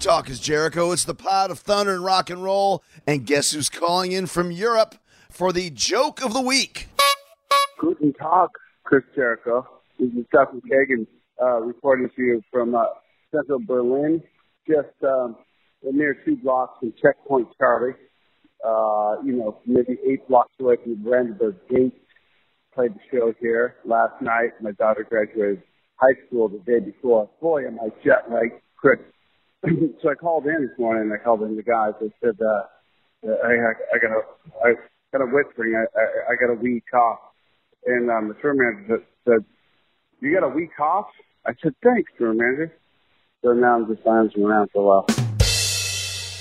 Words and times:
Talk 0.00 0.30
is 0.30 0.40
Jericho. 0.40 0.92
It's 0.92 1.04
the 1.04 1.14
pod 1.14 1.50
of 1.50 1.58
thunder 1.58 1.92
and 1.92 2.02
rock 2.02 2.30
and 2.30 2.42
roll. 2.42 2.82
And 3.06 3.26
guess 3.26 3.52
who's 3.52 3.68
calling 3.68 4.12
in 4.12 4.26
from 4.26 4.50
Europe 4.50 4.94
for 5.28 5.52
the 5.52 5.68
joke 5.68 6.24
of 6.24 6.32
the 6.32 6.40
week? 6.40 6.88
Guten 7.78 8.14
Tag, 8.14 8.48
Chris 8.82 9.04
Jericho. 9.14 9.68
This 9.98 10.08
is 10.12 10.24
Duff 10.32 10.48
McKagan 10.54 11.06
uh, 11.40 11.60
reporting 11.60 12.08
to 12.16 12.22
you 12.22 12.42
from 12.50 12.74
uh, 12.74 12.84
central 13.30 13.58
Berlin, 13.58 14.22
just 14.66 14.88
um, 15.06 15.36
near 15.82 16.16
two 16.24 16.36
blocks 16.38 16.78
from 16.80 16.94
Checkpoint 17.02 17.48
Charlie. 17.58 17.92
Uh, 18.66 19.16
you 19.22 19.32
know, 19.32 19.58
maybe 19.66 19.98
eight 20.10 20.26
blocks 20.28 20.52
away 20.60 20.76
from 20.82 20.94
Brandenburg 21.02 21.56
Gate. 21.68 21.92
Played 22.74 22.94
the 22.94 23.00
show 23.10 23.34
here 23.38 23.76
last 23.84 24.22
night. 24.22 24.52
My 24.62 24.72
daughter 24.72 25.06
graduated 25.06 25.62
high 25.96 26.18
school 26.26 26.48
the 26.48 26.58
day 26.60 26.80
before. 26.80 27.28
Boy, 27.38 27.66
am 27.66 27.78
I 27.80 27.90
jet 28.02 28.30
lagged, 28.30 28.62
Chris. 28.76 28.98
so 30.02 30.10
I 30.10 30.14
called 30.14 30.46
in 30.46 30.66
this 30.66 30.78
morning. 30.78 31.12
I 31.12 31.22
called 31.22 31.42
in 31.42 31.56
the 31.56 31.62
guys. 31.62 31.92
I 32.00 32.08
said, 32.22 32.38
uh, 32.40 33.28
I, 33.44 33.52
I, 33.94 33.98
got 34.00 34.10
a, 34.10 34.22
I 34.64 34.72
got 35.12 35.22
a 35.22 35.26
whispering. 35.26 35.74
I, 35.76 35.84
I, 35.98 36.04
I 36.32 36.34
got 36.40 36.52
a 36.52 36.56
wee 36.56 36.82
cough. 36.90 37.18
And 37.86 38.10
um, 38.10 38.28
the 38.28 38.34
tour 38.40 38.54
manager 38.54 39.02
said, 39.24 39.44
"You 40.20 40.38
got 40.38 40.46
a 40.46 40.54
week 40.54 40.78
off?" 40.78 41.06
I 41.46 41.52
said, 41.62 41.74
"Thanks, 41.82 42.12
tour 42.18 42.34
manager." 42.34 42.76
So 43.42 43.52
now 43.52 43.76
I'm 43.76 43.86
just 43.86 44.06
lounging 44.06 44.44
around 44.44 44.70
for 44.70 44.82
a 44.82 44.86
while. 44.86 45.06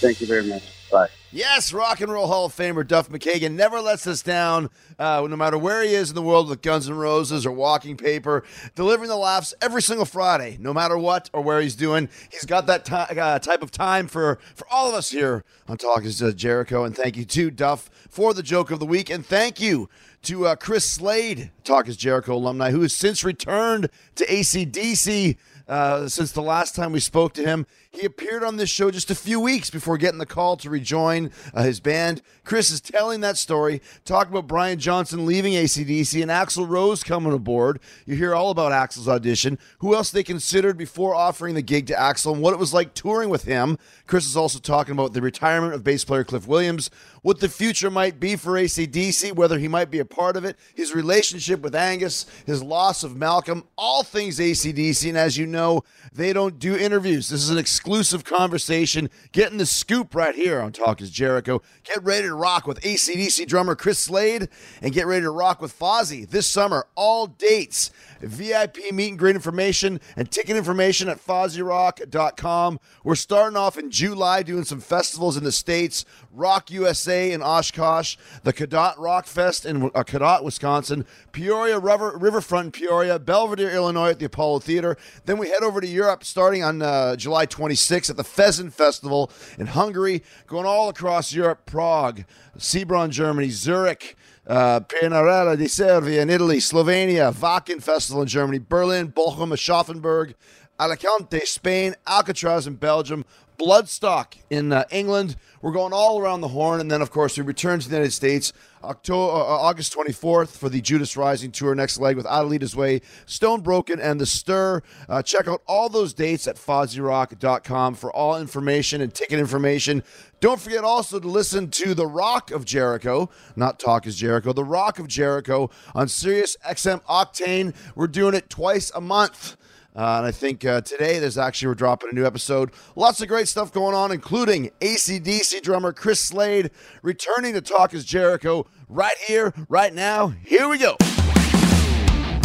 Thank 0.02 0.20
you 0.20 0.28
very 0.28 0.48
much. 0.48 0.79
Bye. 0.92 1.09
Yes, 1.32 1.72
Rock 1.72 2.02
and 2.02 2.12
Roll 2.12 2.26
Hall 2.26 2.45
of 2.45 2.56
Famer 2.56 2.88
Duff 2.88 3.08
McKagan 3.09 3.52
never 3.52 3.80
lets 3.82 4.08
us 4.08 4.23
down, 4.23 4.72
uh, 4.98 5.26
no 5.30 5.36
matter 5.36 5.60
where 5.60 5.83
he 5.83 5.94
is 5.94 6.10
in 6.10 6.16
the 6.16 6.23
world 6.23 6.50
with 6.50 6.64
Guns 6.64 6.89
N' 6.89 6.95
Roses 6.95 7.45
or 7.45 7.52
Walking 7.52 7.95
Paper, 7.98 8.44
delivering 8.73 9.10
the 9.10 9.16
laughs 9.16 9.54
every 9.61 9.83
single 9.83 10.05
Friday, 10.05 10.58
no 10.60 10.73
matter 10.73 10.98
what 10.98 11.30
or 11.32 11.44
where 11.44 11.61
he's 11.61 11.76
doing. 11.76 12.10
He's 12.32 12.45
got 12.45 12.66
that 12.66 12.92
uh, 12.92 13.38
type 13.38 13.61
of 13.61 13.70
time 13.70 14.08
for, 14.08 14.39
for 14.55 14.66
all 14.72 14.89
of 14.89 14.95
us 14.95 15.11
here 15.11 15.44
on 15.67 15.77
Talk 15.77 16.04
is 16.04 16.20
uh, 16.23 16.32
Jericho. 16.32 16.83
And 16.83 16.95
thank 16.95 17.16
you 17.16 17.26
to 17.26 17.52
Duff 17.52 17.92
for 18.10 18.33
the 18.33 18.44
joke 18.44 18.71
of 18.71 18.80
the 18.80 18.88
week. 18.88 19.11
And 19.11 19.23
thank 19.23 19.61
you 19.61 19.88
to 20.23 20.48
uh, 20.48 20.56
Chris 20.56 20.89
Slade, 20.89 21.52
Talk 21.64 21.88
is 21.88 21.95
Jericho 21.95 22.33
alumni, 22.33 22.71
who 22.71 22.82
has 22.82 22.94
since 22.94 23.23
returned 23.23 23.89
to 24.16 24.26
ACDC. 24.26 25.38
Uh, 25.67 26.08
since 26.08 26.32
the 26.32 26.42
last 26.42 26.76
time 26.76 26.92
we 26.92 27.00
spoke 27.00 27.32
to 27.32 27.44
him. 27.44 27.67
He 27.92 28.05
appeared 28.05 28.44
on 28.44 28.58
this 28.58 28.70
show 28.70 28.92
just 28.92 29.10
a 29.10 29.16
few 29.16 29.39
weeks 29.39 29.72
before 29.72 29.98
getting 29.98 30.20
the 30.20 30.26
call 30.27 30.55
to 30.58 30.70
rejoin 30.70 31.32
uh, 31.55 31.64
his 31.64 31.80
band. 31.80 32.22
Chris 32.44 32.70
is 32.70 32.80
telling 32.80 33.22
that 33.22 33.36
story, 33.36 33.82
talking 34.05 34.32
about 34.32 34.48
Brian 34.48 34.77
Johnson 34.77 35.26
leaving 35.26 35.54
ACDC 35.54 36.22
and 36.22 36.30
Axl 36.30 36.70
Rose 36.70 37.04
coming 37.04 37.33
aboard. 37.33 37.80
You 38.05 38.16
hear 38.16 38.36
all 38.36 38.52
about 38.52 38.72
Axl's 38.72 39.08
audition, 39.08 39.58
who 39.80 39.95
else 39.95 40.11
they 40.11 40.23
considered 40.23 40.77
before 40.77 41.16
offering 41.16 41.55
the 41.55 41.64
gig 41.64 41.88
to 41.88 41.94
Axl, 41.94 42.33
and 42.33 42.44
what 42.44 42.54
it 42.54 42.60
was 42.60 42.76
like 42.76 42.94
touring 42.94 43.30
with 43.30 43.45
him. 43.45 43.80
Chris 44.06 44.27
is 44.27 44.38
also 44.38 44.60
talking 44.60 44.92
about 44.92 45.14
the 45.14 45.21
retirement 45.21 45.73
of 45.73 45.83
bass 45.83 46.06
player 46.06 46.23
Cliff 46.23 46.48
Williams, 46.48 46.92
what 47.23 47.39
the 47.39 47.50
future 47.50 47.89
might 47.89 48.20
be 48.20 48.36
for 48.36 48.52
ACDC, 48.52 49.36
whether 49.36 49.58
he 49.58 49.67
might 49.67 49.89
be 49.89 50.00
a 50.00 50.06
part 50.06 50.38
of 50.38 50.45
it, 50.45 50.58
his 50.76 50.94
relationship 50.94 51.61
with 51.61 51.73
Angus, 51.73 52.27
his 52.45 52.61
loss 52.61 53.04
of 53.04 53.16
Malcolm, 53.16 53.64
all 53.77 54.04
things 54.04 54.38
ACDC. 54.38 55.10
And 55.10 55.17
as 55.17 55.38
you 55.38 55.48
know, 55.48 55.83
they 56.14 56.33
don't 56.33 56.60
do 56.60 56.77
interviews. 56.77 57.30
This 57.30 57.42
is 57.42 57.50
an 57.50 57.58
conversation, 57.84 59.10
getting 59.32 59.58
the 59.58 59.66
scoop 59.66 60.14
right 60.16 60.36
here 60.36 60.62
on 60.62 60.72
Talk 60.72 61.02
is 61.02 61.10
Jericho. 61.10 61.62
Get 61.84 62.04
ready 62.04 62.28
to 62.28 62.34
rock 62.34 62.67
with 62.67 62.82
ACDC 62.82 63.48
drummer 63.48 63.76
Chris 63.76 64.00
Slade 64.00 64.50
and 64.82 64.94
get 64.94 65.08
ready 65.08 65.23
to 65.23 65.32
rock 65.32 65.62
with 65.62 65.78
Fozzy 65.78 66.30
this 66.30 66.48
summer. 66.48 66.88
All 66.95 67.28
dates, 67.28 67.92
VIP 68.22 68.92
meet 68.92 69.10
and 69.10 69.20
greet 69.20 69.36
information, 69.36 70.00
and 70.16 70.30
ticket 70.30 70.56
information 70.56 71.10
at 71.10 71.26
FozzyRock.com. 71.26 72.80
We're 73.04 73.16
starting 73.16 73.58
off 73.58 73.78
in 73.78 73.92
July 73.92 74.44
doing 74.44 74.66
some 74.66 74.80
festivals 74.80 75.38
in 75.38 75.44
the 75.44 75.52
States 75.52 76.06
Rock 76.32 76.70
USA 76.72 77.32
in 77.32 77.42
Oshkosh, 77.42 78.16
the 78.44 78.54
Cadott 78.54 78.95
Rock 78.98 79.26
Fest 79.26 79.66
in 79.66 79.84
uh, 79.84 80.04
Cadott, 80.04 80.44
Wisconsin, 80.44 81.06
Peoria 81.32 81.80
River, 81.80 82.16
Riverfront 82.18 82.73
Peoria, 82.73 83.20
Belvidere, 83.20 83.73
Illinois 83.73 84.12
at 84.12 84.20
the 84.20 84.26
Apollo 84.26 84.60
Theater. 84.60 84.98
Then 85.26 85.38
we 85.38 85.50
head 85.50 85.64
over 85.64 85.82
to 85.82 85.88
Europe 85.88 86.23
starting 86.23 86.64
on 86.64 86.82
uh, 86.82 87.16
July 87.16 87.45
26th 87.70 88.10
at 88.10 88.18
the 88.18 88.24
Fezen 88.24 88.72
Festival 88.72 89.32
in 89.58 89.68
Hungary, 89.68 90.24
going 90.48 90.66
all 90.66 90.90
across 90.90 91.34
Europe, 91.34 91.66
Prague, 91.66 92.26
Sebron, 92.58 93.10
Germany, 93.10 93.50
Zurich, 93.50 94.16
uh, 94.48 94.80
Pinarella 94.82 95.56
di 95.58 95.66
Cervi 95.66 96.20
in 96.20 96.30
Italy, 96.30 96.58
Slovenia, 96.58 97.32
Wacken 97.32 97.82
Festival 97.82 98.24
in 98.24 98.28
Germany, 98.28 98.60
Berlin, 98.60 99.12
Bochum, 99.12 99.54
Aschaffenburg, 99.54 100.34
Alicante, 100.80 101.46
Spain, 101.46 101.96
Alcatraz 102.08 102.66
in 102.66 102.76
Belgium, 102.76 103.24
Bloodstock 103.59 104.37
in 104.49 104.71
uh, 104.71 104.86
England. 104.89 105.36
We're 105.61 105.73
going 105.73 105.92
all 105.92 106.21
around 106.21 106.42
the 106.42 106.47
horn, 106.47 106.80
and 106.80 106.89
then 106.89 107.02
of 107.02 107.11
course 107.11 107.37
we 107.37 107.43
return 107.43 107.80
to 107.81 107.89
the 107.89 107.95
United 107.95 108.14
States 108.14 108.53
October, 108.81 109.33
uh, 109.33 109.43
August 109.43 109.93
24th 109.93 110.49
for 110.58 110.70
the 110.70 110.80
Judas 110.80 111.17
Rising 111.17 111.52
tour. 111.52 111.75
Next 111.75 111.99
leg 111.99 112.15
with 112.15 112.25
Adelita's 112.25 112.75
Way, 112.75 113.02
Stone 113.25 113.59
Broken, 113.61 113.99
and 113.99 114.21
the 114.21 114.25
Stir. 114.25 114.81
Uh, 115.09 115.21
check 115.21 115.49
out 115.49 115.61
all 115.67 115.89
those 115.89 116.14
dates 116.14 116.47
at 116.47 116.55
FozzyRock.com 116.55 117.95
for 117.95 118.11
all 118.15 118.39
information 118.39 119.02
and 119.02 119.14
ticket 119.14 119.37
information. 119.37 120.03
Don't 120.39 120.61
forget 120.61 120.86
also 120.86 121.20
to 121.20 121.27
listen 121.27 121.70
to 121.71 121.93
The 121.93 122.08
Rock 122.08 122.52
of 122.52 122.64
Jericho, 122.64 123.30
not 123.58 123.77
Talk 123.77 124.08
is 124.08 124.15
Jericho, 124.15 124.53
The 124.53 124.64
Rock 124.64 124.97
of 124.97 125.09
Jericho 125.09 125.70
on 125.93 126.08
Sirius 126.08 126.55
XM 126.65 127.03
Octane. 127.03 127.76
We're 127.95 128.07
doing 128.07 128.33
it 128.33 128.50
twice 128.50 128.89
a 128.95 129.01
month. 129.01 129.57
Uh, 129.95 130.18
and 130.18 130.25
I 130.25 130.31
think 130.31 130.63
uh, 130.66 130.81
today 130.81 131.19
there's 131.19 131.38
actually, 131.38 131.69
we're 131.69 131.75
dropping 131.75 132.10
a 132.12 132.13
new 132.13 132.25
episode. 132.25 132.72
Lots 132.95 133.22
of 133.22 133.27
great 133.27 133.47
stuff 133.47 133.71
going 133.71 133.95
on, 133.95 134.12
including 134.12 134.71
ACDC 134.81 135.62
drummer 135.62 135.94
Chris 135.94 136.19
Slade 136.19 136.71
returning 137.01 137.53
to 137.53 137.62
Talk 137.62 137.94
is 137.94 138.06
Jericho 138.06 138.68
right 138.88 139.18
here, 139.27 139.53
right 139.68 139.94
now. 139.94 140.27
Here 140.45 140.69
we 140.69 140.77
go. 140.77 140.95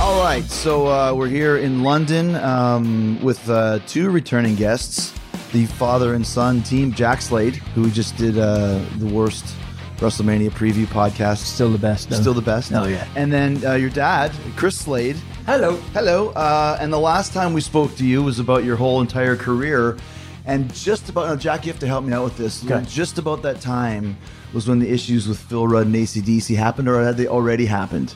All 0.00 0.23
right, 0.23 0.44
so 0.44 0.87
uh, 0.87 1.14
we're 1.14 1.29
here 1.29 1.56
in 1.56 1.82
London 1.82 2.35
um, 2.37 3.23
with 3.23 3.49
uh, 3.49 3.79
two 3.87 4.11
returning 4.11 4.55
guests 4.55 5.14
the 5.55 5.67
father 5.67 6.14
and 6.14 6.26
son 6.26 6.62
team, 6.64 6.93
Jack 6.93 7.23
Slade, 7.23 7.55
who 7.55 7.88
just 7.88 8.17
did 8.17 8.37
uh, 8.37 8.85
the 8.96 9.06
worst 9.06 9.55
WrestleMania 9.99 10.50
preview 10.50 10.87
podcast. 10.87 11.38
Still 11.38 11.70
the 11.70 11.79
best. 11.79 12.11
though. 12.11 12.17
Still 12.17 12.35
the 12.35 12.43
best. 12.43 12.73
Oh, 12.73 12.85
yeah. 12.85 13.06
And 13.17 13.32
then 13.32 13.64
uh, 13.64 13.75
your 13.75 13.91
dad, 13.91 14.32
Chris 14.56 14.79
Slade. 14.79 15.17
Hello. 15.46 15.76
Hello. 15.93 16.31
Uh, 16.31 16.76
and 16.81 16.93
the 16.93 16.99
last 16.99 17.32
time 17.32 17.52
we 17.55 17.61
spoke 17.61 17.94
to 17.96 18.06
you 18.06 18.23
was 18.23 18.38
about 18.38 18.64
your 18.64 18.76
whole 18.76 19.00
entire 19.00 19.37
career. 19.37 19.96
And 20.46 20.73
just 20.75 21.08
about, 21.08 21.29
now, 21.29 21.37
Jack, 21.37 21.64
you 21.64 21.73
have 21.73 21.81
to 21.81 21.87
help 21.87 22.05
me 22.05 22.12
out 22.12 22.25
with 22.25 22.37
this. 22.37 22.64
Okay. 22.64 22.85
Just 22.87 23.19
about 23.19 23.43
that 23.43 23.61
time 23.61 24.17
was 24.52 24.69
when 24.69 24.79
the 24.79 24.91
issues 24.91 25.26
with 25.26 25.38
Phil 25.38 25.67
Rudd 25.67 25.87
and 25.87 25.94
ACDC 25.94 26.55
happened, 26.56 26.88
or 26.88 27.02
had 27.02 27.17
they 27.17 27.26
already 27.26 27.67
happened? 27.67 28.14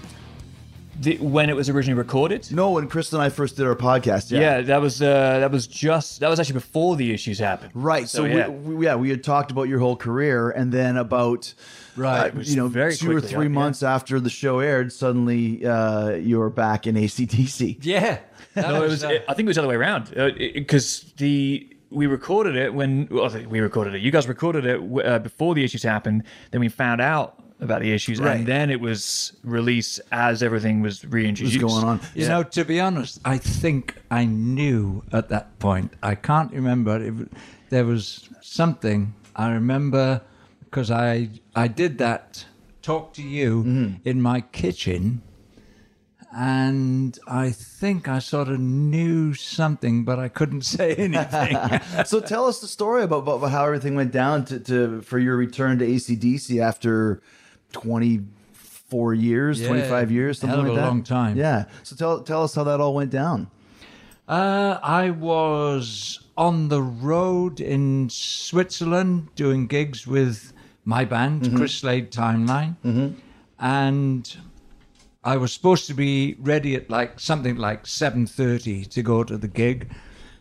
The, 1.00 1.18
when 1.18 1.50
it 1.50 1.56
was 1.56 1.68
originally 1.68 1.98
recorded. 1.98 2.50
No, 2.52 2.70
when 2.72 2.88
Chris 2.88 3.12
and 3.12 3.22
I 3.22 3.28
first 3.28 3.56
did 3.56 3.66
our 3.66 3.74
podcast, 3.74 4.30
yeah. 4.30 4.40
Yeah, 4.40 4.60
that 4.62 4.80
was 4.80 5.00
uh, 5.00 5.38
that 5.40 5.50
was 5.50 5.66
just 5.66 6.20
that 6.20 6.28
was 6.28 6.40
actually 6.40 6.54
before 6.54 6.96
the 6.96 7.12
issues 7.12 7.38
happened. 7.38 7.70
Right. 7.74 8.08
So, 8.08 8.18
So, 8.18 8.24
yeah. 8.24 8.48
we, 8.48 8.74
we, 8.74 8.86
yeah, 8.86 8.96
we 8.96 9.10
had 9.10 9.22
talked 9.22 9.50
about 9.50 9.64
your 9.64 9.78
whole 9.78 9.96
career, 9.96 10.50
and 10.50 10.72
then 10.72 10.96
about 10.96 11.54
Right. 11.96 12.34
uh, 12.34 12.40
you 12.40 12.56
know, 12.56 12.68
very 12.68 12.94
two 12.94 13.16
or 13.16 13.20
three 13.20 13.46
yeah. 13.46 13.52
months 13.52 13.82
after 13.82 14.20
the 14.20 14.30
show 14.30 14.60
aired, 14.60 14.92
suddenly 14.92 15.64
uh, 15.66 16.10
you 16.10 16.38
were 16.38 16.50
back 16.50 16.86
in 16.86 16.94
ACDC. 16.94 17.78
Yeah. 17.82 18.18
No, 18.56 18.82
it 18.82 18.88
was. 18.88 19.04
uh, 19.04 19.20
I 19.28 19.34
think 19.34 19.46
it 19.46 19.46
was 19.46 19.54
the 19.56 19.62
other 19.62 19.68
way 19.68 19.76
around 19.76 20.12
because 20.52 21.12
the 21.18 21.68
we 21.90 22.06
recorded 22.08 22.56
it 22.56 22.74
when 22.74 23.06
well, 23.08 23.30
we 23.48 23.60
recorded 23.60 23.94
it. 23.94 24.00
You 24.02 24.10
guys 24.10 24.26
recorded 24.26 24.66
it 24.66 25.06
uh, 25.06 25.20
before 25.20 25.54
the 25.54 25.62
issues 25.62 25.84
happened. 25.84 26.24
Then 26.50 26.60
we 26.60 26.68
found 26.68 27.00
out 27.00 27.40
about 27.60 27.80
the 27.82 27.92
issues, 27.92 28.20
Right. 28.20 28.36
and 28.38 28.46
then 28.46 28.70
it 28.70 28.80
was 28.80 29.32
released 29.42 30.00
as 30.12 30.42
everything 30.42 30.80
was 30.80 31.04
reintroduced. 31.04 31.60
What's 31.62 31.74
going 31.74 31.86
on? 31.86 32.00
You 32.14 32.28
know, 32.28 32.42
to 32.44 32.64
be 32.64 32.80
honest, 32.80 33.20
I 33.24 33.38
think 33.38 33.94
I 34.10 34.24
knew 34.26 35.02
at 35.12 35.28
that 35.30 35.58
point. 35.58 35.92
I 36.02 36.14
can't 36.14 36.52
remember. 36.52 37.02
If 37.02 37.14
there 37.70 37.84
was 37.84 38.28
something 38.40 39.14
I 39.34 39.50
remember 39.50 40.20
because 40.64 40.90
I 40.90 41.30
I 41.56 41.66
did 41.68 41.98
that 41.98 42.44
talk 42.82 43.12
to 43.14 43.22
you 43.22 43.64
Mm-hmm. 43.64 44.08
in 44.08 44.22
my 44.22 44.40
kitchen, 44.42 45.22
and 46.36 47.18
I 47.26 47.50
think 47.50 48.06
I 48.08 48.18
sort 48.18 48.48
of 48.48 48.60
knew 48.60 49.34
something, 49.34 50.04
but 50.04 50.18
I 50.18 50.28
couldn't 50.28 50.62
say 50.76 50.94
anything. 50.94 51.56
so 52.04 52.20
tell 52.20 52.46
us 52.46 52.60
the 52.60 52.68
story 52.68 53.02
about, 53.02 53.26
about 53.26 53.50
how 53.50 53.64
everything 53.64 53.94
went 53.94 54.12
down 54.12 54.44
to, 54.46 54.60
to 54.60 55.00
for 55.02 55.18
your 55.18 55.36
return 55.36 55.78
to 55.78 55.86
ACDC 55.86 56.60
after 56.62 57.22
24 57.72 59.14
years, 59.14 59.60
Yeah, 59.60 59.68
25 59.68 60.10
years, 60.10 60.38
something 60.38 60.58
like 60.60 60.72
a 60.72 60.74
that. 60.74 60.86
long 60.86 61.02
time. 61.02 61.36
Yeah. 61.36 61.64
So 61.82 61.96
tell 61.96 62.20
tell 62.22 62.42
us 62.44 62.54
how 62.54 62.64
that 62.64 62.80
all 62.80 62.94
went 62.94 63.10
down. 63.10 63.50
Uh, 64.26 64.78
I 64.82 65.10
was 65.10 66.20
on 66.36 66.68
the 66.68 66.82
road 66.82 67.60
in 67.60 68.08
Switzerland 68.10 69.28
doing 69.34 69.66
gigs 69.66 70.06
with 70.06 70.52
my 70.84 71.04
band, 71.04 71.54
Chris 71.56 71.74
Slade 71.74 72.10
Timeline, 72.12 72.76
and 73.58 74.36
I 75.24 75.36
was 75.36 75.52
supposed 75.52 75.86
to 75.88 75.94
be 75.94 76.36
ready 76.38 76.74
at 76.74 76.88
like 76.90 77.18
something 77.20 77.56
like 77.56 77.86
seven 77.86 78.26
thirty 78.26 78.84
to 78.86 79.02
go 79.02 79.24
to 79.24 79.36
the 79.38 79.48
gig, 79.48 79.90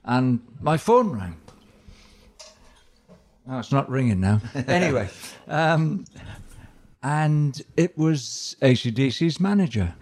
and 0.04 0.40
my 0.62 0.78
phone 0.78 1.12
rang. 1.12 1.38
Oh, 3.50 3.60
it's 3.60 3.72
not 3.72 3.90
ringing 3.90 4.20
now. 4.20 4.42
anyway, 4.68 5.10
um, 5.48 6.04
and 7.04 7.62
it 7.76 7.98
was 7.98 8.56
ACDC's 8.62 9.40
manager. 9.40 9.96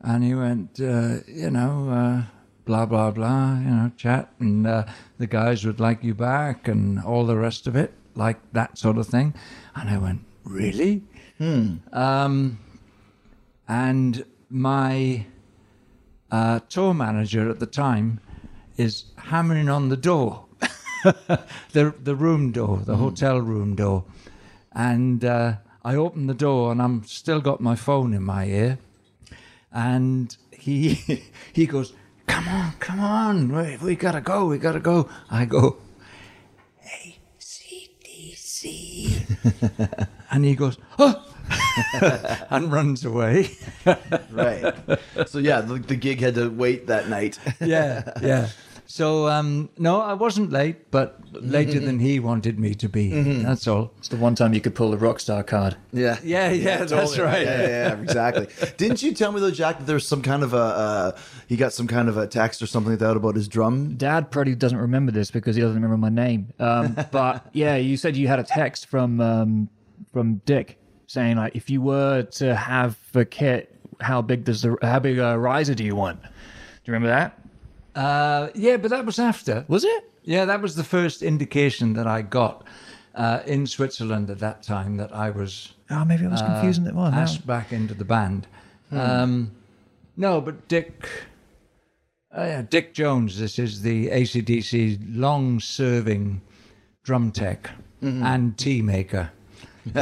And 0.00 0.24
he 0.24 0.34
went, 0.34 0.80
uh, 0.80 1.18
you 1.26 1.50
know, 1.50 1.90
uh, 1.90 2.22
blah, 2.64 2.86
blah, 2.86 3.10
blah, 3.10 3.54
you 3.58 3.70
know, 3.70 3.92
chat. 3.96 4.32
And 4.40 4.66
uh, 4.66 4.86
the 5.18 5.26
guys 5.26 5.64
would 5.64 5.80
like 5.80 6.02
you 6.04 6.14
back 6.14 6.68
and 6.68 7.00
all 7.00 7.24
the 7.26 7.36
rest 7.36 7.66
of 7.66 7.76
it, 7.76 7.92
like 8.14 8.38
that 8.52 8.78
sort 8.78 8.98
of 8.98 9.06
thing. 9.06 9.34
And 9.74 9.88
I 9.90 9.98
went, 9.98 10.24
really? 10.44 11.02
Um, 11.92 12.58
and 13.68 14.24
my 14.50 15.26
uh, 16.30 16.60
tour 16.68 16.94
manager 16.94 17.48
at 17.50 17.58
the 17.60 17.66
time 17.66 18.20
is 18.76 19.04
hammering 19.16 19.68
on 19.68 19.88
the 19.88 19.96
door, 19.96 20.46
the 21.72 21.94
the 22.02 22.14
room 22.14 22.52
door, 22.52 22.78
the 22.84 22.96
hotel 22.96 23.40
room 23.40 23.74
door, 23.76 24.04
and 24.72 25.24
uh, 25.24 25.54
I 25.84 25.94
open 25.94 26.26
the 26.26 26.34
door 26.34 26.72
and 26.72 26.82
I'm 26.82 27.04
still 27.04 27.40
got 27.40 27.60
my 27.60 27.74
phone 27.76 28.12
in 28.12 28.22
my 28.22 28.46
ear, 28.46 28.78
and 29.72 30.36
he 30.52 30.94
he 31.52 31.66
goes, 31.66 31.92
"Come 32.26 32.48
on, 32.48 32.72
come 32.80 33.00
on, 33.00 33.52
we, 33.54 33.76
we 33.78 33.96
gotta 33.96 34.20
go, 34.20 34.46
we 34.46 34.58
gotta 34.58 34.80
go." 34.80 35.08
I 35.30 35.44
go, 35.44 35.76
Hey, 36.80 37.18
ACDC, 37.40 38.68
and 40.30 40.44
he 40.44 40.54
goes, 40.54 40.78
"Oh." 40.98 41.24
and 42.50 42.70
runs 42.70 43.04
away. 43.04 43.50
Right. 44.30 44.74
so 45.26 45.38
yeah, 45.38 45.62
the, 45.62 45.78
the 45.78 45.96
gig 45.96 46.20
had 46.20 46.34
to 46.34 46.48
wait 46.50 46.88
that 46.88 47.08
night. 47.08 47.38
yeah, 47.60 48.02
yeah. 48.20 48.48
So 48.90 49.28
um, 49.28 49.68
no, 49.76 50.00
I 50.00 50.14
wasn't 50.14 50.50
late, 50.50 50.90
but 50.90 51.20
later 51.32 51.78
than 51.78 51.98
he 51.98 52.20
wanted 52.20 52.58
me 52.58 52.74
to 52.76 52.88
be. 52.88 53.10
That's 53.42 53.68
all. 53.68 53.92
It's 53.98 54.08
the 54.08 54.16
one 54.16 54.34
time 54.34 54.54
you 54.54 54.62
could 54.62 54.74
pull 54.74 54.92
the 54.92 54.96
rockstar 54.96 55.46
card. 55.46 55.76
yeah. 55.92 56.18
Yeah, 56.24 56.50
yeah, 56.50 56.78
that's 56.78 56.92
totally. 56.92 57.20
right. 57.20 57.42
Yeah, 57.42 57.60
yeah, 57.60 57.68
yeah, 57.68 58.00
exactly. 58.00 58.48
Didn't 58.78 59.02
you 59.02 59.12
tell 59.12 59.30
me 59.30 59.40
though, 59.40 59.50
Jack, 59.50 59.78
that 59.78 59.84
there's 59.86 60.08
some 60.08 60.22
kind 60.22 60.42
of 60.42 60.54
a 60.54 60.56
uh, 60.56 61.18
he 61.46 61.56
got 61.56 61.74
some 61.74 61.86
kind 61.86 62.08
of 62.08 62.16
a 62.16 62.26
text 62.26 62.62
or 62.62 62.66
something 62.66 62.92
like 62.92 63.00
that 63.00 63.14
about 63.14 63.36
his 63.36 63.46
drum? 63.46 63.94
Dad 63.96 64.30
probably 64.30 64.54
doesn't 64.54 64.78
remember 64.78 65.12
this 65.12 65.30
because 65.30 65.54
he 65.54 65.60
doesn't 65.60 65.76
remember 65.76 65.98
my 65.98 66.08
name. 66.08 66.54
Um, 66.58 66.96
but 67.10 67.46
yeah, 67.52 67.76
you 67.76 67.98
said 67.98 68.16
you 68.16 68.26
had 68.26 68.38
a 68.38 68.44
text 68.44 68.86
from 68.86 69.20
um, 69.20 69.68
from 70.14 70.36
Dick 70.46 70.78
saying 71.06 71.36
like, 71.36 71.54
if 71.54 71.68
you 71.68 71.82
were 71.82 72.22
to 72.22 72.56
have 72.56 72.96
a 73.14 73.26
kit, 73.26 73.74
how 74.00 74.22
big 74.22 74.44
does 74.44 74.62
the 74.62 74.78
how 74.80 74.98
big 74.98 75.18
a 75.18 75.38
riser 75.38 75.74
do 75.74 75.84
you 75.84 75.94
want? 75.94 76.22
Do 76.22 76.28
you 76.86 76.94
remember 76.94 77.08
that? 77.08 77.38
Uh, 77.98 78.50
yeah, 78.54 78.76
but 78.76 78.90
that 78.90 79.04
was 79.04 79.18
after. 79.18 79.64
Was 79.68 79.84
it? 79.84 80.04
Yeah, 80.22 80.44
that 80.44 80.60
was 80.62 80.74
the 80.76 80.84
first 80.84 81.22
indication 81.22 81.94
that 81.94 82.06
I 82.06 82.22
got 82.22 82.64
uh, 83.14 83.40
in 83.46 83.66
Switzerland 83.66 84.30
at 84.30 84.38
that 84.38 84.62
time 84.62 84.96
that 84.98 85.12
I 85.14 85.30
was 85.30 85.72
Oh, 85.90 86.04
maybe 86.04 86.26
I 86.26 86.28
was 86.28 86.42
confusing 86.42 86.86
it. 86.86 86.94
Now- 86.94 87.06
asked 87.06 87.46
back 87.46 87.72
into 87.72 87.94
the 87.94 88.04
band. 88.04 88.46
Um, 88.92 89.50
no, 90.16 90.40
but 90.40 90.68
Dick, 90.68 91.08
uh, 92.36 92.42
yeah, 92.42 92.62
Dick 92.62 92.94
Jones. 92.94 93.38
This 93.38 93.58
is 93.58 93.82
the 93.82 94.08
ACDC 94.10 94.98
long-serving 95.16 96.40
drum 97.04 97.30
tech 97.32 97.70
and 98.02 98.56
tea 98.56 98.80
maker. 98.82 99.30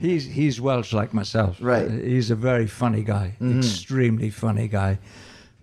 he's 0.00 0.24
he's 0.24 0.60
Welsh 0.60 0.92
like 0.92 1.12
myself. 1.12 1.58
Right. 1.60 1.86
Uh, 1.86 1.90
He's 1.90 2.30
a 2.30 2.34
very 2.34 2.66
funny 2.66 3.02
guy, 3.02 3.36
extremely 3.58 4.30
funny 4.30 4.66
guy. 4.68 4.98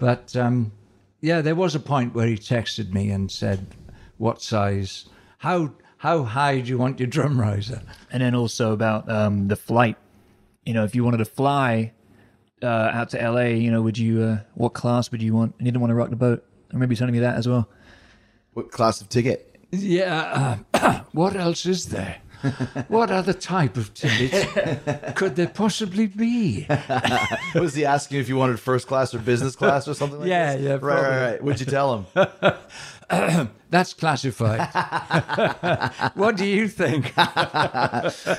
But 0.01 0.35
um, 0.35 0.71
yeah, 1.21 1.41
there 1.41 1.53
was 1.53 1.75
a 1.75 1.79
point 1.79 2.15
where 2.15 2.25
he 2.25 2.33
texted 2.33 2.91
me 2.91 3.11
and 3.11 3.31
said, 3.31 3.67
"What 4.17 4.41
size? 4.41 5.07
How 5.37 5.73
how 5.97 6.23
high 6.23 6.59
do 6.59 6.69
you 6.69 6.79
want 6.79 6.99
your 6.99 7.05
drum 7.05 7.39
riser?" 7.39 7.83
and 8.11 8.23
then 8.23 8.33
also 8.33 8.73
about 8.73 9.07
um, 9.07 9.47
the 9.47 9.55
flight. 9.55 9.97
You 10.65 10.73
know, 10.73 10.83
if 10.83 10.95
you 10.95 11.03
wanted 11.03 11.17
to 11.17 11.25
fly 11.25 11.93
uh, 12.63 12.65
out 12.91 13.09
to 13.11 13.29
LA, 13.29 13.53
you 13.61 13.69
know, 13.69 13.83
would 13.83 13.99
you? 13.99 14.23
Uh, 14.23 14.39
what 14.55 14.73
class 14.73 15.11
would 15.11 15.21
you 15.21 15.35
want? 15.35 15.53
And 15.59 15.67
you 15.67 15.71
didn't 15.71 15.81
want 15.81 15.91
to 15.91 15.95
rock 15.95 16.09
the 16.09 16.15
boat. 16.15 16.43
I 16.71 16.73
remember 16.73 16.93
you 16.93 16.97
telling 16.97 17.13
me 17.13 17.19
that 17.19 17.35
as 17.35 17.47
well. 17.47 17.69
What 18.53 18.71
class 18.71 19.01
of 19.01 19.09
ticket? 19.09 19.55
Yeah. 19.69 20.57
Uh, 20.73 21.01
what 21.11 21.35
else 21.35 21.67
is 21.67 21.89
there? 21.89 22.17
what 22.87 23.11
other 23.11 23.33
type 23.33 23.77
of 23.77 23.93
ticket 23.93 25.15
could 25.15 25.35
there 25.35 25.47
possibly 25.47 26.07
be? 26.07 26.65
Was 27.55 27.75
he 27.75 27.85
asking 27.85 28.19
if 28.19 28.29
you 28.29 28.35
wanted 28.37 28.59
first 28.59 28.87
class 28.87 29.13
or 29.13 29.19
business 29.19 29.55
class 29.55 29.87
or 29.87 29.93
something 29.93 30.19
like 30.19 30.27
that? 30.29 30.33
Yeah, 30.33 30.55
this? 30.55 30.63
yeah, 30.65 30.71
Right, 30.73 30.79
probably. 30.81 31.03
right, 31.09 31.31
right. 31.31 31.43
What'd 31.43 31.59
you 31.59 31.65
tell 31.65 32.05
him? 32.13 33.47
That's 33.69 33.93
classified. 33.93 34.69
what 36.15 36.37
do 36.37 36.45
you 36.45 36.67
think? 36.67 37.13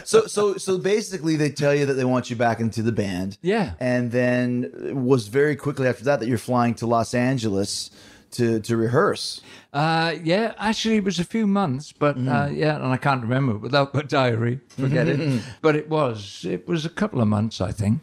so 0.05 0.27
so 0.27 0.57
so 0.57 0.79
basically 0.79 1.37
they 1.37 1.51
tell 1.51 1.75
you 1.75 1.87
that 1.87 1.95
they 1.95 2.05
want 2.05 2.31
you 2.31 2.37
back 2.37 2.61
into 2.61 2.83
the 2.83 2.93
band. 2.93 3.39
Yeah. 3.43 3.75
And 3.81 4.11
then 4.13 4.71
it 4.85 4.97
was 4.97 5.29
very 5.29 5.57
quickly 5.57 5.89
after 5.89 6.05
that 6.05 6.21
that 6.21 6.29
you're 6.29 6.39
flying 6.39 6.75
to 6.77 6.87
Los 6.87 7.15
Angeles 7.15 7.91
to 8.33 8.61
to 8.61 8.77
rehearse. 8.77 9.41
Uh, 9.73 10.15
yeah, 10.23 10.53
actually, 10.59 10.97
it 10.97 11.05
was 11.05 11.19
a 11.19 11.25
few 11.25 11.47
months, 11.47 11.93
but 11.93 12.17
uh, 12.17 12.49
yeah, 12.53 12.77
and 12.77 12.87
I 12.87 12.97
can't 12.99 13.23
remember 13.23 13.57
without 13.57 13.95
my 13.95 14.03
diary. 14.03 14.61
Forget 14.69 15.09
it. 15.09 15.43
But 15.63 15.77
it 15.77 15.89
was 15.89 16.45
it 16.49 16.67
was 16.69 16.85
a 16.85 16.91
couple 16.91 17.21
of 17.21 17.29
months, 17.29 17.61
I 17.61 17.73
think, 17.73 18.03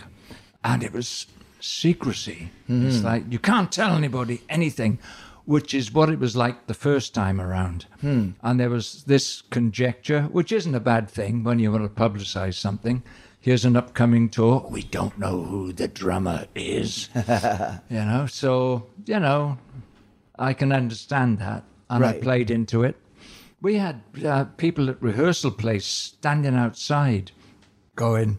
and 0.64 0.84
it 0.84 0.94
was 0.94 1.28
secrecy. 1.60 2.50
It's 2.68 3.04
like 3.04 3.24
you 3.32 3.40
can't 3.40 3.72
tell 3.72 3.94
anybody 3.96 4.42
anything, 4.50 4.98
which 5.46 5.74
is 5.74 5.94
what 5.94 6.10
it 6.10 6.20
was 6.20 6.36
like 6.36 6.68
the 6.68 6.74
first 6.74 7.14
time 7.14 7.40
around. 7.42 7.86
And 8.42 8.60
there 8.60 8.70
was 8.70 9.04
this 9.06 9.44
conjecture, 9.52 10.24
which 10.32 10.52
isn't 10.52 10.76
a 10.76 10.80
bad 10.80 11.10
thing 11.10 11.44
when 11.44 11.60
you 11.60 11.72
want 11.72 11.84
to 11.84 12.02
publicize 12.02 12.56
something. 12.56 13.04
Here's 13.42 13.64
an 13.66 13.76
upcoming 13.78 14.30
tour. 14.30 14.66
We 14.70 14.84
don't 14.84 15.18
know 15.18 15.44
who 15.44 15.72
the 15.74 15.88
drummer 15.88 16.48
is. 16.56 17.10
you 17.90 18.04
know, 18.10 18.26
so 18.28 18.88
you 19.06 19.20
know, 19.20 19.58
I 20.40 20.54
can 20.54 20.72
understand 20.72 21.38
that, 21.40 21.66
and 21.90 22.04
I 22.06 22.14
played 22.14 22.50
into 22.50 22.84
it. 22.84 22.96
We 23.62 23.76
had 23.76 24.02
uh, 24.26 24.46
people 24.56 24.90
at 24.90 25.02
rehearsal 25.02 25.52
place 25.52 25.86
standing 25.86 26.56
outside, 26.56 27.32
going, 27.96 28.38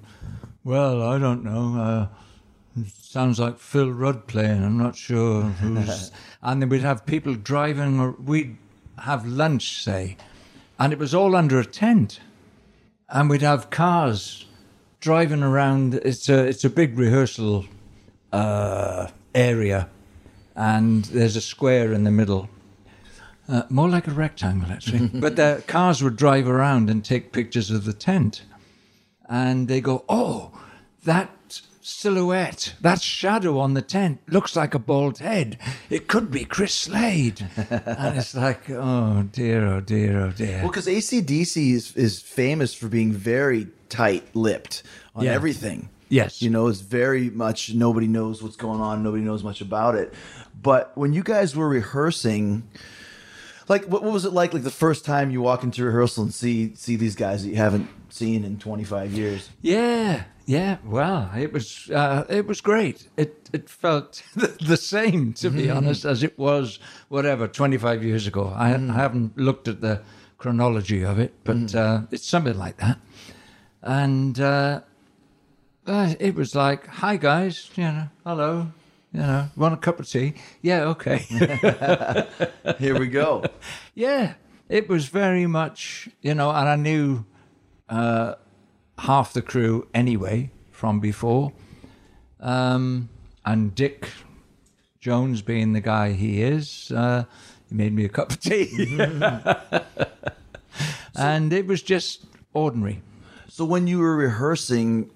"Well, 0.64 1.02
I 1.02 1.18
don't 1.18 1.44
know. 1.44 1.78
Uh, 1.78 2.84
sounds 2.90 3.38
like 3.38 3.58
Phil 3.58 3.92
Rudd 3.92 4.26
playing. 4.26 4.64
I'm 4.64 4.78
not 4.78 4.96
sure 4.96 5.42
who's." 5.42 6.10
and 6.42 6.62
then 6.62 6.70
we'd 6.70 6.80
have 6.80 7.04
people 7.04 7.34
driving, 7.34 8.00
or 8.00 8.12
we'd 8.12 8.56
have 9.00 9.26
lunch, 9.26 9.82
say, 9.84 10.16
and 10.78 10.94
it 10.94 10.98
was 10.98 11.14
all 11.14 11.36
under 11.36 11.60
a 11.60 11.66
tent, 11.66 12.20
and 13.10 13.28
we'd 13.28 13.42
have 13.42 13.68
cars 13.68 14.46
driving 15.00 15.42
around. 15.42 15.94
It's 15.96 16.30
a 16.30 16.46
it's 16.46 16.64
a 16.64 16.70
big 16.70 16.98
rehearsal 16.98 17.66
uh, 18.32 19.08
area, 19.34 19.90
and 20.60 21.06
there's 21.06 21.36
a 21.36 21.40
square 21.40 21.90
in 21.94 22.04
the 22.04 22.10
middle. 22.10 22.50
Uh, 23.48 23.62
more 23.70 23.88
like 23.88 24.06
a 24.06 24.10
rectangle, 24.10 24.70
actually. 24.70 25.08
but 25.14 25.36
the 25.36 25.64
cars 25.66 26.02
would 26.02 26.16
drive 26.16 26.46
around 26.46 26.90
and 26.90 27.02
take 27.02 27.32
pictures 27.32 27.70
of 27.70 27.84
the 27.86 27.94
tent, 27.94 28.42
and 29.28 29.68
they 29.68 29.80
go, 29.80 30.04
"Oh, 30.06 30.52
that 31.04 31.30
silhouette, 31.80 32.74
that 32.82 33.00
shadow 33.00 33.58
on 33.58 33.72
the 33.72 33.80
tent 33.82 34.20
looks 34.28 34.54
like 34.54 34.74
a 34.74 34.78
bald 34.78 35.18
head. 35.18 35.56
It 35.88 36.06
could 36.08 36.30
be 36.30 36.44
Chris 36.44 36.74
Slade." 36.74 37.40
and 37.56 38.18
it's 38.18 38.34
like, 38.34 38.68
"Oh 38.68 39.22
dear, 39.32 39.66
oh 39.66 39.80
dear, 39.80 40.20
oh 40.26 40.30
dear." 40.30 40.58
Well, 40.58 40.68
because 40.68 40.86
ACDC 40.86 41.72
is, 41.72 41.96
is 41.96 42.20
famous 42.20 42.74
for 42.74 42.88
being 42.88 43.12
very 43.12 43.68
tight 43.88 44.24
lipped 44.36 44.82
on 45.16 45.24
Yeah. 45.24 45.32
everything. 45.32 45.88
Yes. 46.10 46.42
You 46.42 46.50
know, 46.50 46.66
it's 46.66 46.80
very 46.80 47.30
much 47.30 47.72
nobody 47.72 48.06
knows 48.08 48.42
what's 48.42 48.56
going 48.56 48.80
on, 48.80 49.02
nobody 49.02 49.22
knows 49.22 49.42
much 49.42 49.60
about 49.60 49.94
it. 49.94 50.12
But 50.60 50.92
when 50.96 51.12
you 51.14 51.22
guys 51.22 51.56
were 51.56 51.68
rehearsing, 51.68 52.68
like 53.68 53.86
what, 53.86 54.02
what 54.02 54.12
was 54.12 54.24
it 54.24 54.32
like 54.32 54.52
like 54.52 54.64
the 54.64 54.70
first 54.70 55.04
time 55.04 55.30
you 55.30 55.40
walk 55.40 55.62
into 55.62 55.84
rehearsal 55.84 56.24
and 56.24 56.34
see 56.34 56.74
see 56.74 56.96
these 56.96 57.14
guys 57.14 57.44
that 57.44 57.50
you 57.50 57.56
haven't 57.56 57.88
seen 58.10 58.44
in 58.44 58.58
25 58.58 59.12
years? 59.12 59.48
Yeah, 59.62 60.24
yeah. 60.44 60.78
Well, 60.84 61.30
it 61.36 61.52
was 61.52 61.88
uh, 61.90 62.24
it 62.28 62.46
was 62.46 62.60
great. 62.60 63.08
It 63.16 63.48
it 63.52 63.70
felt 63.70 64.22
the 64.34 64.76
same, 64.76 65.32
to 65.34 65.48
be 65.48 65.70
honest, 65.70 66.04
as 66.04 66.22
it 66.24 66.36
was 66.36 66.80
whatever 67.08 67.46
twenty 67.46 67.78
five 67.78 68.02
years 68.02 68.26
ago. 68.26 68.52
I, 68.54 68.74
I 68.74 68.78
haven't 68.78 69.38
looked 69.38 69.68
at 69.68 69.80
the 69.80 70.02
chronology 70.38 71.04
of 71.04 71.20
it, 71.20 71.32
but 71.44 71.74
uh, 71.74 72.02
it's 72.10 72.26
something 72.26 72.58
like 72.58 72.78
that. 72.78 72.98
And 73.82 74.38
uh, 74.40 74.80
uh, 75.90 76.14
it 76.20 76.36
was 76.36 76.54
like, 76.54 76.86
"Hi 76.86 77.16
guys, 77.16 77.68
you 77.74 77.84
know, 77.84 78.08
hello." 78.24 78.68
You 79.12 79.20
know, 79.20 79.48
want 79.56 79.74
a 79.74 79.76
cup 79.76 79.98
of 79.98 80.08
tea? 80.08 80.34
Yeah, 80.62 80.84
okay. 80.94 81.18
Here 82.78 82.96
we 82.96 83.08
go. 83.08 83.42
Yeah, 83.92 84.34
it 84.68 84.88
was 84.88 85.08
very 85.08 85.48
much, 85.48 86.08
you 86.22 86.32
know, 86.32 86.50
and 86.50 86.68
I 86.68 86.76
knew 86.76 87.24
uh, 87.88 88.36
half 88.98 89.32
the 89.32 89.42
crew 89.42 89.88
anyway 89.92 90.52
from 90.70 91.00
before. 91.00 91.52
Um, 92.38 93.08
and 93.44 93.74
Dick 93.74 94.10
Jones, 95.00 95.42
being 95.42 95.72
the 95.72 95.80
guy 95.80 96.12
he 96.12 96.40
is, 96.40 96.92
uh, 96.94 97.24
he 97.68 97.74
made 97.74 97.92
me 97.92 98.04
a 98.04 98.08
cup 98.08 98.30
of 98.30 98.38
tea. 98.38 98.96
and 101.16 101.52
it 101.52 101.66
was 101.66 101.82
just 101.82 102.26
ordinary. 102.54 103.02
So 103.60 103.66
when 103.66 103.86
you 103.86 103.98
were 103.98 104.16
rehearsing, 104.16 105.10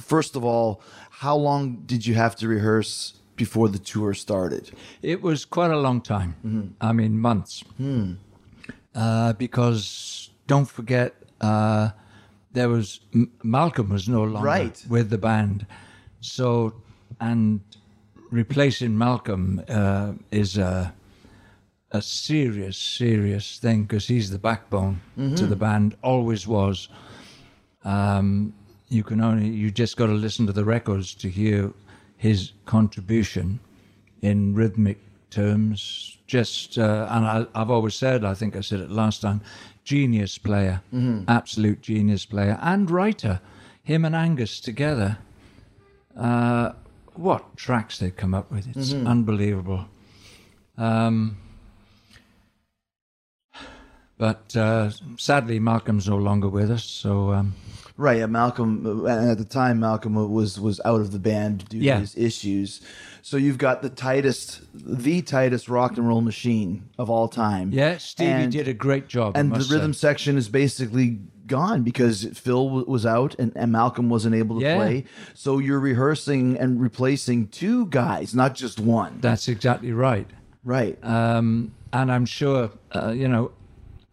first 0.00 0.34
of 0.34 0.44
all, 0.44 0.80
how 1.08 1.36
long 1.36 1.82
did 1.86 2.04
you 2.04 2.14
have 2.14 2.34
to 2.40 2.48
rehearse 2.48 3.14
before 3.36 3.68
the 3.68 3.78
tour 3.78 4.12
started? 4.12 4.72
It 5.02 5.22
was 5.22 5.44
quite 5.44 5.70
a 5.70 5.78
long 5.78 6.00
time. 6.00 6.74
I 6.80 6.92
mean, 6.92 7.20
months. 7.20 7.62
Uh, 8.92 9.34
because 9.34 10.30
don't 10.48 10.64
forget, 10.68 11.14
uh, 11.40 11.90
there 12.54 12.68
was 12.68 12.98
M- 13.14 13.30
Malcolm 13.44 13.90
was 13.90 14.08
no 14.08 14.24
longer 14.24 14.48
Right. 14.48 14.84
with 14.88 15.10
the 15.10 15.18
band, 15.18 15.64
so 16.20 16.72
and 17.20 17.60
replacing 18.32 18.98
Malcolm 18.98 19.62
uh, 19.68 20.14
is 20.32 20.58
a 20.58 20.92
a 21.92 22.02
serious, 22.02 22.76
serious 22.76 23.60
thing 23.60 23.82
because 23.84 24.08
he's 24.08 24.30
the 24.30 24.38
backbone 24.40 24.96
to 25.36 25.46
the 25.46 25.54
band. 25.56 25.94
Always 26.02 26.48
was. 26.48 26.88
Um, 27.86 28.52
you 28.88 29.02
can 29.02 29.20
only 29.20 29.48
you 29.48 29.70
just 29.70 29.96
got 29.96 30.06
to 30.06 30.12
listen 30.12 30.46
to 30.46 30.52
the 30.52 30.64
records 30.64 31.14
to 31.14 31.28
hear 31.28 31.72
his 32.16 32.52
contribution 32.66 33.60
in 34.22 34.54
rhythmic 34.54 34.98
terms. 35.30 36.18
Just 36.26 36.78
uh, 36.78 37.06
and 37.10 37.24
I, 37.24 37.46
I've 37.54 37.70
always 37.70 37.94
said, 37.94 38.24
I 38.24 38.34
think 38.34 38.56
I 38.56 38.60
said 38.60 38.80
it 38.80 38.90
last 38.90 39.20
time, 39.22 39.40
genius 39.84 40.36
player, 40.38 40.82
absolute 41.28 41.80
genius 41.80 42.26
player 42.26 42.58
and 42.60 42.90
writer. 42.90 43.40
Him 43.82 44.04
and 44.04 44.16
Angus 44.16 44.58
together. 44.60 45.18
Uh, 46.16 46.72
what 47.14 47.56
tracks 47.56 47.98
they 47.98 48.10
come 48.10 48.34
up 48.34 48.50
with? 48.50 48.66
It's 48.76 48.92
unbelievable. 49.06 49.86
Um, 50.76 51.36
but 54.18 54.56
uh, 54.56 54.90
sadly, 55.18 55.60
Malcolm's 55.60 56.08
no 56.08 56.16
longer 56.16 56.48
with 56.48 56.70
us. 56.70 56.84
So 56.84 57.32
um, 57.32 57.54
Right, 57.98 58.18
yeah, 58.18 58.26
Malcolm. 58.26 59.04
uh, 59.06 59.30
At 59.30 59.38
the 59.38 59.44
time, 59.44 59.80
Malcolm 59.80 60.14
was 60.30 60.60
was 60.60 60.80
out 60.84 61.00
of 61.00 61.12
the 61.12 61.18
band 61.18 61.66
due 61.68 61.78
Yeah. 61.78 61.94
to 61.94 62.00
his 62.00 62.16
issues. 62.16 62.80
So 63.22 63.36
you've 63.36 63.58
got 63.58 63.82
the 63.82 63.88
tightest, 63.88 64.60
the 64.74 65.22
tightest 65.22 65.68
rock 65.68 65.96
and 65.96 66.06
roll 66.06 66.20
machine 66.20 66.84
of 66.98 67.08
all 67.10 67.26
time. 67.28 67.70
yeah, 67.72 67.96
Stevie 67.98 68.30
And- 68.30 68.52
did 68.52 68.68
a 68.68 68.74
great 68.74 69.08
job. 69.08 69.36
And 69.36 69.52
the 69.52 69.66
rhythm 69.74 69.92
say. 69.94 70.08
section 70.08 70.36
is 70.36 70.48
basically 70.48 71.18
gone 71.46 71.82
because 71.82 72.24
Phil 72.34 72.66
w- 72.66 72.84
was 72.86 73.06
out 73.06 73.34
and, 73.38 73.52
and 73.56 73.72
Malcolm 73.72 74.08
wasn't 74.08 74.34
able 74.34 74.58
to 74.60 74.64
Yeah. 74.64 74.76
play. 74.76 75.04
So 75.34 75.58
you're 75.58 75.80
rehearsing 75.80 76.56
and 76.58 76.80
replacing 76.80 77.48
two 77.48 77.86
guys, 77.86 78.34
not 78.34 78.54
just 78.54 78.78
one. 78.78 79.18
That's 79.20 79.48
exactly 79.48 79.92
right. 79.92 80.28
right. 80.64 80.98
Um, 81.04 81.72
and 81.92 82.10
I'm 82.12 82.26
sure, 82.26 82.70
uh, 82.94 83.10
you 83.10 83.26
know, 83.28 83.52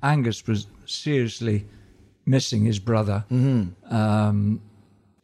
Angus 0.01 0.45
was 0.47 0.67
seriously 0.85 1.65
missing 2.25 2.65
his 2.65 2.79
brother. 2.79 3.25
Um, 3.89 4.61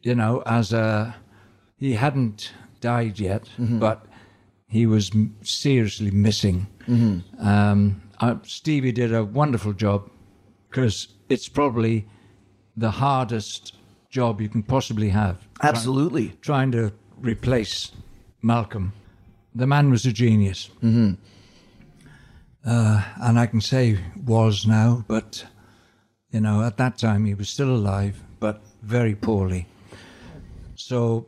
you 0.02 0.14
know, 0.14 0.42
as 0.46 0.72
a 0.72 1.14
he 1.76 1.94
hadn't 1.94 2.52
died 2.80 3.18
yet, 3.18 3.48
but 3.58 4.06
he 4.68 4.86
was 4.86 5.10
m- 5.14 5.34
seriously 5.42 6.10
missing. 6.10 6.66
Um, 7.38 8.02
uh, 8.20 8.36
Stevie 8.42 8.92
did 8.92 9.12
a 9.14 9.24
wonderful 9.24 9.72
job 9.72 10.10
because 10.68 11.08
it's 11.28 11.48
probably 11.48 12.06
the 12.76 12.90
hardest 12.90 13.74
job 14.10 14.40
you 14.40 14.48
can 14.48 14.62
possibly 14.62 15.08
have. 15.10 15.36
Absolutely. 15.62 16.32
Trying 16.40 16.72
to 16.72 16.92
replace 17.20 17.92
Malcolm. 18.42 18.92
The 19.54 19.66
man 19.66 19.90
was 19.90 20.04
a 20.06 20.12
genius. 20.12 20.70
Uh, 22.64 23.02
and 23.22 23.38
I 23.38 23.46
can 23.46 23.60
say 23.60 23.98
was 24.24 24.66
now, 24.66 25.04
but 25.08 25.44
you 26.32 26.40
know, 26.40 26.62
at 26.62 26.76
that 26.76 26.98
time 26.98 27.24
he 27.24 27.34
was 27.34 27.48
still 27.48 27.70
alive, 27.70 28.22
but 28.38 28.60
very 28.82 29.14
poorly. 29.14 29.66
So 30.74 31.26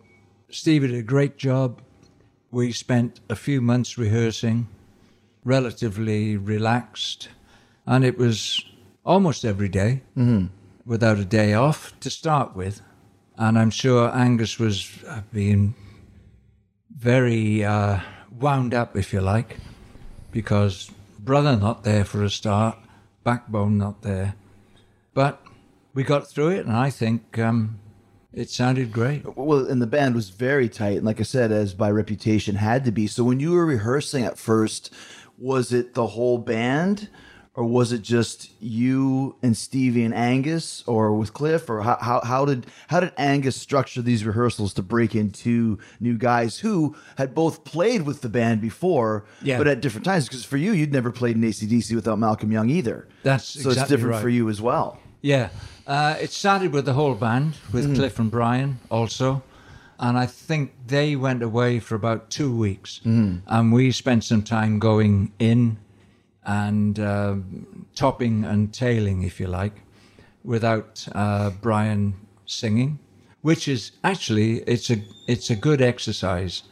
Stevie 0.51 0.89
did 0.89 0.97
a 0.97 1.03
great 1.03 1.37
job. 1.37 1.81
We 2.51 2.73
spent 2.73 3.21
a 3.29 3.37
few 3.37 3.61
months 3.61 3.99
rehearsing, 3.99 4.69
relatively 5.45 6.37
relaxed, 6.37 7.29
and 7.87 8.05
it 8.05 8.19
was 8.19 8.65
almost 9.05 9.45
every 9.45 9.69
day, 9.69 10.03
without 10.87 11.19
a 11.19 11.25
day 11.25 11.55
off 11.55 11.99
to 12.01 12.11
start 12.11 12.55
with. 12.55 12.81
And 13.37 13.59
I'm 13.59 13.71
sure 13.71 14.15
Angus 14.15 14.59
was 14.59 14.91
uh, 15.09 15.23
being 15.33 15.75
very 16.97 17.65
uh, 17.65 18.01
wound 18.39 18.75
up, 18.75 18.97
if 18.97 19.13
you 19.13 19.21
like, 19.21 19.57
because 20.31 20.91
brother 21.19 21.57
not 21.57 21.83
there 21.83 22.05
for 22.05 22.23
a 22.23 22.31
start, 22.31 22.77
backbone 23.25 23.79
not 23.79 24.03
there. 24.03 24.35
But 25.15 25.45
we 25.95 26.05
got 26.05 26.29
through 26.29 26.51
it, 26.51 26.67
and 26.67 26.75
I 26.75 26.91
think 26.91 27.39
um, 27.39 27.79
it 28.33 28.49
sounded 28.49 28.93
great. 28.93 29.37
Well, 29.37 29.67
and 29.67 29.83
the 29.83 29.87
band 29.87 30.15
was 30.15 30.31
very 30.31 30.69
tight, 30.69 30.97
and 30.97 31.07
like 31.07 31.21
I 31.21 31.25
said, 31.25 31.53
as 31.53 31.75
by 31.75 31.91
reputation 31.91 32.57
had 32.57 32.85
to 32.87 32.93
be. 32.93 33.07
So 33.07 33.25
when 33.25 33.41
you 33.41 33.53
were 33.53 33.67
rehearsing 33.67 34.25
at 34.25 34.39
first, 34.39 34.93
was 35.39 35.73
it 35.73 35.95
the 35.95 36.09
whole 36.09 36.39
band, 36.39 37.09
or 37.55 37.65
was 37.65 37.93
it 37.93 38.01
just 38.01 38.51
you 38.63 39.37
and 39.43 39.55
Stevie 39.57 40.05
and 40.05 40.15
Angus, 40.15 40.83
or 40.87 41.13
with 41.15 41.35
Cliff, 41.35 41.69
or 41.69 41.83
how 41.83 41.99
how, 42.01 42.21
how 42.23 42.45
did 42.47 42.67
how 42.89 43.01
did 43.01 43.13
Angus 43.19 43.57
structure 43.57 44.01
these 44.01 44.25
rehearsals 44.25 44.73
to 44.75 44.83
break 44.83 45.15
in 45.15 45.31
two 45.31 45.79
new 46.01 46.17
guys 46.17 46.61
who 46.61 46.97
had 47.17 47.35
both 47.35 47.65
played 47.65 48.03
with 48.03 48.23
the 48.23 48.29
band 48.31 48.61
before, 48.63 49.25
Yeah. 49.43 49.59
but 49.59 49.67
at 49.69 49.81
different 49.83 50.05
times? 50.07 50.27
Because 50.29 50.45
for 50.45 50.57
you, 50.57 50.73
you'd 50.73 50.93
never 50.93 51.11
played 51.11 51.37
in 51.37 51.43
ACDC 51.43 51.95
without 51.95 52.19
Malcolm 52.19 52.51
Young 52.53 52.71
either. 52.71 53.07
That's 53.23 53.45
so 53.45 53.71
it's 53.71 53.87
different 53.87 54.15
right. 54.15 54.23
for 54.23 54.31
you 54.31 54.49
as 54.49 54.61
well. 54.63 54.99
Yeah, 55.21 55.51
uh, 55.87 56.17
it 56.21 56.31
started 56.31 56.73
with 56.73 56.85
the 56.87 56.95
whole 56.95 57.15
band, 57.15 57.55
with 57.73 57.95
Cliff 57.95 58.19
and 58.19 58.31
Brian 58.31 58.79
also. 58.91 59.43
And 59.99 60.19
I 60.19 60.27
think 60.27 60.73
they 60.89 61.15
went 61.15 61.45
away 61.45 61.79
for 61.79 61.95
about 61.95 62.29
two 62.29 62.57
weeks. 62.57 63.01
And 63.05 63.73
we 63.73 63.93
spent 63.93 64.25
some 64.25 64.43
time 64.43 64.81
going 64.81 65.31
in 65.39 65.77
and 66.45 66.99
um 66.99 67.87
topping 67.95 68.45
and 68.45 68.73
tailing, 68.73 69.23
if 69.23 69.39
you 69.41 69.47
like, 69.47 69.83
without 70.45 71.07
uh, 71.15 71.51
Brian 71.61 72.15
singing, 72.47 72.99
which 73.43 73.69
is 73.69 73.93
actually 74.03 74.59
it's 74.61 74.91
a 74.91 74.97
it's 75.29 75.51
a 75.51 75.57
good 75.57 75.81
exercise. 75.81 76.63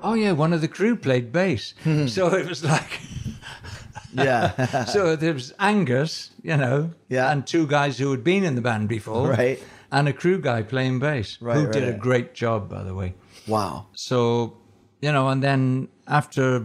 Oh 0.00 0.14
yeah, 0.14 0.32
one 0.32 0.52
of 0.52 0.60
the 0.60 0.68
crew 0.68 0.96
played 0.96 1.32
bass, 1.32 1.74
so 2.06 2.34
it 2.34 2.46
was 2.46 2.62
like 2.64 3.00
Yeah. 4.12 4.84
so 4.84 5.16
there 5.16 5.34
was 5.34 5.52
Angus, 5.58 6.30
you 6.42 6.56
know, 6.56 6.90
Yeah. 7.08 7.30
and 7.32 7.46
two 7.46 7.66
guys 7.66 7.98
who 7.98 8.10
had 8.10 8.24
been 8.24 8.44
in 8.44 8.54
the 8.54 8.60
band 8.62 8.88
before, 8.88 9.28
Right. 9.30 9.62
and 9.90 10.08
a 10.08 10.12
crew 10.12 10.38
guy 10.40 10.62
playing 10.62 11.00
bass 11.00 11.38
Right, 11.40 11.56
who 11.56 11.64
right, 11.64 11.72
did 11.72 11.88
a 11.88 11.92
great 11.92 12.34
job, 12.34 12.68
by 12.70 12.82
the 12.82 12.94
way. 12.94 13.14
Wow. 13.46 13.86
So, 13.94 14.56
you 15.02 15.12
know, 15.12 15.28
and 15.28 15.42
then 15.42 15.88
after 16.06 16.64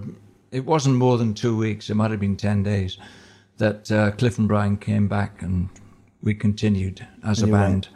it 0.51 0.65
wasn't 0.65 0.95
more 0.97 1.17
than 1.17 1.33
two 1.33 1.55
weeks, 1.57 1.89
it 1.89 1.95
might 1.95 2.11
have 2.11 2.19
been 2.19 2.37
10 2.37 2.63
days, 2.63 2.97
that 3.57 3.91
uh, 3.91 4.11
Cliff 4.11 4.37
and 4.37 4.47
Brian 4.47 4.77
came 4.77 5.07
back 5.07 5.41
and 5.41 5.69
we 6.21 6.33
continued 6.33 7.05
as 7.23 7.41
a 7.41 7.45
you 7.47 7.51
went. 7.53 7.63
band. 7.63 7.87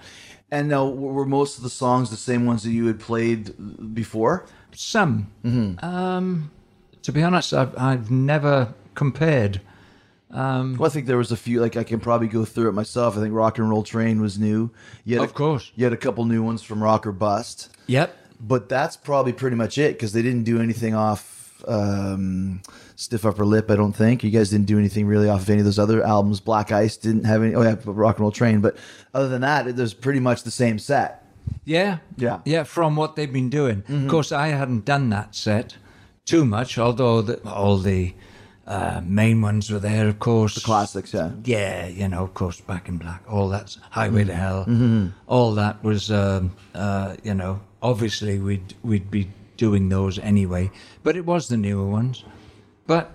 And 0.52 0.70
now, 0.70 0.88
were 0.88 1.26
most 1.26 1.58
of 1.58 1.64
the 1.64 1.70
songs 1.70 2.10
the 2.10 2.16
same 2.16 2.46
ones 2.46 2.64
that 2.64 2.70
you 2.72 2.86
had 2.86 3.00
played 3.00 3.94
before? 3.94 4.46
Some. 4.74 5.32
Mm-hmm. 5.44 5.84
Um, 5.84 6.52
to 7.02 7.12
be 7.12 7.24
honest, 7.24 7.54
I've, 7.54 7.78
I've 7.78 8.12
never 8.12 8.74
compared. 8.94 9.60
Well, 10.78 10.86
I 10.86 10.90
think 10.90 11.08
there 11.08 11.18
was 11.18 11.32
a 11.32 11.38
few. 11.38 11.62
Like 11.62 11.78
I 11.78 11.84
can 11.84 12.00
probably 12.00 12.28
go 12.28 12.46
through 12.46 12.70
it 12.70 12.74
myself. 12.74 13.18
I 13.18 13.22
think 13.22 13.34
Rock 13.34 13.58
and 13.58 13.70
Roll 13.70 13.84
Train 13.84 14.22
was 14.22 14.38
new. 14.38 14.70
You 15.04 15.22
Of 15.24 15.32
a, 15.32 15.34
course. 15.34 15.72
You 15.76 15.84
had 15.86 15.94
a 15.94 15.98
couple 15.98 16.26
new 16.26 16.44
ones 16.44 16.62
from 16.62 16.82
Rock 16.84 17.08
or 17.08 17.12
Bust. 17.12 17.70
Yep. 17.88 18.16
but 18.40 18.68
that's 18.70 18.98
probably 18.98 19.32
pretty 19.34 19.56
much 19.56 19.78
it 19.78 19.94
because 19.94 20.12
they 20.14 20.22
didn't 20.22 20.44
do 20.44 20.60
anything 20.62 20.94
off 20.94 21.35
um, 21.68 22.62
Stiff 22.96 23.26
Upper 23.26 23.46
Lip. 23.46 23.70
I 23.70 23.76
don't 23.76 23.94
think 23.94 24.24
you 24.24 24.32
guys 24.32 24.50
didn't 24.50 24.68
do 24.68 24.78
anything 24.78 25.08
really 25.08 25.30
off 25.30 25.42
of 25.42 25.50
any 25.50 25.60
of 25.60 25.66
those 25.66 25.80
other 25.80 26.04
albums. 26.04 26.40
Black 26.40 26.72
Ice 26.72 26.98
didn't 26.98 27.26
have 27.26 27.44
any. 27.44 27.56
Oh 27.56 27.62
yeah, 27.62 27.76
Rock 27.86 28.18
and 28.18 28.22
Roll 28.22 28.32
Train. 28.32 28.62
But 28.62 28.78
other 29.14 29.28
than 29.28 29.42
that, 29.42 29.68
it 29.68 29.76
was 29.76 29.94
pretty 29.94 30.20
much 30.20 30.44
the 30.44 30.52
same 30.52 30.80
set. 30.80 31.26
Yeah. 31.64 32.00
Yeah. 32.18 32.40
Yeah, 32.46 32.64
from 32.64 32.96
what 32.96 33.16
they've 33.16 33.32
been 33.32 33.50
doing. 33.50 33.82
Mm-hmm. 33.84 34.06
Of 34.06 34.12
course, 34.12 34.32
I 34.32 34.48
hadn't 34.48 34.86
done 34.86 35.10
that 35.10 35.36
set 35.36 35.76
too 36.26 36.46
much, 36.46 36.78
although 36.78 37.22
the, 37.22 37.48
all 37.48 37.78
the 37.78 38.14
uh, 38.66 39.02
main 39.04 39.42
ones 39.42 39.70
were 39.70 39.80
there, 39.80 40.08
of 40.08 40.20
course. 40.20 40.56
The 40.56 40.62
Classics, 40.62 41.14
yeah. 41.14 41.32
Yeah, 41.44 41.88
you 41.88 42.08
know, 42.08 42.24
of 42.24 42.34
course, 42.34 42.60
Back 42.62 42.90
in 42.90 42.98
Black, 42.98 43.24
all 43.30 43.50
that's 43.50 43.78
Highway 43.92 44.24
to 44.24 44.34
Hell. 44.34 45.12
All 45.28 45.54
that 45.54 45.84
was, 45.84 46.12
um, 46.12 46.56
uh, 46.74 47.16
you 47.24 47.34
know, 47.36 47.62
obviously 47.82 48.40
we'd 48.40 48.74
we'd 48.84 49.12
be 49.12 49.28
doing 49.58 49.90
those 49.90 50.20
anyway, 50.20 50.72
but 51.04 51.16
it 51.16 51.26
was 51.26 51.48
the 51.48 51.58
newer 51.58 51.88
ones. 51.88 52.24
But 52.88 53.12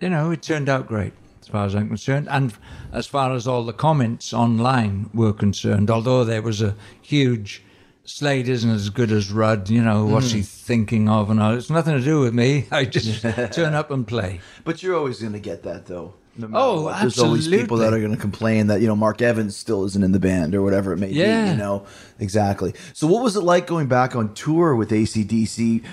you 0.00 0.10
know, 0.10 0.30
it 0.30 0.42
turned 0.42 0.68
out 0.68 0.86
great 0.86 1.12
as 1.40 1.48
far 1.48 1.66
as 1.66 1.74
I'm 1.74 1.88
concerned, 1.88 2.28
and 2.30 2.52
as 2.92 3.06
far 3.06 3.32
as 3.34 3.46
all 3.46 3.64
the 3.64 3.72
comments 3.72 4.32
online 4.32 5.10
were 5.14 5.32
concerned. 5.32 5.90
Although 5.90 6.24
there 6.24 6.42
was 6.42 6.62
a 6.62 6.74
huge. 7.00 7.62
Slade 8.04 8.48
isn't 8.48 8.70
as 8.70 8.88
good 8.88 9.12
as 9.12 9.30
Rudd, 9.30 9.68
you 9.68 9.82
know, 9.82 10.06
what's 10.06 10.30
he 10.30 10.38
hmm. 10.38 10.44
thinking 10.44 11.10
of 11.10 11.28
and 11.28 11.38
all. 11.42 11.54
It's 11.54 11.68
nothing 11.68 11.94
to 11.94 12.02
do 12.02 12.20
with 12.20 12.32
me. 12.32 12.66
I 12.70 12.86
just 12.86 13.20
turn 13.52 13.74
up 13.74 13.90
and 13.90 14.06
play. 14.06 14.40
But 14.64 14.82
you're 14.82 14.96
always 14.96 15.20
going 15.20 15.34
to 15.34 15.38
get 15.38 15.62
that 15.64 15.84
though. 15.84 16.14
No 16.38 16.48
Oh, 16.52 16.82
what. 16.82 17.00
There's 17.00 17.18
always 17.18 17.48
people 17.48 17.78
that 17.78 17.92
are 17.92 17.98
going 17.98 18.14
to 18.14 18.20
complain 18.20 18.68
that 18.68 18.80
you 18.80 18.86
know 18.86 18.94
Mark 18.96 19.20
Evans 19.20 19.56
still 19.56 19.84
isn't 19.84 20.02
in 20.02 20.12
the 20.12 20.20
band 20.20 20.54
or 20.54 20.62
whatever 20.62 20.92
it 20.92 20.98
may 20.98 21.08
be. 21.08 21.14
Yeah. 21.14 21.50
You 21.50 21.56
know 21.56 21.84
exactly. 22.20 22.74
So 22.92 23.06
what 23.08 23.22
was 23.24 23.36
it 23.36 23.42
like 23.42 23.66
going 23.66 23.88
back 23.88 24.14
on 24.14 24.32
tour 24.34 24.74
with 24.76 24.90
ACDC? 24.90 25.84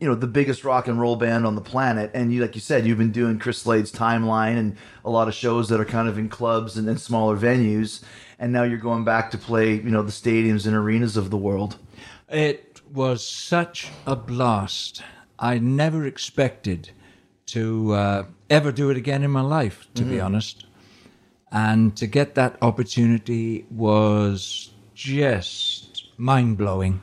You 0.00 0.08
know 0.08 0.14
the 0.14 0.26
biggest 0.26 0.64
rock 0.64 0.88
and 0.88 0.98
roll 0.98 1.16
band 1.16 1.46
on 1.46 1.54
the 1.54 1.60
planet, 1.60 2.10
and 2.14 2.32
you 2.32 2.40
like 2.40 2.54
you 2.54 2.62
said, 2.62 2.86
you've 2.86 2.96
been 2.96 3.12
doing 3.12 3.38
Chris 3.38 3.58
Slade's 3.58 3.92
timeline 3.92 4.56
and 4.56 4.76
a 5.04 5.10
lot 5.10 5.28
of 5.28 5.34
shows 5.34 5.68
that 5.68 5.78
are 5.78 5.84
kind 5.84 6.08
of 6.08 6.16
in 6.16 6.30
clubs 6.30 6.78
and 6.78 6.88
in 6.88 6.96
smaller 6.96 7.36
venues, 7.36 8.02
and 8.38 8.50
now 8.50 8.62
you're 8.62 8.78
going 8.78 9.04
back 9.04 9.30
to 9.32 9.38
play 9.38 9.74
you 9.74 9.90
know 9.90 10.02
the 10.02 10.10
stadiums 10.10 10.66
and 10.66 10.74
arenas 10.74 11.18
of 11.18 11.28
the 11.28 11.36
world. 11.36 11.76
It 12.30 12.80
was 12.90 13.26
such 13.26 13.88
a 14.06 14.16
blast. 14.16 15.02
I 15.38 15.58
never 15.58 16.06
expected 16.06 16.90
to 17.52 17.92
uh, 17.94 18.24
ever 18.48 18.72
do 18.72 18.90
it 18.90 18.96
again 18.96 19.22
in 19.22 19.30
my 19.30 19.40
life, 19.40 19.86
to 19.94 20.04
be 20.04 20.20
honest. 20.20 20.66
And 21.52 21.96
to 21.96 22.06
get 22.06 22.34
that 22.36 22.56
opportunity 22.62 23.64
was 23.70 24.70
just 24.94 26.04
mind 26.16 26.56
blowing. 26.58 27.00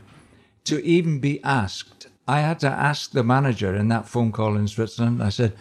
To 0.65 0.83
even 0.85 1.19
be 1.19 1.41
asked, 1.43 2.07
I 2.27 2.39
had 2.41 2.59
to 2.59 2.67
ask 2.69 3.11
the 3.11 3.23
manager 3.23 3.75
in 3.75 3.87
that 3.89 4.07
phone 4.07 4.31
call 4.31 4.55
in 4.57 4.67
Switzerland. 4.67 5.21
I 5.23 5.29
said, 5.29 5.53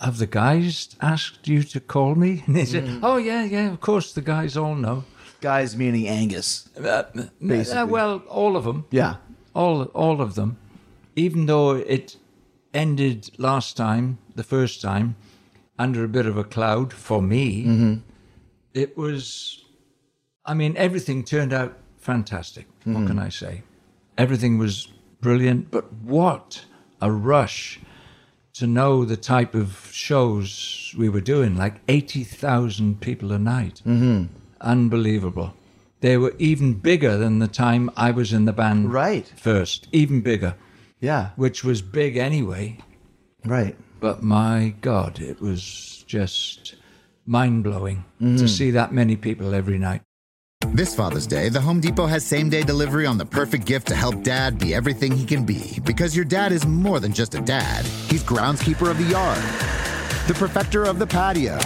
Have 0.00 0.18
the 0.18 0.26
guys 0.26 0.96
asked 1.00 1.46
you 1.48 1.62
to 1.64 1.80
call 1.80 2.14
me? 2.14 2.42
And 2.46 2.56
he 2.56 2.64
said, 2.66 3.00
Oh, 3.02 3.16
yeah, 3.16 3.44
yeah, 3.44 3.72
of 3.72 3.80
course, 3.80 4.12
the 4.12 4.22
guys 4.22 4.56
all 4.56 4.74
know. 4.74 5.04
Guys, 5.40 5.76
meaning 5.76 6.08
Angus. 6.08 6.68
Uh, 6.76 7.04
Basically. 7.40 7.78
uh, 7.80 7.86
well, 7.86 8.18
all 8.28 8.56
of 8.56 8.64
them 8.64 8.86
Yeah. 8.90 9.16
all 9.54 9.84
all 9.94 10.20
of 10.20 10.34
them 10.34 10.56
even 11.16 11.46
though 11.46 11.72
it 11.74 12.16
ended 12.74 13.30
last 13.38 13.76
time 13.76 14.18
the 14.34 14.42
first 14.42 14.80
time 14.80 15.16
under 15.78 16.04
a 16.04 16.08
bit 16.08 16.26
of 16.26 16.36
a 16.36 16.44
cloud 16.44 16.92
for 16.92 17.22
me. 17.22 17.64
Mm-hmm. 17.64 17.94
It 18.74 18.96
was 18.96 19.64
i 20.44 20.54
mean 20.54 20.76
everything 20.76 21.24
turned 21.24 21.52
out 21.52 21.76
fantastic 21.98 22.66
what 22.84 22.96
mm-hmm. 22.96 23.06
can 23.06 23.18
i 23.18 23.28
say? 23.28 23.62
Everything 24.16 24.58
was 24.58 24.88
brilliant 25.20 25.70
but 25.70 25.92
what 25.92 26.64
a 27.00 27.10
rush 27.10 27.80
to 28.58 28.66
know 28.66 29.04
the 29.04 29.16
type 29.16 29.54
of 29.54 29.88
shows 29.92 30.92
we 30.98 31.08
were 31.08 31.20
doing 31.20 31.56
like 31.56 31.76
80,000 31.86 33.00
people 33.00 33.30
a 33.30 33.38
night. 33.38 33.82
Mm-hmm. 33.86 34.34
Unbelievable. 34.60 35.54
They 36.00 36.16
were 36.16 36.34
even 36.40 36.74
bigger 36.74 37.16
than 37.16 37.38
the 37.38 37.46
time 37.46 37.88
I 37.96 38.10
was 38.10 38.32
in 38.32 38.46
the 38.46 38.52
band 38.52 38.92
Right. 38.92 39.32
first, 39.36 39.86
even 39.92 40.22
bigger, 40.22 40.56
Yeah. 41.00 41.30
which 41.36 41.62
was 41.64 41.82
big 41.82 42.16
anyway. 42.16 42.78
Right. 43.44 43.76
But 44.00 44.22
my 44.22 44.74
God, 44.80 45.20
it 45.20 45.40
was 45.40 46.04
just 46.06 46.76
mind 47.26 47.64
blowing 47.64 48.04
to 48.18 48.24
mm-hmm. 48.24 48.46
see 48.46 48.70
that 48.72 48.92
many 48.92 49.16
people 49.16 49.54
every 49.54 49.78
night. 49.78 50.02
This 50.72 50.94
Father's 50.94 51.26
Day, 51.26 51.48
the 51.48 51.60
Home 51.60 51.80
Depot 51.80 52.06
has 52.06 52.24
same 52.24 52.50
day 52.50 52.62
delivery 52.62 53.06
on 53.06 53.16
the 53.16 53.24
perfect 53.24 53.64
gift 53.64 53.86
to 53.88 53.94
help 53.94 54.22
dad 54.22 54.58
be 54.58 54.74
everything 54.74 55.12
he 55.12 55.24
can 55.24 55.44
be. 55.44 55.80
Because 55.84 56.14
your 56.14 56.24
dad 56.24 56.52
is 56.52 56.66
more 56.66 57.00
than 57.00 57.12
just 57.12 57.34
a 57.34 57.40
dad, 57.40 57.84
he's 58.10 58.22
groundskeeper 58.22 58.90
of 58.90 58.98
the 58.98 59.04
yard, 59.04 59.38
the 60.28 60.34
perfecter 60.34 60.84
of 60.84 60.98
the 60.98 61.06
patio, 61.06 61.58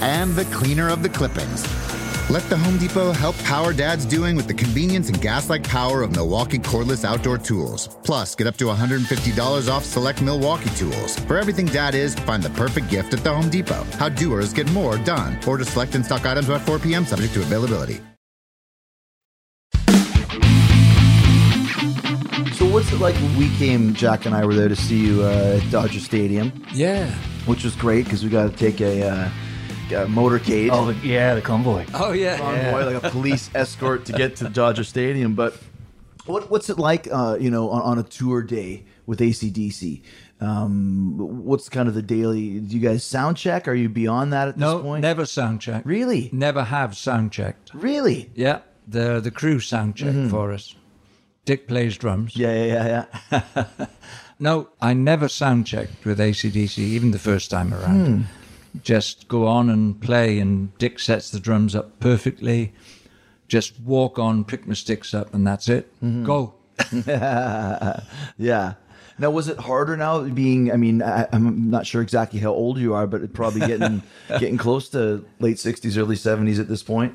and 0.00 0.34
the 0.34 0.44
cleaner 0.46 0.88
of 0.88 1.02
the 1.02 1.08
clippings. 1.08 1.62
Let 2.30 2.42
the 2.48 2.56
Home 2.56 2.78
Depot 2.78 3.12
help 3.12 3.36
power 3.44 3.74
dad's 3.74 4.06
doing 4.06 4.36
with 4.36 4.46
the 4.46 4.54
convenience 4.54 5.08
and 5.10 5.20
gas 5.20 5.50
like 5.50 5.62
power 5.62 6.00
of 6.02 6.12
Milwaukee 6.12 6.58
cordless 6.58 7.04
outdoor 7.04 7.36
tools. 7.36 7.88
Plus, 8.04 8.34
get 8.34 8.46
up 8.46 8.56
to 8.56 8.64
$150 8.66 9.68
off 9.70 9.84
select 9.84 10.22
Milwaukee 10.22 10.70
tools. 10.70 11.18
For 11.20 11.36
everything 11.36 11.66
dad 11.66 11.94
is, 11.94 12.14
find 12.14 12.42
the 12.42 12.48
perfect 12.50 12.88
gift 12.88 13.12
at 13.12 13.22
the 13.22 13.32
Home 13.34 13.50
Depot. 13.50 13.84
How 13.98 14.08
doers 14.08 14.54
get 14.54 14.70
more 14.72 14.96
done. 14.98 15.38
Order 15.46 15.64
select 15.64 15.94
and 15.94 16.04
stock 16.04 16.24
items 16.24 16.48
by 16.48 16.58
4 16.58 16.78
p.m., 16.78 17.04
subject 17.04 17.34
to 17.34 17.40
availability. 17.42 18.00
So 22.54 22.66
what's 22.70 22.90
it 22.92 23.00
like 23.00 23.14
when 23.16 23.36
we 23.36 23.50
came, 23.56 23.92
Jack 23.92 24.24
and 24.24 24.34
I 24.34 24.46
were 24.46 24.54
there 24.54 24.68
to 24.68 24.76
see 24.76 24.96
you 24.98 25.22
uh, 25.22 25.60
at 25.62 25.70
Dodger 25.70 26.00
Stadium, 26.00 26.64
Yeah. 26.72 27.10
which 27.44 27.62
was 27.62 27.74
great 27.76 28.04
because 28.04 28.24
we 28.24 28.30
got 28.30 28.50
to 28.50 28.56
take 28.56 28.80
a, 28.80 29.06
uh, 29.06 29.28
a 29.92 30.06
motorcade. 30.06 30.70
Oh, 30.72 30.92
the, 30.92 31.06
yeah, 31.06 31.34
the 31.34 31.40
convoy. 31.42 31.84
Oh, 31.94 32.12
yeah. 32.12 32.38
convoy, 32.38 32.92
like 32.92 33.02
a 33.04 33.10
police 33.10 33.50
escort 33.54 34.04
to 34.06 34.12
get 34.12 34.36
to 34.36 34.48
Dodger 34.48 34.84
Stadium. 34.84 35.34
But 35.34 35.56
what, 36.26 36.50
what's 36.50 36.70
it 36.70 36.78
like, 36.78 37.08
uh, 37.10 37.36
you 37.40 37.50
know, 37.50 37.70
on, 37.70 37.82
on 37.82 37.98
a 37.98 38.02
tour 38.02 38.42
day 38.42 38.84
with 39.06 39.20
ACDC? 39.20 40.02
Um, 40.40 41.44
what's 41.44 41.68
kind 41.68 41.88
of 41.88 41.94
the 41.94 42.02
daily? 42.02 42.58
Do 42.58 42.76
you 42.76 42.80
guys 42.80 43.04
sound 43.04 43.36
check? 43.36 43.68
Are 43.68 43.74
you 43.74 43.88
beyond 43.88 44.32
that 44.32 44.48
at 44.48 44.56
No, 44.58 44.78
this 44.78 44.82
point? 44.82 45.02
never 45.02 45.24
sound 45.24 45.60
checked. 45.60 45.86
Really? 45.86 46.30
Never 46.32 46.64
have 46.64 46.96
sound 46.96 47.30
checked. 47.32 47.72
Really? 47.74 48.30
Yeah. 48.34 48.60
The 48.88 49.20
the 49.20 49.30
crew 49.30 49.60
sound 49.60 49.94
check 49.94 50.12
for 50.28 50.52
us. 50.52 50.74
Dick 51.44 51.68
plays 51.68 51.96
drums. 51.96 52.36
Yeah, 52.36 52.52
yeah, 52.64 53.04
yeah, 53.30 53.42
yeah. 53.54 53.86
No, 54.40 54.70
I 54.80 54.92
never 54.92 55.28
sound 55.28 55.68
checked 55.68 56.04
with 56.04 56.18
ACDC, 56.18 56.78
even 56.78 57.12
the 57.12 57.18
first 57.20 57.48
time 57.48 57.72
around. 57.72 58.26
Just 58.82 59.28
go 59.28 59.46
on 59.46 59.68
and 59.68 60.00
play, 60.00 60.38
and 60.38 60.76
Dick 60.78 60.98
sets 60.98 61.30
the 61.30 61.40
drums 61.40 61.74
up 61.74 62.00
perfectly. 62.00 62.72
Just 63.48 63.78
walk 63.80 64.18
on, 64.18 64.44
pick 64.44 64.66
my 64.66 64.74
sticks 64.74 65.12
up, 65.12 65.34
and 65.34 65.46
that's 65.46 65.68
it. 65.68 65.92
Mm-hmm. 66.02 66.24
Go. 66.24 66.54
Yeah. 68.38 68.74
Now, 69.18 69.30
was 69.30 69.48
it 69.48 69.58
harder 69.58 69.96
now 69.96 70.22
being? 70.22 70.72
I 70.72 70.76
mean, 70.76 71.02
I, 71.02 71.28
I'm 71.32 71.70
not 71.70 71.86
sure 71.86 72.00
exactly 72.02 72.40
how 72.40 72.50
old 72.50 72.78
you 72.78 72.94
are, 72.94 73.06
but 73.06 73.32
probably 73.34 73.60
getting 73.60 74.02
getting 74.28 74.56
close 74.56 74.88
to 74.90 75.24
late 75.38 75.56
'60s, 75.58 75.98
early 75.98 76.16
'70s 76.16 76.58
at 76.58 76.68
this 76.68 76.82
point. 76.82 77.14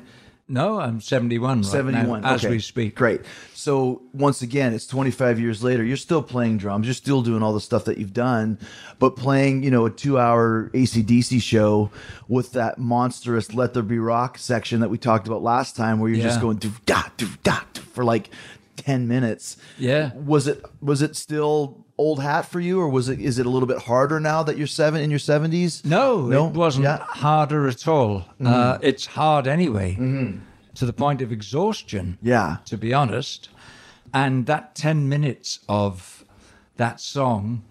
No, 0.50 0.80
I'm 0.80 1.00
71 1.00 1.58
right 1.58 1.66
71 1.66 2.22
now, 2.22 2.34
as 2.34 2.44
okay. 2.44 2.54
we 2.54 2.60
speak. 2.60 2.94
Great. 2.94 3.20
So 3.52 4.00
once 4.14 4.40
again, 4.40 4.72
it's 4.72 4.86
25 4.86 5.38
years 5.38 5.62
later. 5.62 5.84
You're 5.84 5.98
still 5.98 6.22
playing 6.22 6.56
drums. 6.56 6.86
You're 6.86 6.94
still 6.94 7.20
doing 7.20 7.42
all 7.42 7.52
the 7.52 7.60
stuff 7.60 7.84
that 7.84 7.98
you've 7.98 8.14
done, 8.14 8.58
but 8.98 9.14
playing, 9.14 9.62
you 9.62 9.70
know, 9.70 9.84
a 9.84 9.90
two-hour 9.90 10.70
ACDC 10.72 11.42
show 11.42 11.90
with 12.28 12.52
that 12.52 12.78
monstrous 12.78 13.52
"Let 13.52 13.74
There 13.74 13.82
Be 13.82 13.98
Rock" 13.98 14.38
section 14.38 14.80
that 14.80 14.88
we 14.88 14.96
talked 14.96 15.26
about 15.26 15.42
last 15.42 15.76
time, 15.76 16.00
where 16.00 16.10
you're 16.10 16.22
just 16.22 16.40
going 16.40 16.56
do 16.56 16.72
da 16.86 17.02
do 17.18 17.28
da 17.42 17.60
for 17.92 18.04
like 18.04 18.30
10 18.76 19.06
minutes. 19.08 19.56
Yeah. 19.76 20.14
Was 20.14 20.46
it 20.46 20.64
was 20.80 21.02
it 21.02 21.16
still 21.16 21.84
old 21.98 22.22
hat 22.22 22.46
for 22.46 22.60
you, 22.60 22.80
or 22.80 22.88
was 22.88 23.08
it 23.08 23.20
is 23.20 23.38
it 23.38 23.46
a 23.46 23.50
little 23.50 23.66
bit 23.68 23.78
harder 23.82 24.20
now 24.20 24.42
that 24.44 24.56
you're 24.56 24.66
seven 24.68 25.00
in 25.02 25.10
your 25.10 25.18
70s? 25.18 25.84
No, 25.84 26.22
No? 26.22 26.46
it 26.46 26.54
wasn't 26.54 26.84
Yeah. 26.84 26.98
Mm-hmm. 26.98 27.18
harder 27.20 27.68
at 27.68 27.86
all. 27.88 28.24
Uh, 28.44 28.78
it's 28.80 29.06
hard 29.06 29.46
anyway 29.46 29.96
to 30.74 30.86
the 30.86 30.92
point 30.92 31.20
of 31.22 31.32
exhaustion. 31.32 32.18
Yeah. 32.22 32.58
To 32.66 32.76
be 32.78 32.94
honest, 32.94 33.48
and 34.14 34.46
that 34.46 34.74
ten 34.74 35.08
minutes 35.08 35.58
of 35.68 36.24
that 36.76 37.00
song, 37.00 37.62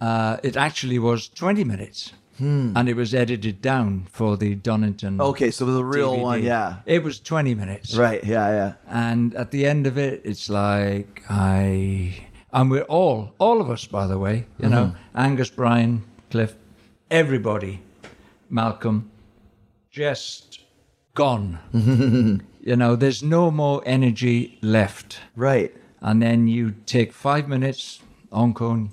uh, 0.00 0.36
it 0.42 0.56
actually 0.56 0.98
was 0.98 1.28
twenty 1.28 1.64
minutes, 1.64 2.12
and 2.38 2.88
it 2.88 2.96
was 2.96 3.14
edited 3.14 3.60
down 3.62 4.06
for 4.10 4.36
the 4.36 4.54
Donington. 4.54 5.14
Hmm. 5.16 5.20
Okay, 5.32 5.50
so 5.50 5.64
the 5.66 5.84
real 5.84 6.14
DVD. 6.16 6.22
one, 6.22 6.42
yeah. 6.42 6.76
It 6.86 7.02
was 7.02 7.18
twenty 7.20 7.54
minutes. 7.54 7.96
Right, 7.96 8.22
yeah, 8.24 8.48
yeah. 8.50 8.72
And 8.88 9.34
at 9.34 9.50
the 9.50 9.64
end 9.66 9.86
of 9.86 9.96
it, 9.98 10.20
it's 10.24 10.48
like 10.50 11.22
I, 11.30 12.28
and 12.52 12.70
we're 12.70 12.82
all, 12.82 13.32
all 13.38 13.60
of 13.60 13.70
us, 13.70 13.86
by 13.86 14.06
the 14.06 14.18
way, 14.18 14.46
you 14.58 14.68
know, 14.68 14.86
Mm-hmm. 14.86 15.18
Angus, 15.18 15.50
Brian, 15.50 16.04
Cliff, 16.30 16.54
everybody, 17.10 17.80
Malcolm, 18.48 19.10
just 19.90 20.60
gone. 21.14 21.58
you 22.60 22.76
know, 22.76 22.96
there's 22.96 23.22
no 23.22 23.50
more 23.50 23.82
energy 23.86 24.58
left. 24.62 25.18
Right. 25.36 25.74
And 26.00 26.22
then 26.22 26.48
you 26.48 26.74
take 26.86 27.12
five 27.12 27.48
minutes, 27.48 28.00
encore, 28.32 28.88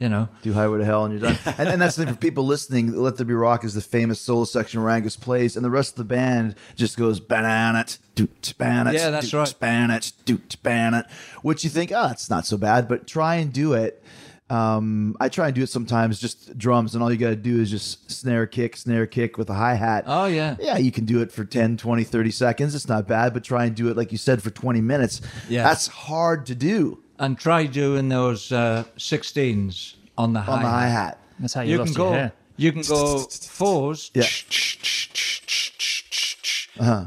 you 0.00 0.08
know. 0.08 0.28
Do 0.42 0.52
Highway 0.52 0.78
to 0.78 0.84
Hell 0.84 1.04
and 1.04 1.12
you're 1.20 1.30
done. 1.30 1.38
and, 1.58 1.68
and 1.68 1.80
that's 1.80 1.94
the 1.94 2.04
thing 2.04 2.14
for 2.14 2.18
people 2.20 2.44
listening. 2.44 2.92
Let 2.96 3.16
There 3.16 3.26
Be 3.26 3.34
Rock 3.34 3.62
is 3.64 3.74
the 3.74 3.80
famous 3.80 4.20
solo 4.20 4.44
section 4.44 4.82
where 4.82 4.90
Angus 4.90 5.14
plays, 5.16 5.54
and 5.54 5.64
the 5.64 5.70
rest 5.70 5.92
of 5.92 5.96
the 5.98 6.04
band 6.04 6.56
just 6.74 6.96
goes 6.96 7.20
banana, 7.20 7.84
doot, 8.16 8.54
banana, 8.58 8.92
Yeah, 8.92 9.10
that's 9.10 9.32
right. 9.32 9.54
banana, 9.60 10.00
doot, 10.24 10.56
banana. 10.64 11.06
Which 11.42 11.62
you 11.62 11.70
think, 11.70 11.92
oh, 11.94 12.08
it's 12.10 12.28
not 12.30 12.46
so 12.46 12.56
bad, 12.56 12.88
but 12.88 13.06
try 13.06 13.36
and 13.36 13.52
do 13.52 13.74
it. 13.74 14.02
Um, 14.48 15.16
I 15.20 15.28
try 15.28 15.46
and 15.46 15.54
do 15.54 15.62
it 15.62 15.68
sometimes, 15.68 16.18
just 16.18 16.58
drums, 16.58 16.94
and 16.96 17.04
all 17.04 17.12
you 17.12 17.18
got 17.18 17.28
to 17.30 17.36
do 17.36 17.60
is 17.60 17.70
just 17.70 18.10
snare 18.10 18.48
kick, 18.48 18.76
snare 18.76 19.06
kick 19.06 19.38
with 19.38 19.48
a 19.48 19.54
hi 19.54 19.74
hat. 19.74 20.02
Oh, 20.08 20.26
yeah. 20.26 20.56
Yeah, 20.58 20.76
you 20.76 20.90
can 20.90 21.04
do 21.04 21.22
it 21.22 21.30
for 21.30 21.44
10, 21.44 21.76
20, 21.76 22.02
30 22.02 22.30
seconds. 22.32 22.74
It's 22.74 22.88
not 22.88 23.06
bad, 23.06 23.32
but 23.32 23.44
try 23.44 23.66
and 23.66 23.76
do 23.76 23.88
it, 23.90 23.96
like 23.96 24.10
you 24.10 24.18
said, 24.18 24.42
for 24.42 24.50
20 24.50 24.80
minutes. 24.80 25.20
Yeah. 25.48 25.62
That's 25.62 25.86
hard 25.86 26.46
to 26.46 26.56
do 26.56 27.00
And 27.20 27.38
try 27.38 27.66
doing 27.66 28.08
those 28.08 28.50
uh, 28.50 28.84
16s 28.96 29.94
on 30.16 30.32
the 30.32 30.40
hi 30.40 30.52
on 30.54 30.62
the 30.62 30.68
hi 30.68 30.86
hat. 30.88 31.18
That's 31.38 31.52
how 31.54 31.60
you, 31.60 31.72
You 31.72 31.78
lost 31.78 31.92
can 31.94 32.02
your 32.02 32.10
go. 32.10 32.14
hair. 32.16 32.32
You 32.56 32.72
can 32.72 32.82
go 32.82 33.18
fours. 33.58 34.10
Yeah. 34.14 34.24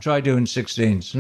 Try 0.02 0.22
doing 0.22 0.46
16s 0.46 1.16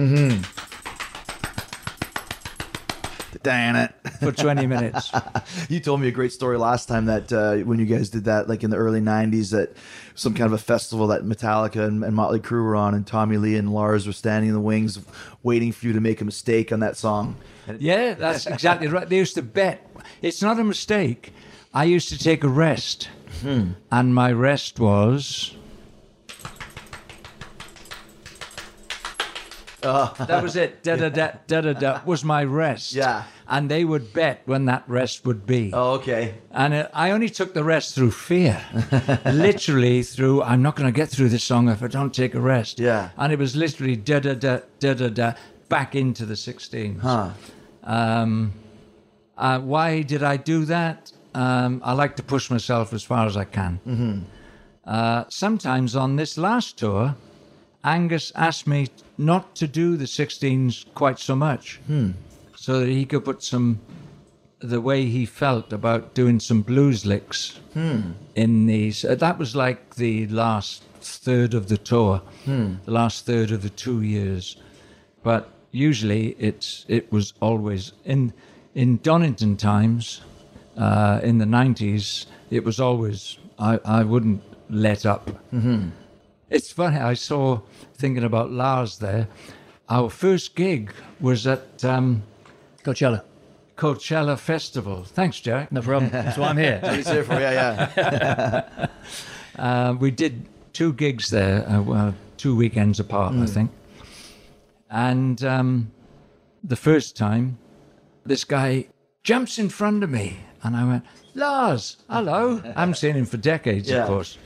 Damn 3.43 3.75
it. 3.75 3.91
for 4.19 4.32
20 4.32 4.65
minutes. 4.67 5.12
You 5.69 5.79
told 5.79 6.01
me 6.01 6.08
a 6.08 6.12
great 6.12 6.32
story 6.32 6.58
last 6.58 6.88
time 6.88 7.06
that 7.06 7.32
uh, 7.32 7.58
when 7.58 7.79
you 7.79 7.86
guys 7.86 8.10
did 8.10 8.25
that, 8.25 8.47
like 8.49 8.63
in 8.63 8.69
the 8.69 8.77
early 8.77 8.99
'90s, 9.01 9.51
that 9.51 9.75
some 10.15 10.34
kind 10.34 10.45
of 10.45 10.53
a 10.53 10.58
festival 10.58 11.08
that 11.08 11.23
Metallica 11.23 11.86
and, 11.88 12.03
and 12.03 12.15
Motley 12.15 12.39
Crue 12.39 12.63
were 12.63 12.75
on, 12.75 12.93
and 12.93 13.06
Tommy 13.06 13.38
Lee 13.38 13.56
and 13.56 13.73
Lars 13.73 14.06
were 14.08 14.13
standing 14.13 14.49
in 14.49 14.53
the 14.53 14.62
wings, 14.62 14.99
waiting 15.41 15.71
for 15.71 15.88
you 15.88 15.93
to 15.93 16.01
make 16.01 16.21
a 16.21 16.25
mistake 16.25 16.71
on 16.71 16.79
that 16.82 16.97
song. 16.97 17.36
Yeah, 17.79 18.13
that's 18.13 18.45
exactly 18.47 18.88
right. 18.88 19.08
They 19.08 19.17
used 19.17 19.36
to 19.36 19.41
bet. 19.41 19.88
It's 20.21 20.41
not 20.41 20.60
a 20.60 20.63
mistake. 20.63 21.34
I 21.73 21.86
used 21.86 22.10
to 22.10 22.17
take 22.17 22.43
a 22.43 22.49
rest, 22.49 23.10
and 23.43 23.75
my 24.15 24.32
rest 24.32 24.79
was. 24.79 25.56
That 30.27 30.41
was 30.41 30.55
it. 30.55 30.83
Da 30.83 30.95
da 30.95 31.09
da 31.09 31.31
da 31.47 31.61
da 31.61 31.73
da 31.73 32.01
was 32.05 32.23
my 32.23 32.43
rest. 32.43 32.93
Yeah. 32.93 33.23
And 33.47 33.69
they 33.69 33.83
would 33.83 34.13
bet 34.13 34.41
when 34.45 34.65
that 34.65 34.83
rest 34.87 35.25
would 35.25 35.45
be. 35.45 35.71
Oh, 35.73 35.91
okay. 35.93 36.35
And 36.51 36.73
uh, 36.73 36.87
I 36.93 37.11
only 37.11 37.29
took 37.29 37.53
the 37.53 37.63
rest 37.63 37.93
through 37.93 38.11
fear. 38.11 38.63
literally 39.25 40.01
through, 40.01 40.41
I'm 40.43 40.61
not 40.61 40.75
going 40.77 40.87
to 40.87 40.95
get 40.95 41.09
through 41.09 41.29
this 41.29 41.43
song 41.43 41.67
if 41.67 41.83
I 41.83 41.87
don't 41.87 42.13
take 42.13 42.35
a 42.35 42.39
rest. 42.39 42.79
Yeah. 42.79 43.09
And 43.17 43.33
it 43.33 43.39
was 43.39 43.55
literally 43.55 43.97
da 43.97 44.19
da 44.19 44.33
da 44.35 44.59
da 44.79 44.93
da 44.93 45.09
da 45.09 45.33
back 45.67 45.95
into 45.95 46.25
the 46.25 46.35
16s. 46.35 47.01
Huh. 47.01 47.31
Um, 47.83 48.53
uh, 49.37 49.59
why 49.59 50.01
did 50.03 50.23
I 50.23 50.37
do 50.37 50.65
that? 50.65 51.11
Um, 51.33 51.81
I 51.83 51.93
like 51.93 52.15
to 52.17 52.23
push 52.23 52.49
myself 52.49 52.93
as 52.93 53.03
far 53.03 53.25
as 53.25 53.35
I 53.35 53.43
can. 53.43 53.79
Mm-hmm. 53.87 54.19
Uh, 54.85 55.23
sometimes 55.29 55.95
on 55.95 56.15
this 56.15 56.37
last 56.37 56.77
tour, 56.77 57.15
Angus 57.83 58.31
asked 58.35 58.65
me 58.67 58.87
not 59.17 59.55
to 59.55 59.67
do 59.67 59.97
the 59.97 60.05
16s 60.07 60.85
quite 60.93 61.19
so 61.19 61.35
much, 61.35 61.79
Hmm. 61.87 62.11
so 62.55 62.79
that 62.79 62.89
he 62.89 63.05
could 63.05 63.25
put 63.25 63.43
some 63.43 63.79
the 64.59 64.79
way 64.79 65.05
he 65.05 65.25
felt 65.25 65.73
about 65.73 66.13
doing 66.13 66.39
some 66.39 66.61
blues 66.61 67.05
licks 67.05 67.59
Hmm. 67.73 68.11
in 68.33 68.65
these. 68.65 69.03
Uh, 69.03 69.15
that 69.15 69.37
was 69.37 69.55
like 69.57 69.95
the 69.95 70.25
last 70.27 70.83
third 71.01 71.53
of 71.53 71.67
the 71.67 71.77
tour, 71.77 72.21
Hmm. 72.45 72.75
the 72.85 72.91
last 72.91 73.25
third 73.25 73.51
of 73.51 73.61
the 73.61 73.69
two 73.69 74.01
years. 74.01 74.55
But 75.21 75.49
usually, 75.71 76.35
it's 76.39 76.85
it 76.87 77.11
was 77.11 77.33
always 77.41 77.91
in 78.05 78.31
in 78.73 78.99
Donington 79.03 79.57
times, 79.57 80.21
uh, 80.77 81.19
in 81.23 81.39
the 81.39 81.45
nineties. 81.45 82.25
It 82.49 82.63
was 82.63 82.79
always 82.79 83.37
I 83.59 83.79
I 83.83 84.03
wouldn't 84.03 84.41
let 84.69 85.05
up. 85.05 85.29
It's 86.53 86.71
funny. 86.71 86.97
I 86.97 87.15
saw 87.15 87.61
thinking 87.95 88.23
about 88.23 88.51
Lars 88.51 88.99
there. 88.99 89.27
Our 89.89 90.09
first 90.09 90.55
gig 90.55 90.91
was 91.19 91.47
at 91.47 91.83
um, 91.83 92.21
Coachella. 92.83 93.23
Coachella 93.75 94.37
Festival. 94.37 95.03
Thanks, 95.03 95.39
Jack. 95.39 95.71
No 95.71 95.81
problem. 95.81 96.11
That's 96.11 96.37
why 96.37 96.49
I'm 96.49 96.57
here. 96.57 96.79
He's 96.93 97.09
here 97.09 97.23
for 97.23 97.33
yeah, 97.39 97.89
yeah. 97.97 98.87
Uh, 99.55 99.95
we 99.99 100.09
did 100.09 100.47
two 100.73 100.91
gigs 100.93 101.29
there, 101.29 101.69
uh, 101.69 101.79
well, 101.79 102.15
two 102.37 102.55
weekends 102.55 102.99
apart, 102.99 103.35
I 103.35 103.45
think. 103.45 103.69
And 104.89 105.43
um, 105.43 105.91
the 106.63 106.75
first 106.75 107.15
time, 107.15 107.59
this 108.25 108.43
guy 108.45 108.87
jumps 109.21 109.59
in 109.59 109.69
front 109.69 110.03
of 110.03 110.09
me, 110.09 110.39
and 110.63 110.75
I 110.75 110.85
went, 110.87 111.05
Lars, 111.35 111.97
hello. 112.09 112.63
I 112.75 112.79
haven't 112.79 112.95
seen 112.95 113.13
him 113.15 113.25
for 113.25 113.37
decades, 113.37 113.87
Yeah. 113.91 114.01
of 114.03 114.07
course. 114.07 114.39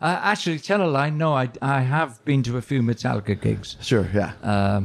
Uh, 0.00 0.18
actually, 0.22 0.58
tell 0.58 0.82
a 0.82 0.88
lie. 0.88 1.10
No, 1.10 1.34
I, 1.34 1.50
I 1.60 1.80
have 1.80 2.24
been 2.24 2.42
to 2.44 2.56
a 2.56 2.62
few 2.62 2.80
Metallica 2.82 3.38
gigs 3.38 3.76
Sure, 3.82 4.08
yeah. 4.14 4.32
uh, 4.42 4.82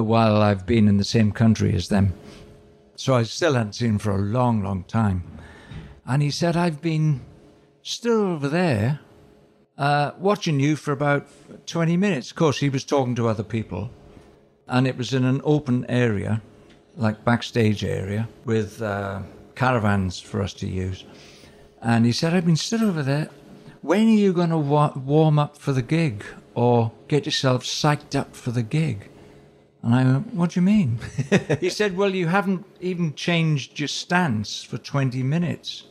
while 0.00 0.40
I've 0.40 0.66
been 0.66 0.86
in 0.86 0.98
the 0.98 1.04
same 1.04 1.32
country 1.32 1.74
as 1.74 1.88
them. 1.88 2.14
So 2.94 3.14
I 3.14 3.24
still 3.24 3.54
hadn't 3.54 3.72
seen 3.74 3.90
him 3.90 3.98
for 3.98 4.12
a 4.12 4.18
long, 4.18 4.62
long 4.62 4.84
time. 4.84 5.24
And 6.06 6.22
he 6.22 6.30
said, 6.30 6.56
I've 6.56 6.80
been 6.80 7.22
still 7.82 8.20
over 8.20 8.48
there 8.48 9.00
uh, 9.78 10.12
watching 10.18 10.60
you 10.60 10.76
for 10.76 10.92
about 10.92 11.26
20 11.66 11.96
minutes. 11.96 12.30
Of 12.30 12.36
course, 12.36 12.58
he 12.58 12.68
was 12.68 12.84
talking 12.84 13.14
to 13.16 13.26
other 13.28 13.42
people. 13.42 13.90
And 14.68 14.86
it 14.86 14.96
was 14.96 15.12
in 15.12 15.24
an 15.24 15.40
open 15.42 15.86
area, 15.88 16.42
like 16.96 17.24
backstage 17.24 17.82
area, 17.82 18.28
with 18.44 18.80
uh, 18.80 19.22
caravans 19.56 20.20
for 20.20 20.40
us 20.42 20.52
to 20.54 20.68
use. 20.68 21.04
And 21.82 22.06
he 22.06 22.12
said, 22.12 22.34
I've 22.34 22.46
been 22.46 22.56
stood 22.56 22.82
over 22.82 23.02
there. 23.02 23.30
When 23.82 24.06
are 24.08 24.10
you 24.10 24.32
going 24.32 24.50
to 24.50 24.58
wa- 24.58 24.92
warm 24.94 25.38
up 25.38 25.56
for 25.56 25.72
the 25.72 25.82
gig 25.82 26.24
or 26.54 26.92
get 27.08 27.24
yourself 27.26 27.64
psyched 27.64 28.18
up 28.18 28.36
for 28.36 28.50
the 28.50 28.62
gig? 28.62 29.08
And 29.82 29.94
I 29.94 30.04
went, 30.04 30.34
What 30.34 30.50
do 30.50 30.60
you 30.60 30.64
mean? 30.66 30.98
he 31.60 31.70
said, 31.70 31.96
Well, 31.96 32.14
you 32.14 32.26
haven't 32.26 32.66
even 32.80 33.14
changed 33.14 33.78
your 33.78 33.88
stance 33.88 34.62
for 34.62 34.76
20 34.78 35.22
minutes. 35.22 35.84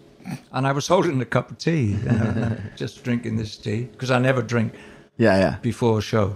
And 0.51 0.67
I 0.67 0.71
was 0.73 0.87
holding 0.87 1.19
a 1.21 1.25
cup 1.25 1.49
of 1.49 1.57
tea, 1.57 1.97
just 2.75 3.03
drinking 3.03 3.37
this 3.37 3.57
tea, 3.57 3.83
because 3.85 4.11
I 4.11 4.19
never 4.19 4.43
drink 4.43 4.73
Yeah, 5.17 5.37
yeah. 5.39 5.55
before 5.61 5.97
a 5.97 6.01
show. 6.01 6.35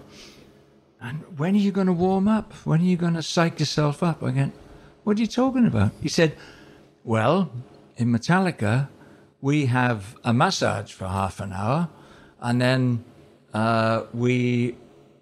And 1.00 1.22
when 1.38 1.54
are 1.54 1.60
you 1.60 1.72
going 1.72 1.88
to 1.88 1.94
warm 1.94 2.28
up? 2.28 2.54
When 2.66 2.80
are 2.82 2.84
you 2.86 2.98
going 2.98 3.14
to 3.14 3.22
psych 3.22 3.60
yourself 3.60 4.02
up? 4.02 4.24
I 4.24 4.32
went, 4.32 4.56
What 5.04 5.18
are 5.18 5.22
you 5.22 5.28
talking 5.28 5.68
about? 5.68 5.92
He 6.02 6.10
said, 6.10 6.36
Well, 7.04 7.52
in 7.98 8.08
Metallica, 8.12 8.88
we 9.44 9.66
have 9.66 10.16
a 10.24 10.34
massage 10.34 10.94
for 10.94 11.06
half 11.06 11.42
an 11.42 11.52
hour, 11.52 11.90
and 12.40 12.62
then 12.62 13.04
uh, 13.54 14.04
we 14.14 14.74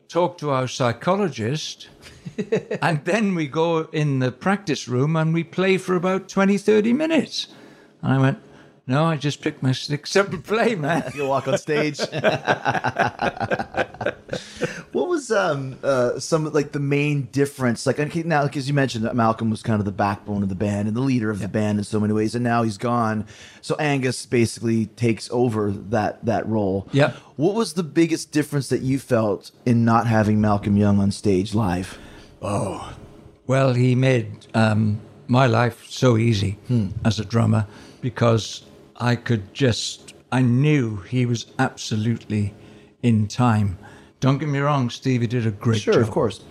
talk 0.10 0.38
to 0.38 0.52
our 0.52 0.68
psychologist, 0.68 1.90
and 2.84 3.04
then 3.04 3.34
we 3.34 3.48
go 3.48 3.80
in 3.92 4.20
the 4.20 4.32
practice 4.32 4.88
room 4.88 5.16
and 5.16 5.34
we 5.34 5.44
play 5.44 5.76
for 5.76 5.96
about 5.96 6.30
20, 6.30 6.60
30 6.60 6.94
minutes. 6.94 7.48
And 8.04 8.14
I 8.14 8.20
went, 8.20 8.38
No, 8.92 9.06
I 9.06 9.16
just 9.16 9.42
picked 9.42 9.64
my 9.64 9.72
sticks 9.72 10.18
up 10.18 10.34
and 10.34 10.44
play, 10.44 10.76
man. 10.76 11.14
You 11.16 11.26
walk 11.26 11.48
on 11.48 11.58
stage. 11.58 11.98
what 14.92 15.08
was 15.08 15.32
um 15.32 15.78
uh 15.82 16.20
some 16.20 16.52
like 16.52 16.74
the 16.74 16.80
main 16.82 17.30
difference? 17.32 17.86
Like 17.86 18.02
okay, 18.02 18.24
now, 18.24 18.44
because 18.44 18.68
you 18.68 18.74
mentioned 18.74 19.06
that 19.06 19.16
Malcolm 19.16 19.50
was 19.50 19.64
kind 19.64 19.80
of 19.80 19.86
the 19.86 19.94
backbone 19.94 20.44
of 20.44 20.50
the 20.50 20.56
band 20.56 20.90
and 20.90 20.98
the 20.98 21.02
leader 21.02 21.32
of 21.32 21.40
the 21.40 21.48
band 21.48 21.78
in 21.78 21.86
so 21.86 22.02
many 22.02 22.12
ways, 22.12 22.36
and 22.36 22.44
now 22.44 22.64
he's 22.64 22.78
gone. 22.78 23.26
So 23.62 23.78
Angus 23.78 24.26
basically 24.26 24.88
takes 24.88 25.30
over 25.32 25.72
that 25.72 26.26
that 26.26 26.46
role. 26.46 26.90
Yeah. 26.92 27.14
What 27.38 27.56
was 27.56 27.76
the 27.76 27.84
biggest 27.84 28.34
difference 28.34 28.68
that 28.68 28.82
you 28.82 29.00
felt 29.00 29.52
in 29.66 29.86
not 29.86 30.08
having 30.08 30.42
Malcolm 30.42 30.76
Young 30.76 31.00
on 31.00 31.12
stage 31.12 31.56
live? 31.56 31.98
Oh, 32.42 32.94
well, 33.48 33.74
he 33.74 33.96
made 33.96 34.48
um, 34.54 35.00
my 35.30 35.48
life 35.48 35.86
so 35.90 36.18
easy 36.18 36.58
as 37.06 37.22
a 37.22 37.24
drummer 37.24 37.68
because 38.02 38.64
I 39.02 39.16
could 39.16 39.54
just, 39.54 40.14
I 40.32 40.42
knew 40.44 40.98
he 40.98 41.26
was 41.26 41.48
absolutely 41.58 42.54
in 43.02 43.28
time. 43.28 43.78
Don't 44.20 44.38
get 44.38 44.48
me 44.48 44.60
wrong, 44.60 44.90
Stevie 44.92 45.26
did 45.28 45.48
a 45.48 45.52
great 45.52 45.82
Sure, 45.82 45.94
job. 45.94 46.00
Sure, 46.02 46.04
of 46.04 46.12
course. 46.12 46.42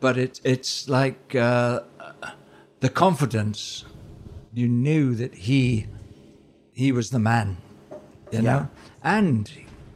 but 0.00 0.16
it, 0.16 0.40
it's 0.42 0.88
like 0.88 1.34
uh, 1.34 1.80
the 2.80 2.88
confidence. 2.88 3.84
You 4.54 4.66
knew 4.66 5.14
that 5.14 5.34
he 5.34 5.86
he 6.72 6.90
was 6.90 7.10
the 7.10 7.18
man, 7.18 7.58
you 8.32 8.40
know, 8.42 8.68
and 9.04 9.48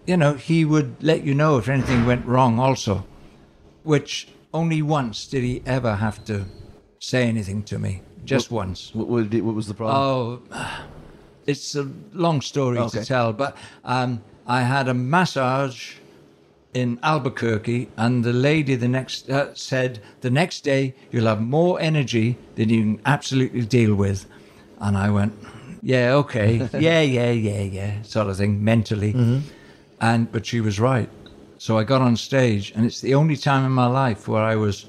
you 0.06 0.16
know 0.18 0.34
he 0.34 0.64
would 0.64 1.02
let 1.02 1.24
you 1.24 1.34
know 1.34 1.56
if 1.58 1.68
anything 1.68 2.04
went 2.06 2.24
wrong, 2.26 2.58
also. 2.60 3.04
Which 3.82 4.28
only 4.52 4.80
once 4.82 5.26
did 5.26 5.42
he 5.42 5.62
ever 5.66 5.96
have 5.96 6.24
to 6.26 6.44
say 7.00 7.26
anything 7.26 7.62
to 7.64 7.78
me, 7.78 8.02
just 8.24 8.50
once. 8.50 8.94
What, 8.94 9.08
what, 9.08 9.34
what 9.34 9.54
was 9.54 9.66
the 9.66 9.74
problem? 9.74 9.96
Oh, 10.52 10.86
it's 11.46 11.74
a 11.74 11.88
long 12.12 12.40
story 12.40 12.78
Okay. 12.78 13.00
to 13.00 13.04
tell, 13.04 13.32
but 13.32 13.56
um, 13.84 14.22
I 14.46 14.62
had 14.62 14.88
a 14.88 14.94
massage 14.94 15.94
in 16.72 16.98
Albuquerque, 17.02 17.88
and 17.96 18.24
the 18.24 18.32
lady 18.32 18.74
the 18.74 18.88
next 18.88 19.30
uh, 19.30 19.54
said 19.54 20.00
the 20.22 20.30
next 20.30 20.64
day 20.64 20.94
you'll 21.12 21.26
have 21.26 21.40
more 21.40 21.80
energy 21.80 22.36
than 22.56 22.68
you 22.68 22.80
can 22.82 23.00
absolutely 23.06 23.64
deal 23.64 23.94
with, 23.94 24.26
and 24.80 24.96
I 24.96 25.08
went, 25.10 25.32
yeah, 25.82 26.14
okay, 26.14 26.68
yeah, 26.72 27.00
yeah, 27.00 27.30
yeah, 27.30 27.60
yeah, 27.60 28.02
sort 28.02 28.28
of 28.28 28.36
thing 28.36 28.64
mentally, 28.64 29.14
and 30.00 30.30
but 30.32 30.46
she 30.46 30.60
was 30.60 30.80
right. 30.80 31.08
So 31.58 31.78
I 31.78 31.84
got 31.84 32.02
on 32.02 32.16
stage, 32.16 32.72
and 32.74 32.84
it's 32.84 33.00
the 33.00 33.14
only 33.14 33.36
time 33.36 33.64
in 33.64 33.72
my 33.72 33.86
life 33.86 34.26
where 34.28 34.42
I 34.42 34.56
was 34.56 34.86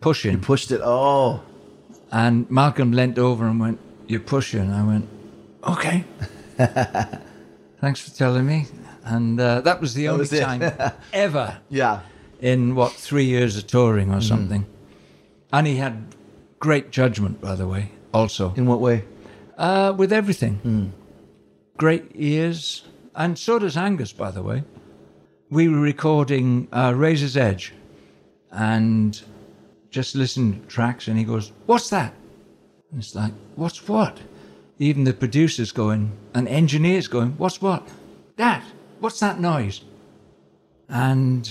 pushing. 0.00 0.40
Pushed 0.40 0.70
it. 0.72 0.80
Oh, 0.82 1.40
And 2.10 2.50
Malcolm 2.50 2.92
leant 2.92 3.18
over 3.18 3.46
and 3.46 3.60
went, 3.60 3.78
You're 4.06 4.20
pushing. 4.20 4.70
I 4.72 4.82
went, 4.84 5.06
Okay. 5.64 6.04
Thanks 7.80 8.00
for 8.00 8.10
telling 8.16 8.46
me. 8.46 8.66
And 9.04 9.40
uh, 9.40 9.60
that 9.62 9.80
was 9.80 9.94
the 9.94 10.08
only 10.08 10.20
was 10.20 10.30
time 10.30 10.62
ever 11.12 11.58
yeah. 11.70 12.00
in 12.40 12.74
what, 12.74 12.92
three 12.92 13.24
years 13.24 13.56
of 13.56 13.66
touring 13.66 14.12
or 14.12 14.20
something. 14.20 14.66
And 15.52 15.66
he 15.66 15.76
had 15.76 16.14
great 16.58 16.90
judgment, 16.90 17.40
by 17.40 17.54
the 17.54 17.66
way, 17.66 17.92
also, 18.12 18.52
In 18.54 18.66
what 18.66 18.80
way? 18.80 19.04
uh, 19.56 19.94
with 19.96 20.12
everything. 20.12 20.92
Great 21.78 22.10
ears. 22.14 22.84
And 23.14 23.38
so 23.38 23.58
does 23.58 23.76
Angus, 23.76 24.12
by 24.12 24.30
the 24.30 24.42
way. 24.42 24.64
We 25.50 25.68
were 25.68 25.80
recording 25.80 26.68
uh, 26.72 26.92
Razor's 26.94 27.36
Edge 27.36 27.72
and 28.50 29.20
just 29.90 30.14
listened 30.14 30.62
to 30.62 30.68
tracks, 30.68 31.08
and 31.08 31.16
he 31.16 31.24
goes, 31.24 31.52
What's 31.66 31.88
that? 31.90 32.12
And 32.90 33.00
it's 33.00 33.14
like, 33.14 33.32
What's 33.56 33.88
what? 33.88 34.18
Even 34.78 35.04
the 35.04 35.12
producers 35.12 35.72
going, 35.72 36.12
and 36.34 36.46
engineers 36.48 37.08
going, 37.08 37.32
What's 37.32 37.60
what? 37.60 37.88
That. 38.36 38.62
What's 39.00 39.20
that 39.20 39.40
noise? 39.40 39.82
And 40.88 41.46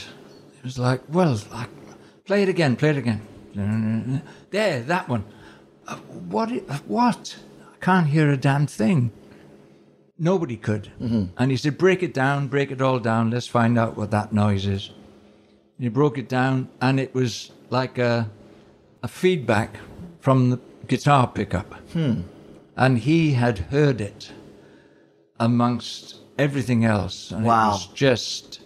it 0.57 0.63
was 0.63 0.79
like, 0.79 1.01
Well, 1.09 1.39
like, 1.51 1.69
play 2.25 2.43
it 2.43 2.49
again, 2.49 2.75
play 2.75 2.89
it 2.91 2.97
again. 2.97 3.21
There, 4.51 4.81
that 4.81 5.09
one. 5.09 5.23
"Uh, 5.87 5.95
What? 6.29 6.51
Uh, 6.51 6.77
what? 6.87 7.37
I 7.73 7.85
can't 7.85 8.07
hear 8.07 8.29
a 8.29 8.37
damn 8.37 8.67
thing. 8.67 9.11
Nobody 10.19 10.57
could. 10.57 10.91
Mm-hmm. 10.99 11.25
And 11.37 11.51
he 11.51 11.57
said, 11.57 11.77
break 11.77 12.01
it 12.01 12.13
down, 12.13 12.47
break 12.47 12.71
it 12.71 12.81
all 12.81 12.97
down. 12.99 13.29
Let's 13.29 13.45
find 13.47 13.77
out 13.77 13.95
what 13.95 14.09
that 14.11 14.33
noise 14.33 14.65
is. 14.65 14.89
And 15.77 15.83
he 15.83 15.89
broke 15.89 16.17
it 16.17 16.27
down, 16.27 16.69
and 16.81 16.99
it 16.99 17.13
was 17.13 17.51
like 17.69 17.99
a, 17.99 18.27
a 19.03 19.07
feedback 19.07 19.77
from 20.19 20.49
the 20.49 20.59
guitar 20.87 21.27
pickup. 21.27 21.71
Hmm. 21.93 22.21
And 22.77 22.99
he 22.99 23.31
had 23.33 23.57
heard 23.57 23.99
it 23.99 24.31
amongst 25.39 26.15
everything 26.37 26.85
else. 26.85 27.31
And 27.31 27.43
Wow. 27.45 27.69
it 27.69 27.71
was 27.73 27.87
just, 27.87 28.59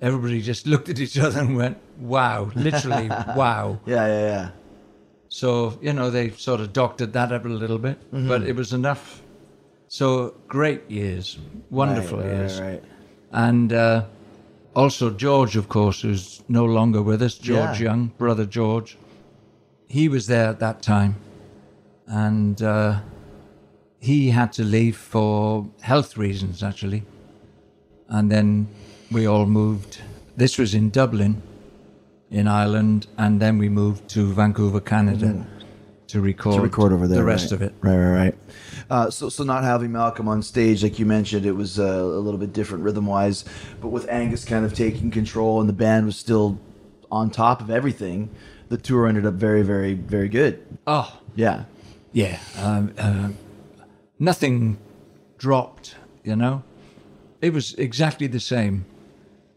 everybody 0.00 0.40
just 0.40 0.66
looked 0.66 0.88
at 0.88 0.98
each 0.98 1.18
other 1.18 1.40
and 1.40 1.56
went, 1.56 1.76
wow, 2.00 2.50
literally, 2.54 3.08
wow. 3.36 3.78
Yeah, 3.86 4.06
yeah, 4.06 4.20
yeah. 4.20 4.48
So, 5.28 5.78
you 5.80 5.92
know, 5.92 6.10
they 6.10 6.30
sort 6.30 6.60
of 6.60 6.72
doctored 6.72 7.12
that 7.14 7.32
up 7.32 7.44
a 7.44 7.48
little 7.48 7.78
bit, 7.78 7.98
but 8.10 8.42
it 8.42 8.54
was 8.56 8.72
enough. 8.72 9.22
So, 9.88 10.34
great 10.48 10.90
years, 10.90 11.38
wonderful 11.70 12.18
Right, 12.18 12.26
right, 12.26 12.34
years. 12.36 12.60
right. 12.60 12.82
And 13.32 13.72
uh, 13.72 14.04
also, 14.74 15.10
George, 15.10 15.56
of 15.56 15.68
course, 15.68 16.00
who's 16.02 16.42
no 16.48 16.64
longer 16.64 17.02
with 17.02 17.22
us, 17.22 17.36
George 17.38 17.80
Yeah. 17.80 17.90
Young, 17.90 18.12
brother 18.18 18.44
George. 18.46 18.96
He 19.88 20.08
was 20.08 20.26
there 20.26 20.48
at 20.48 20.60
that 20.60 20.82
time. 20.82 21.16
And 22.06 22.60
uh, 22.62 23.00
he 24.02 24.30
had 24.30 24.52
to 24.54 24.64
leave 24.64 24.96
for 24.96 25.66
health 25.80 26.16
reasons, 26.16 26.62
actually. 26.62 27.04
And 28.08 28.30
then 28.30 28.68
we 29.12 29.26
all 29.26 29.46
moved. 29.46 30.00
This 30.36 30.58
was 30.58 30.74
in 30.74 30.90
Dublin, 30.90 31.40
in 32.30 32.48
Ireland, 32.48 33.06
and 33.16 33.40
then 33.40 33.58
we 33.58 33.68
moved 33.68 34.08
to 34.10 34.32
Vancouver, 34.32 34.80
Canada, 34.80 35.46
to 36.08 36.20
record 36.20 36.54
Mm-hmm. 36.54 36.60
To 36.62 36.66
record 36.66 36.92
over 36.92 37.06
there. 37.06 37.18
the 37.18 37.24
rest 37.24 37.52
right. 37.52 37.52
of 37.52 37.62
it. 37.62 37.74
Right, 37.80 37.96
right, 37.96 38.12
right. 38.24 38.34
Uh, 38.90 39.08
so, 39.08 39.28
so 39.28 39.44
not 39.44 39.62
having 39.62 39.92
Malcolm 39.92 40.26
on 40.28 40.42
stage, 40.42 40.82
like 40.82 40.98
you 40.98 41.06
mentioned, 41.06 41.46
it 41.46 41.52
was 41.52 41.78
uh, 41.78 41.84
a 41.84 42.20
little 42.26 42.40
bit 42.40 42.52
different 42.52 42.82
rhythm 42.82 43.06
wise, 43.06 43.44
but 43.80 43.88
with 43.88 44.08
Angus 44.08 44.44
kind 44.44 44.64
of 44.64 44.74
taking 44.74 45.10
control 45.12 45.60
and 45.60 45.68
the 45.68 45.72
band 45.72 46.06
was 46.06 46.16
still 46.16 46.58
on 47.10 47.30
top 47.30 47.60
of 47.60 47.70
everything, 47.70 48.30
the 48.68 48.76
tour 48.76 49.06
ended 49.06 49.26
up 49.26 49.34
very, 49.34 49.62
very, 49.62 49.94
very 49.94 50.28
good. 50.28 50.60
Oh, 50.88 51.20
Yeah. 51.36 51.64
Yeah, 52.14 52.38
um, 52.58 52.92
uh, 52.98 53.30
nothing 54.22 54.78
dropped. 55.36 55.96
You 56.24 56.36
know, 56.36 56.62
it 57.40 57.52
was 57.52 57.74
exactly 57.74 58.28
the 58.28 58.40
same. 58.40 58.86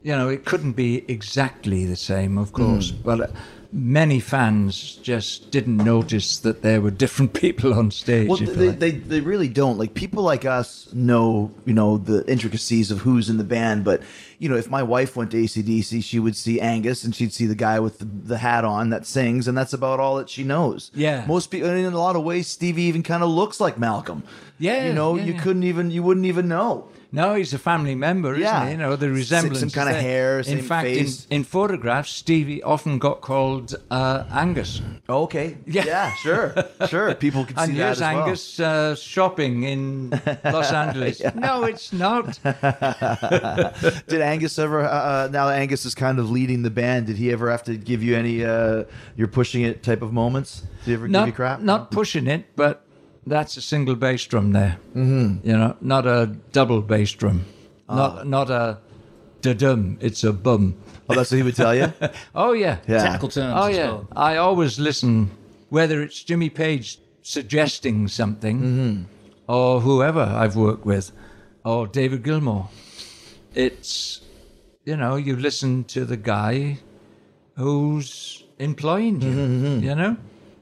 You 0.02 0.16
know, 0.16 0.30
it 0.30 0.46
couldn't 0.46 0.74
be 0.74 1.06
exactly 1.08 1.86
the 1.86 1.96
same, 1.96 2.38
of 2.38 2.52
course, 2.52 2.92
but 2.92 3.22
uh, 3.22 3.28
many 3.72 4.20
fans 4.20 4.96
just 4.96 5.52
didn't 5.52 5.78
notice 5.78 6.38
that 6.40 6.62
there 6.62 6.80
were 6.80 6.92
different 6.92 7.34
people 7.46 7.74
on 7.74 7.92
stage. 7.92 8.30
Well, 8.30 8.38
they, 8.38 8.70
like. 8.70 8.80
they, 8.80 8.92
they 8.92 9.22
really 9.22 9.48
don't. 9.48 9.78
Like 9.78 9.94
people 9.94 10.24
like 10.24 10.46
us 10.46 10.92
know, 10.94 11.52
you 11.66 11.74
know, 11.74 11.98
the 11.98 12.24
intricacies 12.30 12.92
of 12.92 13.00
who's 13.00 13.30
in 13.30 13.38
the 13.38 13.44
band. 13.44 13.84
But 13.84 14.02
you 14.40 14.50
know, 14.50 14.56
if 14.56 14.70
my 14.70 14.84
wife 14.84 15.16
went 15.16 15.32
to 15.32 15.38
ACDC, 15.38 16.04
she 16.04 16.20
would 16.20 16.36
see 16.36 16.60
Angus 16.62 17.04
and 17.04 17.16
she'd 17.16 17.34
see 17.34 17.46
the 17.46 17.56
guy 17.56 17.80
with 17.80 18.00
the, 18.00 18.06
the 18.06 18.38
hat 18.38 18.66
on 18.66 18.90
that 18.90 19.06
sings, 19.06 19.48
and 19.48 19.58
that's 19.58 19.74
about 19.74 20.00
all 20.00 20.16
that 20.18 20.30
she 20.30 20.44
knows. 20.44 20.92
Yeah. 20.94 21.26
most 21.28 21.48
people, 21.52 21.70
in 21.70 21.86
a 21.86 21.98
lot 21.98 22.16
of 22.16 22.24
ways, 22.24 22.48
Stevie 22.48 22.84
even 22.84 23.04
kind 23.04 23.24
of 23.24 23.30
looks 23.30 23.60
like 23.60 23.78
Malcolm. 23.78 24.24
Yeah, 24.58 24.86
you 24.88 24.94
know, 24.94 25.16
yeah, 25.16 25.24
you 25.26 25.34
yeah. 25.34 25.42
couldn't 25.42 25.64
even, 25.64 25.92
you 25.92 26.02
wouldn't 26.04 26.26
even 26.26 26.48
know. 26.48 26.88
no, 27.12 27.36
he's 27.36 27.54
a 27.54 27.58
family 27.60 27.96
member, 27.96 28.36
Yeah. 28.38 28.56
isn't 28.56 28.66
he? 28.68 28.72
You 28.74 28.78
know, 28.78 28.96
the 28.96 29.10
resemblance. 29.10 29.62
is 29.64 29.74
kinda 29.74 29.92
there. 29.94 30.02
hair, 30.02 30.38
In 30.40 30.44
same 30.46 30.62
fact, 30.64 30.86
face. 30.88 31.26
In, 31.30 31.38
in 31.38 31.44
photographs, 31.44 32.12
Stevie 32.12 32.62
often 32.64 32.98
got 33.00 33.20
called 33.22 33.76
uh, 33.92 34.24
Angus. 34.32 34.82
Okay, 35.10 35.58
Yeah. 35.66 36.14
sure, 36.16 36.54
sure. 36.88 37.14
People 37.16 37.46
can 37.46 37.56
see 37.58 37.64
And 37.64 37.72
that 37.80 37.84
here's 37.84 38.02
as 38.02 38.14
well. 38.14 38.24
Angus 38.24 38.60
uh, 38.60 38.96
shopping 38.96 39.64
in 39.64 40.10
Los 40.44 40.72
Angeles. 40.84 41.22
No, 41.36 41.64
it's 41.64 41.92
not. 41.94 42.40
Did 44.08 44.22
Angus 44.26 44.60
ever? 44.60 44.82
Uh, 44.82 44.88
uh, 44.90 45.30
now 45.32 45.48
that 45.48 45.60
Angus 45.60 45.86
is 45.86 45.96
kind 45.96 46.20
of 46.20 46.30
leading 46.30 46.64
the 46.64 46.70
band. 46.70 47.08
Did 47.08 47.18
he 47.18 47.32
ever 47.32 47.50
have 47.52 47.64
to 47.64 47.76
give 47.78 48.04
you 48.04 48.16
any? 48.16 48.44
Uh, 48.44 48.84
you're 49.16 49.28
pushing 49.28 49.64
it 49.64 49.84
type 49.84 50.02
of 50.02 50.12
moments. 50.14 50.62
Did 50.62 50.86
he 50.86 50.94
ever 50.96 51.08
give 51.08 51.28
you 51.28 51.34
crap? 51.34 51.62
not 51.62 51.92
pushing 51.92 52.28
it, 52.28 52.46
but 52.56 52.86
that's 53.26 53.58
a 53.58 53.62
single 53.62 53.96
bass 53.96 54.26
drum 54.26 54.52
there. 54.52 54.78
Mm-hmm. 54.96 55.48
You 55.48 55.58
know, 55.58 55.76
not 55.82 56.06
a 56.08 56.36
double 56.52 56.82
bass 56.82 57.12
drum. 57.14 57.46
Ah. 57.88 57.96
Not 57.96 58.28
not 58.28 58.50
a 58.50 58.80
da-dum. 59.42 59.98
It's 60.02 60.24
a 60.24 60.34
bum. 60.34 60.76
Oh, 61.10 61.14
that's 61.16 61.30
what 61.32 61.38
he 61.38 61.44
would 61.44 61.56
tell 61.56 61.76
you. 61.76 61.94
Oh 62.36 62.54
yeah. 62.54 62.78
Yeah. 62.88 63.04
Technical 63.04 63.30
terms. 63.30 63.54
Oh 63.58 63.68
yeah. 63.68 63.86
well. 63.92 64.08
I 64.16 64.38
always 64.38 64.80
listen, 64.80 65.30
whether 65.70 66.02
it's 66.02 66.24
Jimmy 66.24 66.50
Page 66.50 67.00
suggesting 67.22 68.08
something, 68.08 68.60
Mm-hmm. 68.62 69.04
or 69.48 69.82
whoever 69.82 70.22
I've 70.22 70.56
worked 70.56 70.86
with, 70.86 71.12
or 71.64 71.88
David 71.88 72.24
Gilmour. 72.24 72.68
It's 73.56 74.22
you 74.84 74.96
know 74.98 75.16
you 75.16 75.36
listen 75.36 75.84
to 75.86 76.06
the 76.06 76.18
guy 76.18 76.78
who's 77.56 78.44
employing 78.60 79.22
you. 79.22 79.32
Mm-hmm, 79.32 79.84
You 79.84 79.96
know, 79.96 80.18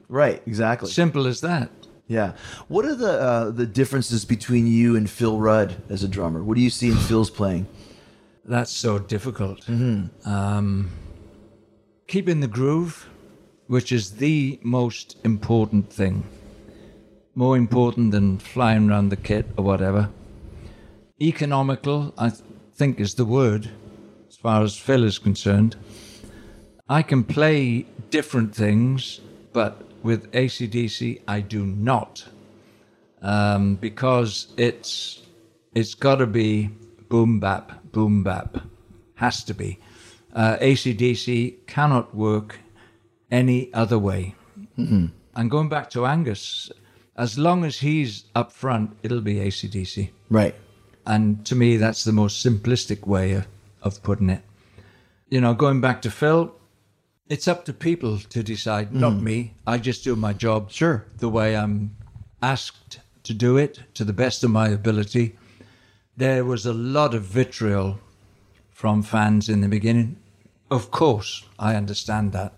Right. 0.08 0.42
Exactly. 0.46 0.90
simple 0.90 1.26
as 1.26 1.40
that. 1.40 1.70
Yeah. 2.06 2.32
What 2.68 2.84
are 2.84 2.94
the 2.94 3.12
uh, 3.20 3.50
the 3.50 3.66
differences 3.66 4.24
between 4.24 4.66
you 4.66 4.96
and 4.96 5.08
Phil 5.10 5.38
Rudd 5.38 5.76
as 5.88 6.02
a 6.04 6.08
drummer? 6.08 6.42
What 6.44 6.54
do 6.56 6.60
you 6.62 6.70
see 6.70 6.88
in 6.90 6.96
Phil's 7.08 7.30
playing? 7.30 7.66
That's 8.44 8.70
so 8.70 8.98
difficult. 8.98 9.60
Mm-hmm. 9.66 10.28
Um, 10.28 10.90
keeping 12.06 12.40
the 12.40 12.46
groove, 12.46 13.08
which 13.68 13.90
is 13.90 14.12
the 14.12 14.58
most 14.62 15.16
important 15.24 15.90
thing, 15.90 16.24
more 17.34 17.56
important 17.56 18.12
than 18.12 18.38
flying 18.38 18.90
around 18.90 19.08
the 19.08 19.16
kit 19.16 19.46
or 19.56 19.64
whatever. 19.64 20.10
Economical, 21.20 22.12
I 22.18 22.32
think, 22.74 23.00
is 23.00 23.14
the 23.14 23.24
word 23.24 23.70
as 24.28 24.36
far 24.36 24.62
as 24.62 24.76
Phil 24.76 25.04
is 25.04 25.18
concerned. 25.18 25.76
I 26.88 27.02
can 27.02 27.24
play 27.24 27.86
different 28.10 28.54
things, 28.54 29.20
but 29.52 29.82
with 30.02 30.30
ACDC, 30.32 31.22
I 31.26 31.40
do 31.40 31.64
not. 31.64 32.24
Um, 33.22 33.76
because 33.76 34.48
it's 34.58 35.22
it's 35.74 35.94
got 35.94 36.16
to 36.16 36.26
be 36.26 36.68
boom 37.08 37.40
bap, 37.40 37.90
boom 37.90 38.22
bap. 38.22 38.58
Has 39.14 39.42
to 39.44 39.54
be. 39.54 39.78
Uh, 40.34 40.56
ACDC 40.58 41.66
cannot 41.66 42.14
work 42.14 42.58
any 43.30 43.72
other 43.72 43.98
way. 43.98 44.34
And 45.34 45.50
going 45.50 45.68
back 45.68 45.88
to 45.90 46.04
Angus, 46.06 46.70
as 47.16 47.38
long 47.38 47.64
as 47.64 47.78
he's 47.78 48.24
up 48.34 48.52
front, 48.52 48.96
it'll 49.02 49.20
be 49.20 49.36
ACDC. 49.36 50.10
Right. 50.28 50.54
And 51.06 51.44
to 51.46 51.54
me, 51.54 51.76
that's 51.76 52.04
the 52.04 52.12
most 52.12 52.44
simplistic 52.44 53.06
way 53.06 53.32
of, 53.32 53.46
of 53.82 54.02
putting 54.02 54.30
it. 54.30 54.42
You 55.28 55.40
know, 55.40 55.54
going 55.54 55.80
back 55.80 56.02
to 56.02 56.10
Phil, 56.10 56.54
it's 57.28 57.48
up 57.48 57.64
to 57.64 57.72
people 57.72 58.18
to 58.18 58.42
decide, 58.42 58.94
not 58.94 59.14
hmm. 59.14 59.24
me. 59.24 59.54
I 59.66 59.78
just 59.78 60.04
do 60.04 60.16
my 60.16 60.32
job 60.32 60.70
Sure. 60.70 61.06
the 61.18 61.28
way 61.28 61.56
I'm 61.56 61.96
asked 62.42 63.00
to 63.24 63.34
do 63.34 63.56
it 63.56 63.80
to 63.94 64.04
the 64.04 64.12
best 64.12 64.44
of 64.44 64.50
my 64.50 64.68
ability. 64.68 65.36
There 66.16 66.44
was 66.44 66.66
a 66.66 66.74
lot 66.74 67.14
of 67.14 67.22
vitriol 67.22 67.98
from 68.70 69.02
fans 69.02 69.48
in 69.48 69.62
the 69.62 69.68
beginning. 69.68 70.16
Of 70.70 70.90
course, 70.90 71.44
I 71.58 71.74
understand 71.74 72.32
that. 72.32 72.52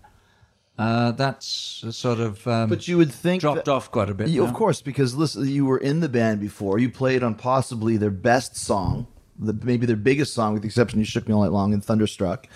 Uh, 0.77 1.11
that's 1.11 1.83
a 1.85 1.91
sort 1.91 2.19
of 2.19 2.45
um, 2.47 2.69
But 2.69 2.87
you 2.87 2.97
would 2.97 3.11
think 3.11 3.41
dropped 3.41 3.65
that- 3.65 3.71
off 3.71 3.91
quite 3.91 4.09
a 4.09 4.13
bit. 4.13 4.27
You- 4.29 4.43
Of 4.43 4.53
course, 4.53 4.81
because 4.81 5.15
listen, 5.15 5.47
you 5.47 5.65
were 5.65 5.79
in 5.79 5.99
the 6.01 6.09
band 6.09 6.39
before. 6.39 6.77
You 6.79 6.89
played 6.89 7.23
on 7.23 7.33
possibly 7.35 7.97
their 7.97 8.11
best 8.11 8.55
song, 8.55 9.07
the, 9.39 9.53
maybe 9.53 9.85
their 9.87 9.95
biggest 9.95 10.33
song, 10.33 10.53
with 10.53 10.61
the 10.61 10.67
exception 10.67 10.99
of 10.99 11.01
"You 11.01 11.05
Shook 11.05 11.27
Me 11.27 11.33
All 11.33 11.41
Night 11.41 11.51
Long" 11.51 11.73
and 11.73 11.83
"Thunderstruck." 11.83 12.47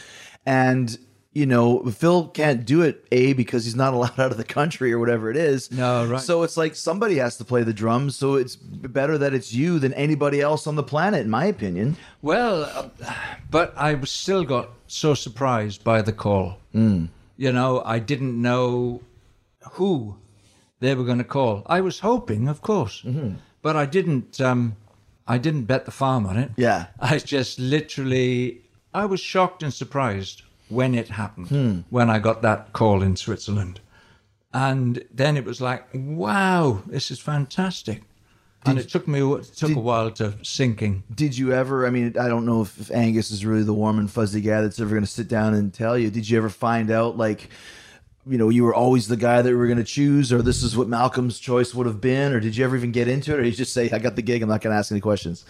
And 0.46 0.98
you 1.34 1.46
know, 1.46 1.82
Phil 1.86 2.28
can't 2.28 2.66
do 2.66 2.82
it 2.82 3.06
a 3.12 3.32
because 3.34 3.64
he's 3.64 3.76
not 3.76 3.94
allowed 3.96 4.20
out 4.20 4.32
of 4.32 4.38
the 4.38 4.44
country 4.44 4.92
or 4.92 5.00
whatever 5.00 5.32
it 5.32 5.38
is. 5.38 5.72
No, 5.72 6.06
right. 6.06 6.20
So 6.22 6.44
it's 6.44 6.58
like 6.58 6.76
somebody 6.76 7.16
has 7.20 7.38
to 7.38 7.46
play 7.46 7.64
the 7.64 7.74
drums. 7.74 8.18
So 8.18 8.36
it's 8.36 8.56
better 8.58 9.18
that 9.18 9.34
it's 9.34 9.54
you 9.54 9.80
than 9.80 9.94
anybody 9.94 10.42
else 10.42 10.68
on 10.68 10.76
the 10.76 10.84
planet, 10.84 11.22
in 11.22 11.30
my 11.30 11.46
opinion. 11.46 11.96
Well, 12.22 12.66
uh, 12.66 13.14
but 13.50 13.74
I 13.78 14.00
still 14.02 14.44
got 14.44 14.72
so 14.88 15.14
surprised 15.14 15.84
by 15.86 16.02
the 16.02 16.12
call. 16.14 16.58
You 17.42 17.52
know, 17.52 17.82
I 17.84 17.98
didn't 17.98 18.40
know 18.40 19.02
who 19.72 20.18
they 20.80 20.94
were 20.94 21.04
going 21.04 21.18
to 21.18 21.24
call. 21.24 21.64
I 21.66 21.82
was 21.82 22.02
hoping, 22.02 22.48
of 22.48 22.62
course, 22.62 23.04
but 23.64 23.76
I 23.76 23.88
didn't. 23.88 24.40
Um, 24.40 24.76
I 25.28 25.40
didn't 25.40 25.64
bet 25.64 25.86
the 25.86 25.92
farm 25.92 26.28
on 26.28 26.38
it. 26.38 26.52
Yeah. 26.56 26.88
I 27.00 27.18
just 27.18 27.58
literally. 27.58 28.62
I 28.94 29.06
was 29.06 29.20
shocked 29.20 29.64
and 29.64 29.74
surprised 29.74 30.44
when 30.70 30.94
it 30.94 31.08
happened. 31.08 31.84
When 31.90 32.12
I 32.12 32.20
got 32.20 32.44
that 32.44 32.74
call 32.74 33.02
in 33.02 33.16
Switzerland, 33.16 33.80
and 34.54 35.04
then 35.12 35.36
it 35.36 35.44
was 35.44 35.60
like, 35.60 35.88
"Wow, 35.96 36.84
this 36.86 37.10
is 37.10 37.20
fantastic." 37.20 38.04
And 38.66 38.78
it 38.78 38.90
took 38.90 39.08
me 39.08 39.20
it 39.22 39.44
took 39.56 39.70
did- 39.70 39.78
a 39.78 39.80
while 39.80 40.12
to 40.12 40.34
sinking. 40.44 41.04
Did 41.14 41.38
you 41.38 41.54
ever? 41.54 41.86
I 41.88 41.90
mean, 41.90 42.16
I 42.20 42.28
don't 42.28 42.46
know 42.46 42.62
if, 42.62 42.80
if 42.80 42.92
Angus 42.92 43.32
is 43.32 43.46
really 43.46 43.64
the 43.64 43.74
warm 43.74 44.00
and 44.00 44.10
fuzzy 44.10 44.42
guy 44.42 44.62
that's 44.62 44.80
ever 44.80 44.90
going 44.92 45.04
to 45.04 45.10
sit 45.10 45.28
down 45.28 45.54
and 45.54 45.74
tell 45.74 45.98
you. 45.98 46.10
Did 46.10 46.30
you 46.30 46.38
ever 46.38 46.50
find 46.50 46.92
out, 46.92 47.18
like, 47.18 47.50
you 48.28 48.38
know, 48.38 48.50
you 48.50 48.64
were 48.64 48.76
always 48.76 49.08
the 49.08 49.18
guy 49.18 49.42
that 49.42 49.50
we 49.50 49.56
were 49.56 49.66
going 49.68 49.78
to 49.80 49.84
choose, 49.84 50.32
or 50.32 50.42
this 50.42 50.62
is 50.62 50.78
what 50.78 50.88
Malcolm's 50.88 51.40
choice 51.40 51.74
would 51.74 51.88
have 51.88 52.00
been, 52.02 52.34
or 52.34 52.40
did 52.40 52.56
you 52.56 52.64
ever 52.64 52.76
even 52.76 52.92
get 52.92 53.08
into 53.08 53.34
it, 53.34 53.40
or 53.40 53.44
did 53.44 53.50
you 53.50 53.58
just 53.58 53.74
say, 53.74 53.90
"I 53.90 54.00
got 54.00 54.16
the 54.16 54.22
gig, 54.22 54.44
I'm 54.44 54.50
not 54.50 54.62
going 54.62 54.74
to 54.74 54.78
ask 54.78 54.92
any 54.92 55.02
questions"? 55.02 55.44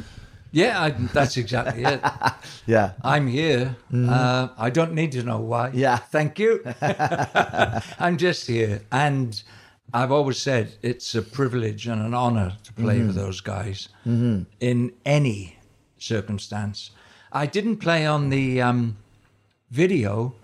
Yeah, 0.54 0.82
I, 0.82 0.90
that's 0.90 1.38
exactly 1.38 1.84
it. 1.84 2.02
Yeah, 2.68 2.92
I'm 3.04 3.28
here. 3.28 3.76
Uh, 3.94 4.50
I 4.58 4.70
don't 4.70 4.94
need 4.94 5.14
to 5.14 5.24
know 5.24 5.40
why. 5.40 5.72
Yeah. 5.74 5.98
Thank 5.98 6.38
you. 6.40 6.62
I'm 6.82 8.18
just 8.18 8.48
here. 8.48 8.82
And 8.92 9.42
I've 9.94 10.12
always 10.12 10.38
said 10.38 10.74
it's 10.82 11.16
a 11.16 11.22
privilege 11.22 11.88
and 11.88 12.02
an 12.02 12.14
honor 12.14 12.58
to 12.64 12.74
play 12.74 13.02
with 13.02 13.16
those 13.16 13.42
guys 13.42 13.90
in 14.60 14.94
any 15.06 15.58
circumstance. 15.98 16.92
I 17.32 17.46
didn't 17.46 17.78
play 17.78 18.06
on 18.06 18.30
the 18.30 18.62
um, 18.62 18.98
video 19.70 20.36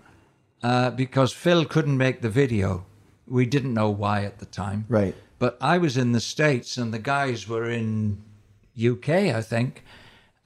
uh, 0.62 0.90
because 0.90 1.32
Phil 1.32 1.64
couldn't 1.64 1.96
make 1.96 2.20
the 2.20 2.30
video. 2.30 2.84
We 3.26 3.46
didn't 3.46 3.74
know 3.74 3.90
why 3.90 4.24
at 4.24 4.38
the 4.38 4.46
time. 4.46 4.86
Right. 4.88 5.14
But 5.38 5.56
I 5.60 5.78
was 5.78 5.96
in 5.96 6.12
the 6.12 6.20
States 6.20 6.76
and 6.76 6.92
the 6.92 6.98
guys 6.98 7.48
were 7.48 7.70
in 7.70 8.22
UK, 8.78 9.08
I 9.08 9.42
think. 9.42 9.84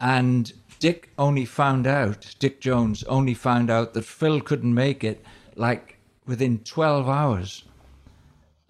And 0.00 0.52
Dick 0.80 1.10
only 1.16 1.44
found 1.44 1.86
out, 1.86 2.34
Dick 2.38 2.60
Jones 2.60 3.04
only 3.04 3.34
found 3.34 3.70
out 3.70 3.94
that 3.94 4.04
Phil 4.04 4.40
couldn't 4.40 4.74
make 4.74 5.04
it 5.04 5.24
like 5.54 5.98
within 6.26 6.58
12 6.58 7.08
hours. 7.08 7.64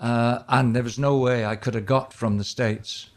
Uh, 0.02 0.42
and 0.48 0.74
there 0.74 0.82
was 0.82 0.98
no 0.98 1.16
way 1.16 1.46
I 1.46 1.54
could 1.54 1.74
have 1.74 1.86
got 1.86 2.12
from 2.12 2.36
the 2.36 2.44
States. 2.44 3.08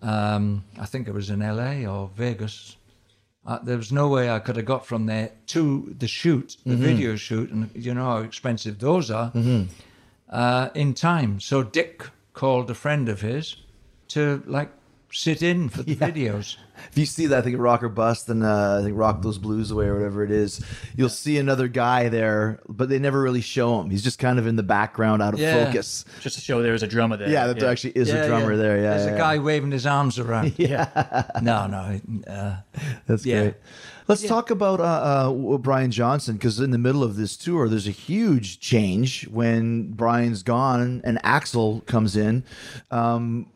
Um, 0.00 0.64
I 0.80 0.86
think 0.86 1.06
it 1.06 1.12
was 1.12 1.28
in 1.28 1.40
LA 1.40 1.84
or 1.86 2.10
Vegas. 2.16 2.76
Uh, 3.46 3.58
there 3.58 3.76
was 3.76 3.92
no 3.92 4.08
way 4.08 4.30
I 4.30 4.38
could 4.38 4.56
have 4.56 4.64
got 4.64 4.86
from 4.86 5.04
there 5.04 5.32
to 5.48 5.94
the 5.98 6.08
shoot, 6.08 6.56
the 6.64 6.76
video 6.76 7.14
shoot, 7.16 7.50
and 7.50 7.70
you 7.74 7.92
know 7.92 8.04
how 8.06 8.16
expensive 8.18 8.78
those 8.78 9.10
are, 9.10 9.32
uh, 10.30 10.70
in 10.74 10.94
time. 10.94 11.40
So 11.40 11.62
Dick 11.62 12.06
called 12.32 12.70
a 12.70 12.74
friend 12.74 13.06
of 13.10 13.20
his 13.20 13.56
to 14.08 14.42
like 14.46 14.70
sit 15.14 15.42
in 15.42 15.68
for 15.68 15.82
the 15.82 15.96
videos. 15.96 16.56
if 16.90 16.98
you 16.98 17.06
see 17.06 17.26
that, 17.26 17.38
I 17.38 17.42
think 17.42 17.56
Rock 17.58 17.82
or 17.82 17.88
Bust 17.88 18.28
and 18.28 18.42
uh, 18.44 18.78
I 18.80 18.82
think 18.82 18.96
Rock 18.96 19.22
Those 19.22 19.38
Blues 19.38 19.70
Away 19.70 19.86
or 19.86 19.94
whatever 19.94 20.22
it 20.24 20.30
is, 20.30 20.62
you'll 20.96 21.08
see 21.08 21.38
another 21.38 21.68
guy 21.68 22.08
there, 22.08 22.60
but 22.68 22.88
they 22.88 22.98
never 22.98 23.22
really 23.22 23.40
show 23.40 23.80
him. 23.80 23.90
He's 23.90 24.02
just 24.02 24.18
kind 24.18 24.38
of 24.38 24.46
in 24.46 24.56
the 24.56 24.62
background, 24.62 25.22
out 25.22 25.34
of 25.34 25.40
Yeah. 25.40 25.64
focus. 25.64 26.04
Just 26.20 26.36
to 26.36 26.42
show 26.42 26.62
there 26.62 26.74
is 26.74 26.82
a 26.82 26.86
drummer 26.88 27.16
there. 27.16 27.30
Yeah, 27.30 27.46
that 27.46 27.58
there 27.60 27.70
actually 27.70 27.92
is 27.92 28.10
a 28.10 28.26
drummer 28.26 28.56
there. 28.56 28.76
Yeah, 28.76 28.96
There's 28.96 29.06
yeah, 29.06 29.14
a 29.14 29.18
guy 29.18 29.38
waving 29.38 29.70
his 29.70 29.86
arms 29.86 30.18
around. 30.18 30.52
yeah. 30.58 31.24
No, 31.40 31.66
no. 31.68 32.00
Uh, 32.26 32.56
That's 33.06 33.24
Yeah. 33.24 33.40
great. 33.42 33.54
Let's 34.06 34.22
talk 34.26 34.50
about 34.50 34.80
uh, 34.80 35.30
uh, 35.32 35.56
Brian 35.58 35.90
Johnson 35.90 36.34
because 36.34 36.60
in 36.60 36.72
the 36.72 36.78
middle 36.78 37.02
of 37.02 37.16
this 37.16 37.38
tour, 37.38 37.70
there's 37.70 37.86
a 37.88 37.90
huge 37.92 38.60
change 38.60 39.26
when 39.28 39.92
Brian's 39.92 40.42
gone 40.42 41.00
and 41.04 41.18
Axl 41.22 41.86
comes 41.86 42.14
in. 42.14 42.44
Um, 42.90 43.46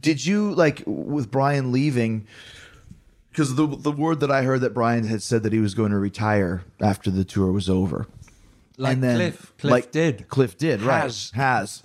did 0.00 0.24
you 0.24 0.54
like 0.54 0.82
with 0.86 1.30
Brian 1.30 1.72
leaving? 1.72 2.26
Because 3.30 3.54
the 3.54 3.66
the 3.66 3.92
word 3.92 4.20
that 4.20 4.30
I 4.30 4.42
heard 4.42 4.60
that 4.62 4.74
Brian 4.74 5.04
had 5.04 5.22
said 5.22 5.42
that 5.44 5.52
he 5.52 5.60
was 5.60 5.74
going 5.74 5.92
to 5.92 5.98
retire 5.98 6.64
after 6.80 7.10
the 7.10 7.24
tour 7.24 7.52
was 7.52 7.68
over. 7.68 8.06
like 8.76 9.00
Cliff. 9.00 9.52
Cliff 9.58 9.70
like 9.70 9.92
did. 9.92 10.28
Cliff 10.28 10.58
did, 10.58 10.82
right? 10.82 11.02
Has. 11.02 11.30
Has. 11.34 11.82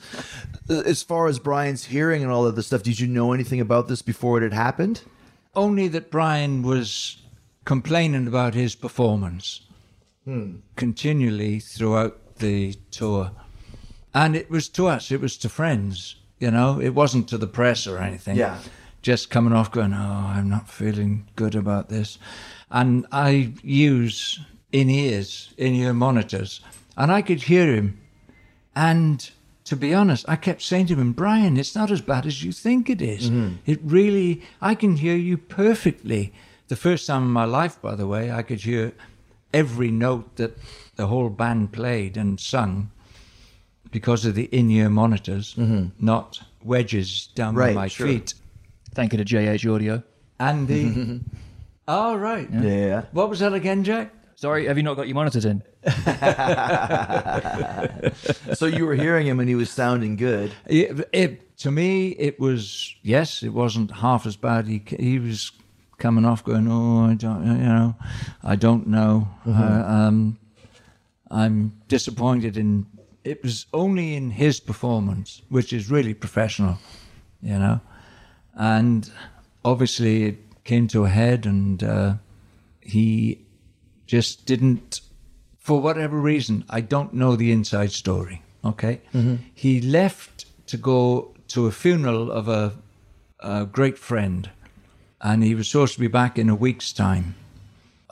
Uh, 0.70 0.82
as 0.86 1.04
far 1.04 1.28
as 1.28 1.40
Brian's 1.40 1.86
hearing 1.86 2.24
and 2.24 2.32
all 2.32 2.46
of 2.46 2.56
this 2.56 2.68
stuff, 2.68 2.84
did 2.84 3.00
you 3.00 3.08
know 3.08 3.34
anything 3.34 3.60
about 3.60 3.88
this 3.88 4.02
before 4.02 4.38
it 4.38 4.44
had 4.44 4.54
happened? 4.54 5.02
Only 5.56 5.88
that 5.90 6.10
Brian 6.10 6.64
was 6.64 7.18
complaining 7.66 8.28
about 8.28 8.54
his 8.54 8.76
performance 8.76 9.62
hmm. 10.26 10.56
continually 10.76 11.60
throughout 11.60 12.38
the 12.38 12.74
tour. 12.92 13.32
And 14.14 14.36
it 14.36 14.50
was 14.50 14.70
to 14.70 14.88
us, 14.88 15.12
it 15.12 15.22
was 15.22 15.38
to 15.38 15.50
friends, 15.50 16.16
you 16.44 16.52
know, 16.52 16.78
it 16.82 16.90
wasn't 16.90 17.30
to 17.30 17.38
the 17.38 17.48
press 17.48 17.88
or 17.88 17.98
anything. 17.98 18.36
Yeah. 18.36 18.60
Just 19.02 19.30
coming 19.30 19.54
off 19.54 19.72
going, 19.72 19.94
oh, 19.94 20.26
I'm 20.36 20.50
not 20.50 20.70
feeling 20.70 21.26
good 21.38 21.56
about 21.56 21.88
this. 21.88 22.18
And 22.70 23.06
I 23.14 23.54
use 23.64 24.42
in 24.74 24.90
ears, 24.90 25.54
in 25.58 25.74
ear 25.74 25.94
monitors, 25.94 26.60
and 26.98 27.14
I 27.14 27.22
could 27.22 27.44
hear 27.44 27.74
him. 27.74 27.98
And 28.76 29.30
to 29.64 29.78
be 29.78 29.94
honest, 29.94 30.26
I 30.28 30.36
kept 30.36 30.62
saying 30.62 30.88
to 30.88 30.96
him, 30.96 31.14
Brian, 31.14 31.56
it's 31.56 31.76
not 31.76 31.92
as 31.92 32.02
bad 32.02 32.26
as 32.26 32.44
you 32.44 32.52
think 32.52 32.90
it 32.90 33.02
is. 33.02 33.30
Mm-hmm. 33.30 33.56
It 33.66 33.80
really, 33.82 34.42
I 34.62 34.76
can 34.76 34.98
hear 34.98 35.16
you 35.16 35.38
perfectly. 35.38 36.34
The 36.68 36.76
first 36.76 37.08
time 37.08 37.24
in 37.24 37.30
my 37.30 37.46
life, 37.46 37.82
by 37.82 37.96
the 37.96 38.08
way, 38.08 38.32
I 38.32 38.42
could 38.42 38.62
hear 38.62 38.92
every 39.54 39.92
note 39.92 40.36
that 40.36 40.58
the 40.98 41.08
whole 41.08 41.30
band 41.30 41.72
played 41.72 42.18
and 42.18 42.38
sung 42.38 42.92
because 43.94 44.26
of 44.26 44.36
the 44.36 44.46
in 44.46 44.70
ear 44.72 44.90
monitors, 44.90 45.56
not 46.00 46.42
wedges 46.64 47.28
down 47.36 47.56
Right, 47.56 47.74
by 47.74 47.82
my 47.84 47.88
sure. 47.88 48.08
feet. 48.08 48.34
Thank 48.94 49.14
you 49.14 49.24
to 49.24 49.26
JH 49.26 49.74
Audio. 49.74 50.04
And 50.40 50.68
the. 50.68 51.22
oh, 51.88 52.16
right. 52.16 52.50
Yeah. 52.52 53.04
What 53.14 53.30
was 53.30 53.40
that 53.40 53.54
again, 53.54 53.84
Jack? 53.86 54.12
Sorry, 54.36 54.66
have 54.68 54.76
you 54.78 54.84
not 54.84 54.96
got 54.96 55.08
your 55.08 55.16
monitors 55.16 55.46
in? 55.46 55.64
So 58.54 58.66
you 58.68 58.86
were 58.86 58.96
hearing 58.96 59.26
him 59.28 59.40
and 59.40 59.50
he 59.50 59.56
was 59.56 59.70
sounding 59.70 60.16
good. 60.16 60.52
It, 60.66 61.08
it, 61.12 61.58
to 61.60 61.72
me, 61.72 62.10
it 62.10 62.40
was 62.40 62.94
yes. 63.02 63.44
It 63.44 63.50
wasn't 63.50 63.92
half 63.92 64.26
as 64.26 64.36
bad. 64.36 64.68
He 64.68 64.84
he 65.00 65.20
was 65.20 65.52
coming 65.98 66.26
off 66.26 66.44
going, 66.44 66.68
oh, 66.70 67.06
I 67.06 67.14
don't, 67.16 67.46
you 67.46 67.54
know, 67.54 67.96
I 68.44 68.56
don't 68.56 68.88
know. 68.88 69.28
Uh, 69.48 69.84
um, 69.86 70.38
I'm 71.32 71.74
disappointed 71.88 72.58
in. 72.58 72.86
It 73.24 73.42
was 73.44 73.66
only 73.74 74.16
in 74.16 74.32
his 74.32 74.60
performance, 74.60 75.42
which 75.50 75.72
is 75.72 75.90
really 75.90 76.14
professional, 76.14 76.78
you 77.42 77.58
know, 77.58 77.80
and 78.54 79.10
obviously 79.64 80.24
it 80.24 80.64
came 80.64 80.88
to 80.90 81.06
a 81.06 81.10
head, 81.10 81.46
and 81.46 81.84
uh, 81.84 82.14
he 82.82 83.40
just 84.06 84.46
didn't 84.46 85.02
for 85.64 85.80
whatever 85.80 86.20
reason, 86.20 86.66
I 86.70 86.82
don't 86.82 87.14
know 87.14 87.38
the 87.38 87.52
inside 87.52 87.94
story. 87.94 88.42
Okay, 88.66 89.02
he 89.54 89.80
left 89.82 90.46
to 90.68 90.78
go 90.78 91.34
to 91.50 91.68
a 91.68 91.72
funeral 91.72 92.32
of 92.32 92.48
a, 92.50 92.74
a 93.40 93.66
great 93.66 93.98
friend, 93.98 94.50
and 95.22 95.44
he 95.44 95.56
was 95.56 95.70
supposed 95.70 95.94
to 95.94 96.00
be 96.02 96.08
back 96.08 96.38
in 96.38 96.50
a 96.50 96.56
week's 96.56 96.92
time, 96.94 97.36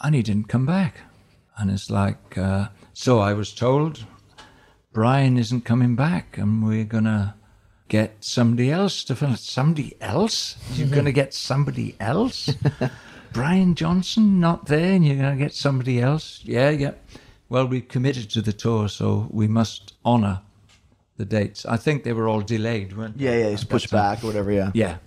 and 0.01 0.15
he 0.15 0.21
didn't 0.21 0.47
come 0.47 0.65
back. 0.65 1.01
And 1.57 1.69
it's 1.69 1.89
like, 1.89 2.37
uh, 2.37 2.69
so 2.93 3.19
I 3.19 3.33
was 3.33 3.53
told 3.53 4.05
Brian 4.93 5.37
isn't 5.37 5.61
coming 5.63 5.95
back, 5.95 6.37
and 6.37 6.65
we're 6.65 6.83
gonna 6.83 7.35
get 7.87 8.23
somebody 8.23 8.71
else 8.71 9.03
to 9.05 9.15
fill 9.15 9.33
it. 9.33 9.39
Somebody 9.39 9.95
else? 10.01 10.57
You're 10.73 10.89
gonna 10.89 11.11
get 11.11 11.33
somebody 11.33 11.95
else? 11.99 12.49
Brian 13.33 13.75
Johnson 13.75 14.39
not 14.39 14.65
there, 14.65 14.93
and 14.93 15.05
you're 15.05 15.15
gonna 15.15 15.37
get 15.37 15.53
somebody 15.53 16.01
else? 16.01 16.41
Yeah, 16.43 16.69
yeah. 16.71 16.91
Well, 17.47 17.67
we 17.67 17.81
committed 17.81 18.29
to 18.31 18.41
the 18.41 18.53
tour, 18.53 18.89
so 18.89 19.27
we 19.31 19.47
must 19.47 19.93
honour 20.05 20.41
the 21.17 21.25
dates. 21.25 21.65
I 21.65 21.77
think 21.77 22.03
they 22.03 22.13
were 22.13 22.27
all 22.27 22.41
delayed, 22.41 22.97
weren't 22.97 23.17
they? 23.17 23.25
Yeah, 23.25 23.49
yeah, 23.49 23.55
that 23.55 23.69
pushed 23.69 23.91
back 23.91 24.23
or 24.23 24.27
whatever. 24.27 24.51
Yeah. 24.51 24.71
Yeah. 24.73 24.97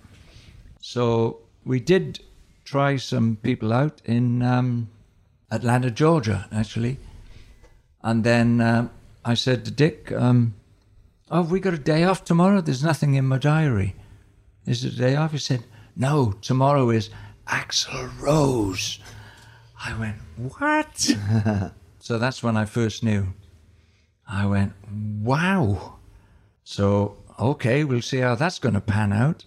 So 0.79 1.39
we 1.63 1.79
did 1.79 2.19
try 2.63 2.97
some 2.97 3.37
people 3.41 3.73
out 3.73 4.01
in 4.05 4.41
um, 4.41 4.89
Atlanta, 5.51 5.91
Georgia, 5.91 6.47
actually. 6.51 6.97
And 8.03 8.23
then 8.23 8.61
um, 8.61 8.91
I 9.27 9.33
said 9.33 9.65
to 9.65 9.71
Dick, 9.71 10.11
um, 10.11 10.53
Oh, 11.31 11.41
have 11.41 11.49
we 11.49 11.59
got 11.59 11.73
a 11.73 11.79
day 11.79 12.03
off 12.03 12.23
tomorrow? 12.23 12.61
There's 12.61 12.83
nothing 12.83 13.15
in 13.15 13.25
my 13.25 13.39
diary. 13.39 13.95
Is 14.67 14.85
it 14.85 14.93
a 14.93 14.97
day 14.97 15.15
off? 15.15 15.31
He 15.31 15.39
said, 15.39 15.63
No, 15.95 16.33
tomorrow 16.43 16.91
is 16.91 17.09
Axl 17.47 18.21
Rose. 18.21 18.99
I 19.83 19.97
went, 19.97 20.17
What? 20.37 20.99
so 21.99 22.19
that's 22.19 22.43
when 22.43 22.55
I 22.55 22.65
first 22.65 23.03
knew. 23.03 23.33
I 24.27 24.45
went, 24.45 24.73
Wow. 24.91 25.95
So, 26.63 27.17
okay, 27.39 27.83
we'll 27.83 28.03
see 28.03 28.19
how 28.19 28.35
that's 28.35 28.59
going 28.59 28.75
to 28.75 28.81
pan 28.81 29.11
out. 29.11 29.43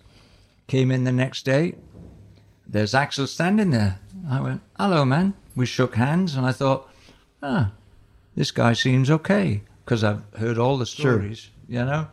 Came 0.66 0.90
in 0.90 1.04
the 1.04 1.12
next 1.12 1.44
day. 1.44 1.76
There's 2.66 2.94
Axl 2.94 3.28
standing 3.28 3.70
there. 3.70 4.00
I 4.28 4.40
went, 4.40 4.60
hello, 4.76 5.04
man. 5.04 5.34
We 5.54 5.66
shook 5.66 5.94
hands, 5.94 6.34
and 6.34 6.44
I 6.44 6.52
thought, 6.52 6.90
ah, 7.42 7.72
this 8.34 8.50
guy 8.50 8.72
seems 8.72 9.10
okay 9.10 9.62
because 9.89 10.05
I've 10.05 10.22
heard 10.39 10.59
all 10.59 10.76
the 10.76 10.84
stories, 10.84 11.49
you 11.66 11.82
know. 11.82 12.09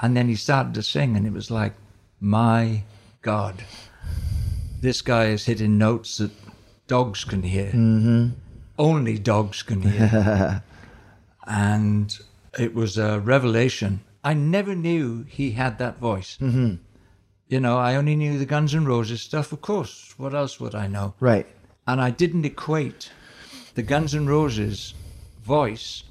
And 0.00 0.16
then 0.16 0.26
he 0.28 0.36
started 0.36 0.72
to 0.72 0.82
sing, 0.82 1.18
and 1.18 1.26
it 1.26 1.32
was 1.34 1.50
like, 1.50 1.74
my 2.18 2.84
God, 3.20 3.62
this 4.80 5.02
guy 5.02 5.26
is 5.26 5.44
hitting 5.44 5.76
notes 5.76 6.16
that 6.16 6.30
dogs 6.86 7.24
can 7.24 7.42
hear. 7.42 7.72
Mm-hmm. 7.72 8.28
Only 8.78 9.18
dogs 9.18 9.62
can 9.62 9.82
hear. 9.82 10.62
and 11.46 12.18
it 12.58 12.74
was 12.74 12.96
a 12.96 13.20
revelation. 13.20 14.00
I 14.24 14.32
never 14.32 14.74
knew 14.74 15.26
he 15.28 15.50
had 15.50 15.76
that 15.76 15.98
voice. 15.98 16.38
Mm-hmm. 16.40 16.76
You 17.48 17.60
know, 17.60 17.76
I 17.76 17.96
only 17.96 18.16
knew 18.16 18.38
the 18.38 18.46
Guns 18.46 18.74
N' 18.74 18.86
Roses 18.86 19.20
stuff, 19.20 19.52
of 19.52 19.60
course. 19.60 20.14
What 20.16 20.34
else 20.34 20.58
would 20.58 20.74
I 20.74 20.86
know? 20.86 21.12
Right. 21.20 21.46
And 21.86 22.00
I 22.00 22.08
didn't 22.08 22.46
equate 22.46 23.12
the 23.74 23.82
Guns 23.82 24.14
N' 24.14 24.26
Roses 24.26 24.94
voice 25.44 26.04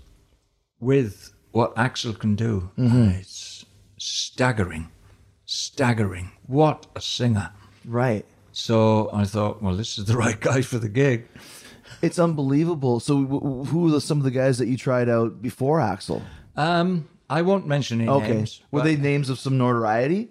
with 0.82 1.34
what 1.51 1.73
Axl 1.75 2.17
can 2.19 2.36
do. 2.36 2.71
It's 2.77 3.65
staggering, 3.97 4.89
staggering. 5.45 6.32
What 6.47 6.88
a 6.95 7.01
singer. 7.01 7.51
Right. 7.86 8.25
So 8.51 9.09
I 9.13 9.23
thought, 9.25 9.61
well, 9.61 9.75
this 9.75 9.97
is 9.97 10.05
the 10.05 10.17
right 10.25 10.39
guy 10.39 10.61
for 10.61 10.77
the 10.79 10.89
gig. 10.89 11.27
It's 12.01 12.19
unbelievable. 12.19 12.99
So, 12.99 13.23
w- 13.23 13.63
who 13.65 13.95
are 13.95 13.99
some 13.99 14.17
of 14.17 14.23
the 14.23 14.32
guys 14.32 14.57
that 14.57 14.67
you 14.67 14.75
tried 14.75 15.07
out 15.07 15.41
before 15.41 15.79
Axl? 15.79 16.21
Um, 16.55 17.07
I 17.29 17.43
won't 17.43 17.67
mention 17.67 18.01
any 18.01 18.09
Okay. 18.09 18.34
names. 18.34 18.61
Were 18.71 18.82
they 18.82 18.95
names 18.95 19.29
of 19.29 19.39
some 19.39 19.57
notoriety? 19.57 20.29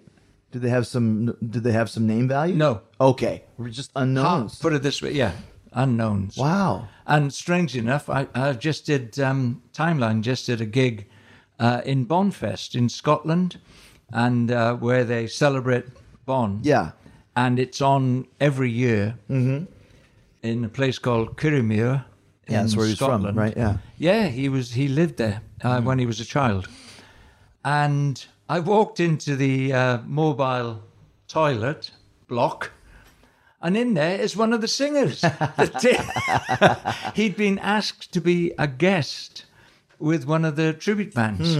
Did 0.51 0.63
they 0.63 0.69
have 0.69 0.85
some? 0.85 1.27
Did 1.49 1.63
they 1.63 1.71
have 1.71 1.89
some 1.89 2.05
name 2.07 2.27
value? 2.27 2.55
No. 2.55 2.81
Okay. 2.99 3.43
We're 3.57 3.69
just 3.69 3.89
unknowns. 3.95 4.59
Put 4.59 4.73
it 4.73 4.83
this 4.83 5.01
way, 5.01 5.13
yeah, 5.13 5.31
unknowns. 5.73 6.37
Wow. 6.37 6.87
And 7.05 7.33
strange 7.33 7.75
enough, 7.77 8.09
I, 8.09 8.27
I 8.33 8.53
just 8.53 8.85
did 8.85 9.19
um, 9.19 9.61
Timeline 9.73 10.21
just 10.21 10.45
did 10.45 10.61
a 10.61 10.65
gig 10.65 11.07
uh, 11.59 11.81
in 11.85 12.05
Bonfest 12.05 12.75
in 12.75 12.89
Scotland, 12.89 13.59
and 14.11 14.51
uh, 14.51 14.75
where 14.75 15.03
they 15.03 15.27
celebrate 15.27 15.85
Bon. 16.25 16.59
Yeah. 16.63 16.91
and 17.35 17.59
it's 17.59 17.81
on 17.81 18.27
every 18.39 18.69
year 18.71 19.15
in 19.29 19.67
a 20.65 20.69
place 20.69 20.99
called 20.99 21.37
Kirriemuir. 21.37 22.03
Yeah, 22.47 22.61
that's 22.61 22.75
where 22.75 22.87
he's 22.87 22.97
from, 22.97 23.23
right? 23.35 23.55
Yeah. 23.55 23.77
Yeah, 23.97 24.27
he 24.27 24.49
was. 24.49 24.73
He 24.73 24.87
lived 24.89 25.15
there 25.17 25.41
uh, 25.63 25.81
when 25.81 25.99
he 25.99 26.05
was 26.05 26.19
a 26.19 26.25
child, 26.25 26.67
and 27.63 28.25
I 28.49 28.59
walked 28.59 28.99
into 28.99 29.35
the 29.35 29.71
uh, 29.73 29.97
mobile 30.05 30.83
toilet 31.27 31.91
block, 32.27 32.71
and 33.61 33.77
in 33.77 33.93
there 33.93 34.19
is 34.19 34.35
one 34.35 34.53
of 34.53 34.61
the 34.61 34.67
singers. 34.67 35.21
that 35.21 35.75
did- 35.81 37.13
He'd 37.15 37.35
been 37.35 37.59
asked 37.59 38.11
to 38.13 38.21
be 38.21 38.53
a 38.57 38.67
guest 38.67 39.45
with 39.99 40.25
one 40.25 40.45
of 40.45 40.55
the 40.55 40.73
tribute 40.73 41.13
bands 41.13 41.55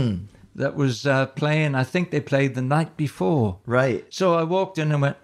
that 0.55 0.75
was 0.75 1.05
uh, 1.05 1.27
playing. 1.27 1.75
I 1.75 1.83
think 1.83 2.11
they 2.11 2.19
played 2.19 2.55
the 2.55 2.61
night 2.61 2.97
before. 2.97 3.59
Right. 3.65 4.05
So 4.09 4.33
I 4.33 4.43
walked 4.43 4.77
in 4.77 4.91
and 4.91 5.01
went, 5.01 5.17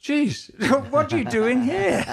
"Geez, 0.00 0.50
what 0.90 1.12
are 1.12 1.18
you 1.18 1.24
doing 1.24 1.62
here?" 1.62 2.04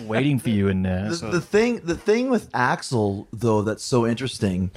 waiting 0.00 0.38
for 0.38 0.50
you 0.50 0.68
in 0.68 0.82
there. 0.82 1.10
The, 1.10 1.16
so- 1.16 1.30
the 1.30 1.40
thing, 1.40 1.80
the 1.84 1.96
thing 1.96 2.30
with 2.30 2.50
Axl 2.52 3.26
though, 3.32 3.62
that's 3.62 3.84
so 3.84 4.06
interesting, 4.06 4.70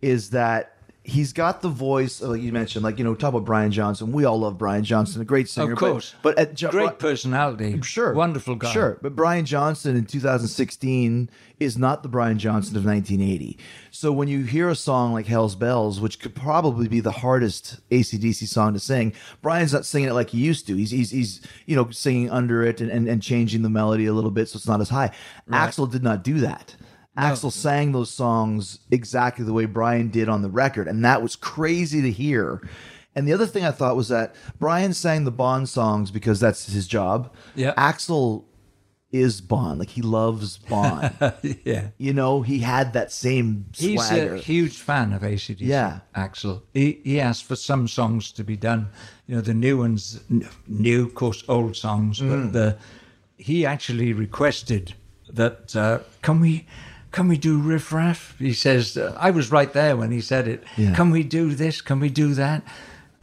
is 0.00 0.30
that 0.30 0.75
he's 1.06 1.32
got 1.32 1.62
the 1.62 1.68
voice. 1.68 2.20
Like 2.20 2.42
you 2.42 2.52
mentioned, 2.52 2.84
like 2.84 2.98
you 2.98 3.04
know, 3.04 3.14
talk 3.14 3.30
about 3.30 3.44
Brian 3.44 3.70
Johnson. 3.70 4.12
We 4.12 4.24
all 4.24 4.40
love 4.40 4.58
Brian 4.58 4.84
Johnson, 4.84 5.22
a 5.22 5.24
great 5.24 5.48
singer. 5.48 5.72
Of 5.72 5.78
but- 5.78 5.92
course. 5.92 6.14
but, 6.22 6.36
at 6.38 6.54
Jo- 6.54 6.70
Great 6.70 6.98
personality. 6.98 7.80
Sure. 7.82 8.12
Wonderful 8.12 8.56
guy. 8.56 8.72
Sure. 8.72 8.98
But 9.00 9.14
Brian 9.14 9.44
Johnson 9.46 9.96
in 9.96 10.04
2016 10.04 11.30
is 11.58 11.78
not 11.78 12.02
the 12.02 12.08
Brian 12.08 12.38
Johnson 12.38 12.76
of 12.76 12.84
1980. 12.84 13.56
So 13.90 14.12
when 14.12 14.28
you 14.28 14.42
hear 14.44 14.68
a 14.68 14.74
song 14.74 15.12
like 15.12 15.26
Hell's 15.26 15.54
Bells, 15.54 16.00
which 16.00 16.18
could 16.20 16.34
probably 16.34 16.88
be 16.88 17.00
the 17.00 17.12
hardest 17.12 17.80
ACDC 17.90 18.46
song 18.46 18.74
to 18.74 18.80
sing, 18.80 19.14
Brian's 19.40 19.72
not 19.72 19.86
singing 19.86 20.10
it 20.10 20.14
like 20.14 20.30
he 20.30 20.38
used 20.38 20.66
to. 20.66 20.76
He's, 20.76 20.90
he's, 20.90 21.10
he's 21.10 21.40
you 21.64 21.76
know, 21.76 21.88
singing 21.90 22.30
under 22.30 22.62
it 22.62 22.80
and, 22.80 22.90
and, 22.90 23.08
and 23.08 23.22
changing 23.22 23.62
the 23.62 23.70
melody 23.70 24.06
a 24.06 24.12
little 24.12 24.30
bit 24.30 24.48
so 24.48 24.56
it's 24.56 24.68
not 24.68 24.80
as 24.80 24.90
high. 24.90 25.12
Axl 25.50 25.90
did 25.90 26.02
not 26.02 26.22
do 26.22 26.40
that. 26.40 26.74
Axl 27.16 27.50
sang 27.52 27.92
those 27.92 28.10
songs 28.10 28.78
exactly 28.90 29.44
the 29.44 29.52
way 29.52 29.64
Brian 29.64 30.08
did 30.08 30.28
on 30.28 30.42
the 30.42 30.50
record. 30.50 30.86
And 30.88 31.04
that 31.04 31.22
was 31.22 31.34
crazy 31.36 32.02
to 32.02 32.10
hear. 32.10 32.66
And 33.14 33.26
the 33.26 33.32
other 33.32 33.46
thing 33.46 33.64
I 33.64 33.70
thought 33.70 33.96
was 33.96 34.08
that 34.08 34.34
Brian 34.58 34.92
sang 34.92 35.24
the 35.24 35.30
Bon 35.30 35.64
songs 35.66 36.10
because 36.10 36.40
that's 36.40 36.66
his 36.66 36.86
job. 36.86 37.32
Yeah. 37.54 37.72
Axl 37.74 38.44
is 39.12 39.40
Bon. 39.40 39.78
Like 39.78 39.88
he 39.88 40.02
loves 40.02 40.58
Bon. 40.58 41.10
yeah. 41.64 41.88
you 41.96 42.12
know, 42.12 42.42
he 42.42 42.58
had 42.58 42.92
that 42.92 43.10
same 43.10 43.64
He's 43.74 44.04
swagger. 44.06 44.34
a 44.34 44.38
huge 44.38 44.76
fan 44.78 45.14
of 45.14 45.22
ACDC. 45.22 45.56
Yeah. 45.60 46.00
Axl. 46.14 46.62
He, 46.74 47.00
he 47.04 47.18
asked 47.20 47.44
for 47.44 47.56
some 47.56 47.88
songs 47.88 48.30
to 48.32 48.44
be 48.44 48.56
done. 48.58 48.88
You 49.26 49.36
know, 49.36 49.40
the 49.40 49.54
new 49.54 49.78
ones, 49.78 50.20
new, 50.66 51.06
of 51.06 51.14
course, 51.14 51.42
old 51.48 51.76
songs, 51.76 52.20
Mm. 52.20 52.28
but 52.28 52.52
the 52.52 52.76
he 53.38 53.64
actually 53.66 54.12
requested 54.14 54.94
that 55.28 55.74
uh, 55.76 55.98
can 56.22 56.40
we 56.40 56.66
can 57.16 57.28
we 57.28 57.38
do 57.38 57.58
riff 57.58 57.94
raff? 57.94 58.36
He 58.38 58.52
says 58.52 58.98
uh, 58.98 59.16
I 59.18 59.30
was 59.30 59.50
right 59.50 59.72
there 59.72 59.96
when 59.96 60.10
he 60.10 60.20
said 60.20 60.46
it. 60.46 60.62
Yeah. 60.76 60.94
Can 60.94 61.10
we 61.10 61.22
do 61.22 61.54
this? 61.54 61.80
Can 61.80 61.98
we 61.98 62.10
do 62.10 62.34
that? 62.34 62.62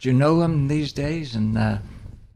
Do 0.00 0.08
you 0.08 0.12
know 0.12 0.40
them 0.40 0.66
these 0.66 0.92
days? 0.92 1.36
And 1.36 1.56
uh, 1.56 1.78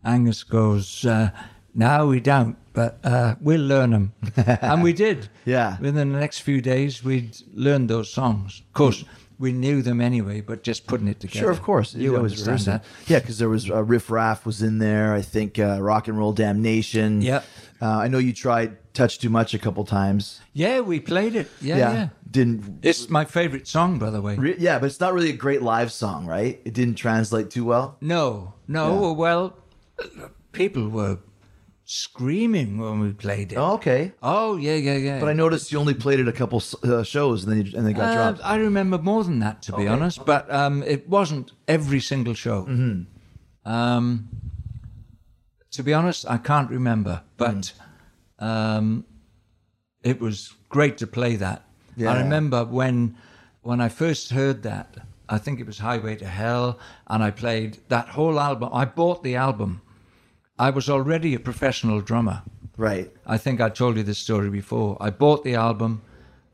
Angus 0.05 0.45
goes, 0.45 1.05
uh, 1.05 1.31
"No, 1.75 2.07
we 2.07 2.21
don't, 2.21 2.57
but 2.75 3.01
uh, 3.03 3.35
we'll 3.41 3.67
learn 3.67 3.91
them." 3.91 4.13
and 4.37 4.85
we 4.85 4.93
did. 4.93 5.31
Yeah. 5.45 5.79
Within 5.81 6.13
the 6.13 6.21
next 6.21 6.43
few 6.43 6.61
days, 6.61 7.03
we'd 7.03 7.37
learned 7.53 7.91
those 7.91 8.09
songs. 8.09 8.63
Of 8.65 8.73
course, 8.75 9.05
we 9.41 9.53
knew 9.53 9.83
them 9.83 10.01
anyway, 10.01 10.41
but 10.41 10.63
just 10.63 10.87
putting 10.87 11.09
it 11.09 11.19
together. 11.19 11.41
Sure, 11.41 11.51
of 11.51 11.63
course. 11.63 11.93
You 11.93 12.17
always 12.17 12.47
understand 12.47 12.67
rehearsing. 12.67 12.95
that? 13.07 13.11
Yeah, 13.11 13.19
because 13.19 13.39
there 13.39 13.49
was 13.49 13.69
uh, 13.69 13.83
Riff 13.83 14.11
Raff 14.11 14.47
was 14.47 14.63
in 14.63 14.79
there. 14.79 15.13
I 15.13 15.23
think 15.23 15.59
uh, 15.59 15.83
Rock 15.83 16.07
and 16.07 16.17
Roll 16.17 16.33
Damnation. 16.33 17.21
Yep. 17.21 17.45
Uh, 17.81 17.87
I 17.87 18.09
know 18.09 18.19
you 18.19 18.33
tried 18.33 18.77
Touch 18.93 19.19
Too 19.19 19.29
Much 19.31 19.55
a 19.55 19.59
couple 19.59 19.85
times. 19.85 20.41
Yeah, 20.53 20.81
we 20.81 20.99
played 21.01 21.37
it. 21.37 21.49
Yeah, 21.61 21.77
yeah. 21.77 22.09
Didn't. 22.31 22.81
It's 22.83 23.09
my 23.09 23.25
favorite 23.25 23.67
song, 23.69 23.99
by 23.99 24.11
the 24.11 24.21
way. 24.21 24.35
Re- 24.37 24.57
yeah, 24.59 24.79
but 24.79 24.87
it's 24.87 25.01
not 25.01 25.15
really 25.15 25.31
a 25.31 25.37
great 25.37 25.63
live 25.63 25.93
song, 25.93 26.27
right? 26.27 26.61
It 26.65 26.75
didn't 26.75 26.97
translate 26.97 27.51
too 27.51 27.65
well. 27.65 27.97
No, 28.01 28.55
no. 28.67 29.13
Well, 29.13 29.57
people 30.53 30.89
were 30.89 31.19
screaming 31.85 32.77
when 32.79 33.01
we 33.01 33.13
played 33.13 33.53
it. 33.53 33.57
Oh, 33.57 33.75
okay. 33.75 34.13
Oh, 34.23 34.57
yeah, 34.57 34.75
yeah, 34.75 34.97
yeah. 34.97 35.21
But 35.21 35.31
I 35.31 35.33
noticed 35.33 35.73
you 35.73 35.79
only 35.79 35.95
played 35.95 36.21
it 36.21 36.29
a 36.29 36.33
couple 36.33 36.63
uh, 36.83 37.03
shows 37.03 37.45
and 37.45 37.53
then 37.53 37.65
you, 37.67 37.79
and 37.79 37.87
they 37.87 37.95
got 37.95 38.11
Uh, 38.11 38.15
dropped. 38.15 38.41
I 38.45 38.57
remember 38.57 38.99
more 38.99 39.25
than 39.25 39.39
that, 39.39 39.63
to 39.63 39.73
be 39.77 39.87
honest. 39.89 40.27
But 40.27 40.53
um, 40.53 40.83
it 40.83 41.09
wasn't 41.09 41.53
every 41.67 42.01
single 42.01 42.35
show. 42.35 42.63
Mm-hmm. 42.65 43.71
Um, 43.71 44.29
to 45.73 45.83
be 45.83 45.93
honest, 45.95 46.25
I 46.29 46.39
can't 46.39 46.71
remember. 46.71 47.23
But 47.37 47.73
Mm. 48.41 48.47
um, 48.47 49.05
it 50.03 50.21
was 50.21 50.55
great 50.69 50.99
to 50.99 51.07
play 51.07 51.37
that. 51.37 51.65
Yeah. 51.97 52.13
I 52.13 52.23
remember 52.23 52.65
when 52.65 53.17
when 53.63 53.81
I 53.81 53.89
first 53.89 54.31
heard 54.31 54.63
that. 54.63 54.97
I 55.29 55.37
think 55.37 55.61
it 55.61 55.67
was 55.67 55.79
Highway 55.81 56.17
to 56.17 56.27
Hell, 56.27 56.79
and 57.07 57.23
I 57.23 57.31
played 57.31 57.79
that 57.89 58.09
whole 58.11 58.41
album. 58.41 58.71
I 58.73 58.87
bought 58.87 59.23
the 59.23 59.37
album. 59.37 59.83
I 60.59 60.71
was 60.71 60.89
already 60.89 61.35
a 61.35 61.41
professional 61.41 62.01
drummer. 62.01 62.43
Right. 62.79 63.11
I 63.27 63.37
think 63.37 63.61
I 63.61 63.69
told 63.69 63.97
you 63.99 64.03
this 64.05 64.19
story 64.19 64.49
before. 64.49 64.97
I 65.01 65.11
bought 65.11 65.45
the 65.45 65.55
album 65.55 66.01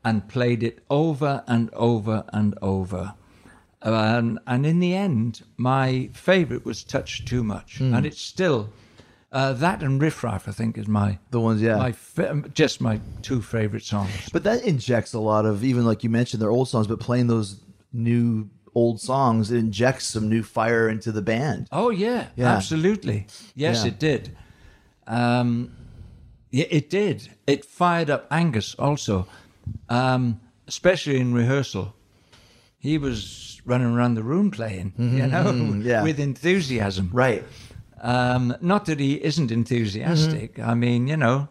and 0.03 0.27
played 0.27 0.61
it 0.61 0.83
over 0.89 1.43
and 1.47 1.69
over 1.73 2.25
and 2.33 2.57
over. 2.61 3.13
Um, 3.81 4.39
and 4.45 4.65
in 4.65 4.79
the 4.79 4.93
end, 4.95 5.43
my 5.57 6.09
favorite 6.13 6.65
was 6.65 6.83
Touch 6.83 7.23
Too 7.23 7.43
Much. 7.43 7.77
Hmm. 7.77 7.93
And 7.93 8.05
it's 8.05 8.21
still, 8.21 8.69
uh, 9.35 9.53
that 9.53 9.83
and 9.83 10.01
Riff 10.01 10.23
Raff, 10.23 10.47
I 10.47 10.51
think, 10.51 10.77
is 10.77 10.87
my, 10.87 11.19
The 11.31 11.39
ones, 11.39 11.61
yeah. 11.61 11.75
my 11.77 11.91
fa- 11.91 12.41
just 12.53 12.79
my 12.81 12.99
two 13.21 13.41
favorite 13.41 13.83
songs. 13.83 14.29
But 14.33 14.43
that 14.45 14.63
injects 14.63 15.13
a 15.13 15.19
lot 15.19 15.45
of 15.45 15.63
even 15.63 15.85
like 15.85 16.03
you 16.03 16.09
mentioned 16.09 16.41
they're 16.41 16.49
old 16.59 16.69
songs, 16.69 16.87
but 16.87 16.99
playing 16.99 17.27
those 17.27 17.59
new 17.93 18.49
old 18.73 18.99
songs 18.99 19.51
it 19.51 19.57
injects 19.57 20.05
some 20.05 20.27
new 20.29 20.41
fire 20.43 20.89
into 20.89 21.11
the 21.11 21.21
band. 21.21 21.67
Oh 21.71 21.89
yeah, 21.91 22.27
Yeah. 22.35 22.55
absolutely. 22.55 23.27
Yes, 23.55 23.81
Yeah. 23.83 23.87
it 23.91 23.99
did. 23.99 24.37
Um, 25.07 25.71
yeah, 26.51 26.65
it 26.69 26.89
did. 26.89 27.29
It 27.47 27.65
fired 27.65 28.09
up 28.09 28.27
Angus 28.31 28.75
also, 28.75 29.27
um, 29.89 30.39
especially 30.67 31.19
in 31.19 31.33
rehearsal. 31.33 31.93
He 32.79 32.97
was 32.97 33.61
running 33.65 33.87
around 33.87 34.13
the 34.15 34.23
room 34.23 34.51
playing, 34.51 34.93
you 34.97 35.25
know, 35.27 35.43
Mm-hmm. 35.45 35.81
yeah. 35.81 36.03
with 36.07 36.19
enthusiasm. 36.19 37.09
Right. 37.13 37.43
Um, 38.05 38.55
not 38.61 38.85
that 38.85 38.99
he 38.99 39.15
isn't 39.23 39.51
enthusiastic. 39.51 40.59
I 40.59 40.75
mean, 40.75 41.07
you 41.07 41.17
know, 41.17 41.47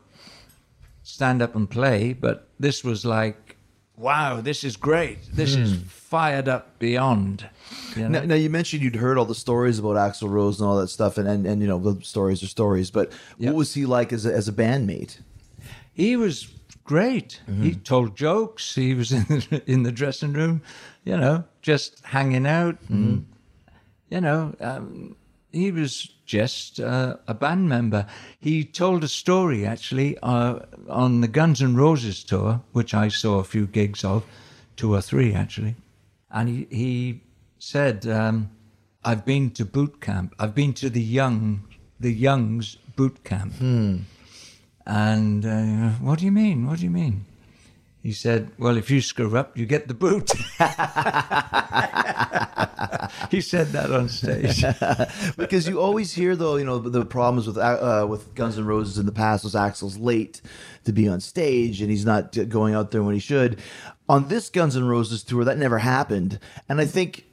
stand 1.03 1.43
up 1.43 1.55
and 1.57 1.69
play, 1.69 2.13
but 2.13 2.49
this 2.61 2.85
was 2.85 3.05
like, 3.05 3.57
wow, 3.97 4.41
this 4.41 4.63
is 4.63 4.77
great. 4.77 5.19
This 5.33 5.57
is 5.57 5.83
fired 5.89 6.49
up 6.49 6.79
beyond. 6.79 7.49
You 7.97 8.03
know? 8.09 8.21
Now, 8.21 8.25
now 8.27 8.35
you 8.37 8.51
mentioned 8.51 8.83
you'd 8.83 8.95
heard 8.97 9.19
all 9.19 9.25
the 9.25 9.35
stories 9.35 9.79
about 9.81 9.97
Axl 9.97 10.31
Rose 10.31 10.61
and 10.61 10.69
all 10.69 10.79
that 10.81 10.89
stuff, 10.89 11.19
and 11.19 11.27
and, 11.29 11.45
and 11.47 11.61
you 11.61 11.67
know 11.69 11.79
the 11.79 12.05
stories 12.05 12.41
are 12.43 12.47
stories. 12.47 12.91
But 12.91 13.11
Yep. 13.39 13.53
what 13.53 13.59
was 13.59 13.75
he 13.75 13.85
like 13.85 14.13
as 14.13 14.25
a, 14.27 14.33
as 14.33 14.47
a 14.49 14.53
bandmate? 14.53 15.19
he 15.93 16.17
was 16.17 16.49
great. 16.85 17.41
He 17.63 17.75
told 17.75 18.17
jokes. 18.17 18.75
He 18.75 18.95
was 18.95 19.11
in 19.19 19.25
the, 19.29 19.63
in 19.67 19.83
the 19.85 19.93
dressing 19.93 20.33
room, 20.35 20.63
you 21.05 21.17
know, 21.17 21.45
just 21.63 22.01
hanging 22.05 22.47
out. 22.47 22.77
And, 22.89 23.27
You 24.11 24.21
know, 24.21 24.55
um, 24.61 25.17
he 25.55 25.71
was 25.71 26.11
just 26.27 26.81
uh, 26.81 27.17
a 27.27 27.35
band 27.35 27.69
member. 27.69 28.07
He 28.41 28.65
told 28.65 29.05
a 29.05 29.09
story 29.09 29.65
actually 29.65 30.19
uh, 30.23 30.61
on 30.89 31.21
the 31.21 31.29
Guns 31.29 31.63
N' 31.63 31.77
Roses 31.77 32.25
tour, 32.25 32.61
which 32.73 32.95
I 32.95 33.09
saw 33.09 33.39
a 33.39 33.45
few 33.45 33.67
gigs 33.67 34.05
of, 34.05 34.25
two 34.77 34.95
or 34.95 35.01
three 35.01 35.33
actually, 35.33 35.77
and 36.31 36.49
he 36.49 36.67
he 36.71 37.21
said, 37.59 38.07
um, 38.07 38.51
"I've 39.05 39.25
been 39.25 39.51
to 39.53 39.65
boot 39.65 40.01
camp. 40.01 40.35
I've 40.39 40.55
been 40.55 40.73
to 40.75 40.91
the 40.91 41.03
young, 41.03 41.65
the 42.01 42.13
youngs 42.13 42.77
boot 42.97 43.25
camp." 43.25 43.55
And 44.87 45.47
uh, 45.47 45.91
what 46.01 46.19
do 46.19 46.27
you 46.27 46.33
mean? 46.33 46.67
What 46.67 46.79
do 46.79 46.85
you 46.85 46.91
mean? 46.91 47.25
He 48.03 48.13
said, 48.13 48.51
Well, 48.59 48.77
if 48.77 48.91
you 48.91 49.01
screw 49.01 49.35
up, 49.39 49.57
you 49.57 49.65
get 49.65 49.89
the 49.89 49.95
boot. 49.95 50.31
he 53.35 53.41
said 53.41 53.68
that 53.68 53.91
on 53.91 54.09
stage. 54.09 54.64
because 55.37 55.68
you 55.68 55.80
always 55.80 56.12
hear 56.12 56.37
though 56.37 56.57
you 56.57 56.64
know 56.64 56.78
the 56.78 57.05
problems 57.05 57.47
with 57.47 57.59
uh, 57.59 58.07
with 58.09 58.35
Guns 58.35 58.59
N' 58.59 58.64
Roses 58.64 58.99
in 58.99 59.07
the 59.07 59.12
past 59.12 59.45
was 59.45 59.55
Axl's 59.55 59.99
late 59.99 60.41
to 60.85 60.93
be 60.93 61.09
on 61.09 61.20
stage 61.20 61.80
and 61.80 61.91
he's 61.91 62.05
not 62.05 62.37
going 62.49 62.74
out 62.74 62.91
there 62.91 63.03
when 63.03 63.14
he 63.14 63.20
should. 63.20 63.61
On 64.09 64.28
this 64.28 64.51
Guns 64.51 64.76
N' 64.76 64.87
Roses 64.87 65.22
tour, 65.22 65.45
that 65.45 65.59
never 65.59 65.78
happened, 65.78 66.39
and 66.68 66.80
I 66.80 66.87
think. 66.87 67.26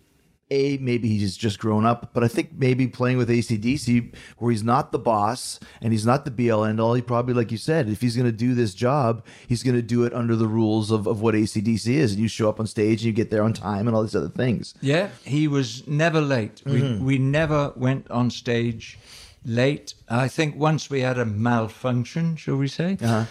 A, 0.52 0.78
maybe 0.78 1.08
he's 1.08 1.38
just 1.38 1.60
grown 1.60 1.86
up, 1.86 2.12
but 2.14 2.24
I 2.24 2.28
think 2.28 2.52
maybe 2.58 2.86
playing 2.86 3.18
with 3.18 3.30
ACDC, 3.30 4.14
where 4.38 4.52
he's 4.52 4.64
not 4.64 4.92
the 4.92 5.00
boss 5.00 5.60
and 5.82 5.94
he's 5.94 6.06
not 6.06 6.26
the 6.26 6.32
be 6.32 6.52
all 6.52 6.66
end 6.66 6.80
all, 6.80 6.94
he 6.94 7.02
probably, 7.02 7.34
like 7.34 7.52
you 7.52 7.58
said, 7.58 7.88
if 7.88 8.02
he's 8.02 8.16
going 8.16 8.26
to 8.26 8.32
do 8.32 8.54
this 8.54 8.74
job, 8.74 9.26
he's 9.48 9.64
going 9.64 9.76
to 9.76 9.82
do 9.82 10.04
it 10.04 10.14
under 10.14 10.36
the 10.36 10.48
rules 10.48 10.92
of, 10.92 11.08
of 11.08 11.22
what 11.22 11.36
ACDC 11.36 11.88
is. 11.88 12.12
And 12.12 12.22
you 12.22 12.28
show 12.28 12.50
up 12.50 12.60
on 12.60 12.68
stage 12.68 13.00
and 13.00 13.08
you 13.08 13.14
get 13.14 13.30
there 13.30 13.44
on 13.44 13.54
time 13.54 13.88
and 13.88 13.96
all 13.96 14.04
these 14.04 14.16
other 14.16 14.30
things. 14.30 14.74
Yeah, 14.82 15.10
he 15.24 15.48
was 15.48 15.88
never 15.88 16.20
late. 16.20 16.62
We, 16.66 16.82
mm-hmm. 16.82 17.06
we 17.06 17.18
never 17.18 17.72
went 17.76 18.12
on 18.12 18.30
stage 18.30 19.00
late. 19.46 19.94
I 20.10 20.28
think 20.28 20.58
once 20.58 20.90
we 20.90 21.02
had 21.02 21.18
a 21.18 21.26
malfunction, 21.26 22.36
shall 22.36 22.58
we 22.58 22.68
say, 22.68 22.98
uh-huh. 23.02 23.26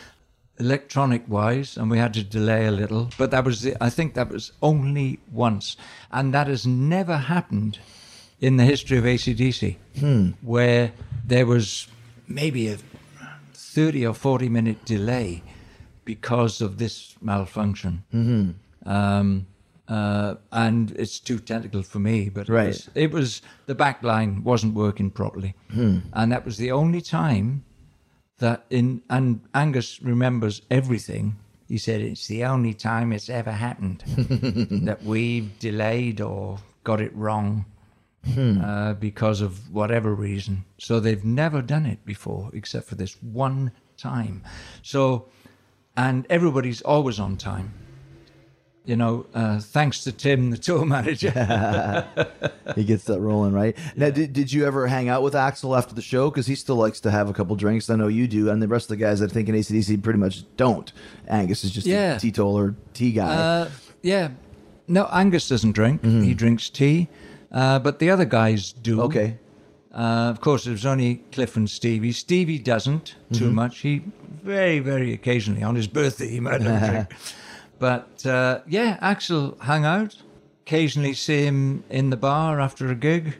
Electronic 0.60 1.22
wise, 1.28 1.76
and 1.76 1.90
we 1.90 1.98
had 1.98 2.14
to 2.14 2.22
delay 2.22 2.66
a 2.66 2.70
little. 2.70 3.10
But 3.18 3.30
that 3.32 3.44
was, 3.44 3.62
the, 3.62 3.82
I 3.82 3.90
think 3.90 4.14
that 4.14 4.28
was 4.30 4.52
only 4.62 5.18
once. 5.32 5.76
And 6.12 6.32
that 6.34 6.46
has 6.46 6.66
never 6.66 7.16
happened 7.16 7.78
in 8.40 8.56
the 8.56 8.64
history 8.64 8.98
of 8.98 9.04
ACDC, 9.04 9.76
where 10.42 10.92
there 11.26 11.46
was 11.46 11.88
maybe 12.28 12.68
a 12.68 12.78
30 13.54 14.06
or 14.06 14.14
40 14.14 14.48
minute 14.48 14.84
delay 14.84 15.42
because 16.04 16.60
of 16.60 16.78
this 16.78 17.14
malfunction. 17.20 18.04
Um, 18.86 19.46
uh, 19.88 20.36
and 20.52 20.92
it's 20.92 21.18
too 21.18 21.38
technical 21.40 21.82
for 21.82 21.98
me, 21.98 22.28
but 22.28 22.48
Right. 22.48 22.66
it, 22.66 22.68
was, 22.68 22.90
it 22.94 23.10
was 23.12 23.42
the 23.66 23.74
back 23.74 24.02
line 24.04 24.44
wasn't 24.44 24.74
working 24.74 25.10
properly, 25.10 25.54
and 25.68 26.30
that 26.32 26.44
was 26.44 26.56
the 26.58 26.70
only 26.70 27.00
time 27.00 27.64
that 28.40 28.66
in 28.70 29.02
and 29.08 29.40
Angus 29.54 30.02
remembers 30.02 30.62
everything. 30.70 31.36
He 31.68 31.78
said 31.78 32.00
it's 32.00 32.26
the 32.26 32.44
only 32.44 32.74
time 32.74 33.12
it's 33.12 33.30
ever 33.30 33.52
happened 33.52 34.02
that 34.86 35.04
we've 35.04 35.56
delayed 35.60 36.20
or 36.20 36.58
got 36.82 37.00
it 37.00 37.14
wrong 37.14 37.64
uh, 38.36 38.94
because 38.94 39.40
of 39.40 39.72
whatever 39.72 40.14
reason. 40.14 40.64
So 40.78 41.00
they've 41.00 41.24
never 41.24 41.62
done 41.62 41.86
it 41.86 42.04
before 42.04 42.50
except 42.52 42.88
for 42.88 42.96
this 42.96 43.14
one 43.22 43.72
time. 43.96 44.42
So, 44.82 45.28
and 45.96 46.26
everybody's 46.28 46.82
always 46.82 47.20
on 47.20 47.36
time. 47.36 47.72
You 48.90 48.96
know, 48.96 49.26
uh, 49.34 49.60
thanks 49.60 50.02
to 50.02 50.10
Tim, 50.10 50.50
the 50.50 50.58
tour 50.58 50.84
manager. 50.84 51.30
he 52.74 52.82
gets 52.82 53.04
that 53.04 53.20
rolling 53.20 53.52
right 53.52 53.76
now 53.96 54.10
did, 54.10 54.32
did 54.32 54.52
you 54.52 54.66
ever 54.66 54.88
hang 54.88 55.08
out 55.08 55.22
with 55.22 55.34
axl 55.34 55.76
after 55.78 55.94
the 55.94 56.02
show 56.02 56.28
because 56.28 56.46
he 56.48 56.56
still 56.56 56.74
likes 56.74 56.98
to 57.00 57.10
have 57.10 57.28
a 57.28 57.32
couple 57.32 57.54
drinks 57.56 57.88
i 57.90 57.94
know 57.96 58.06
you 58.08 58.26
do 58.28 58.48
and 58.50 58.60
the 58.62 58.68
rest 58.68 58.86
of 58.90 58.96
the 58.98 59.04
guys 59.04 59.22
i 59.22 59.26
think 59.26 59.48
in 59.48 59.54
acdc 59.54 60.02
pretty 60.02 60.18
much 60.18 60.44
don't 60.56 60.92
angus 61.28 61.62
is 61.64 61.70
just 61.70 61.86
Yeah. 61.86 62.16
a 62.16 62.18
teetotaler 62.20 62.74
tea 62.94 63.12
guy 63.12 63.34
Uh, 63.34 63.70
yeah. 64.02 64.30
No, 64.88 65.06
Angus 65.12 65.48
doesn't 65.48 65.72
drink. 65.72 66.04
He 66.04 66.34
drinks 66.34 66.68
tea. 66.68 67.08
Uh, 67.52 67.78
but 67.78 68.00
the 68.00 68.10
other 68.10 68.24
guys 68.24 68.72
do. 68.72 69.02
okay 69.02 69.38
Uh, 69.94 70.30
of 70.34 70.40
course, 70.40 70.64
there's 70.64 70.84
only 70.86 71.22
Cliff 71.32 71.56
and 71.56 71.68
Stevie. 71.70 72.12
Stevie 72.12 72.58
doesn't 72.58 73.14
too 73.32 73.50
much. 73.52 73.78
He 73.80 74.02
very, 74.42 74.78
very 74.80 75.12
occasionally 75.12 75.62
on 75.62 75.74
his 75.76 75.86
birthday 75.86 76.28
he 76.28 76.40
might 76.40 76.60
have 76.62 76.82
a 76.82 76.86
drink. 76.90 77.08
But 77.80 78.24
uh, 78.24 78.60
yeah, 78.68 78.98
Axl 79.02 79.60
hang 79.62 79.84
out. 79.84 80.14
Occasionally 80.66 81.14
see 81.14 81.42
him 81.46 81.82
in 81.90 82.10
the 82.10 82.16
bar 82.16 82.60
after 82.60 82.86
a 82.88 82.94
gig, 82.94 83.34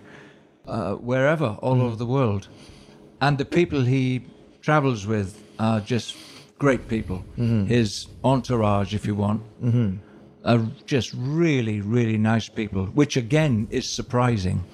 uh, 0.67 0.95
wherever, 0.95 1.57
all 1.63 1.81
over 1.81 1.95
the 1.95 2.07
world. 2.07 2.49
And 3.21 3.39
the 3.39 3.45
people 3.45 3.83
he 3.83 4.23
travels 4.63 5.07
with 5.07 5.41
are 5.59 5.81
just 5.81 6.17
great 6.59 6.89
people. 6.89 7.23
His 7.67 8.09
entourage, 8.25 8.95
if 8.95 9.07
you 9.07 9.15
want, 9.15 9.43
are 10.45 10.67
just 10.87 11.13
really, 11.15 11.81
really 11.83 12.19
nice 12.19 12.49
people, 12.49 12.87
which 12.87 13.17
again 13.17 13.69
is 13.71 13.89
surprising 13.89 14.65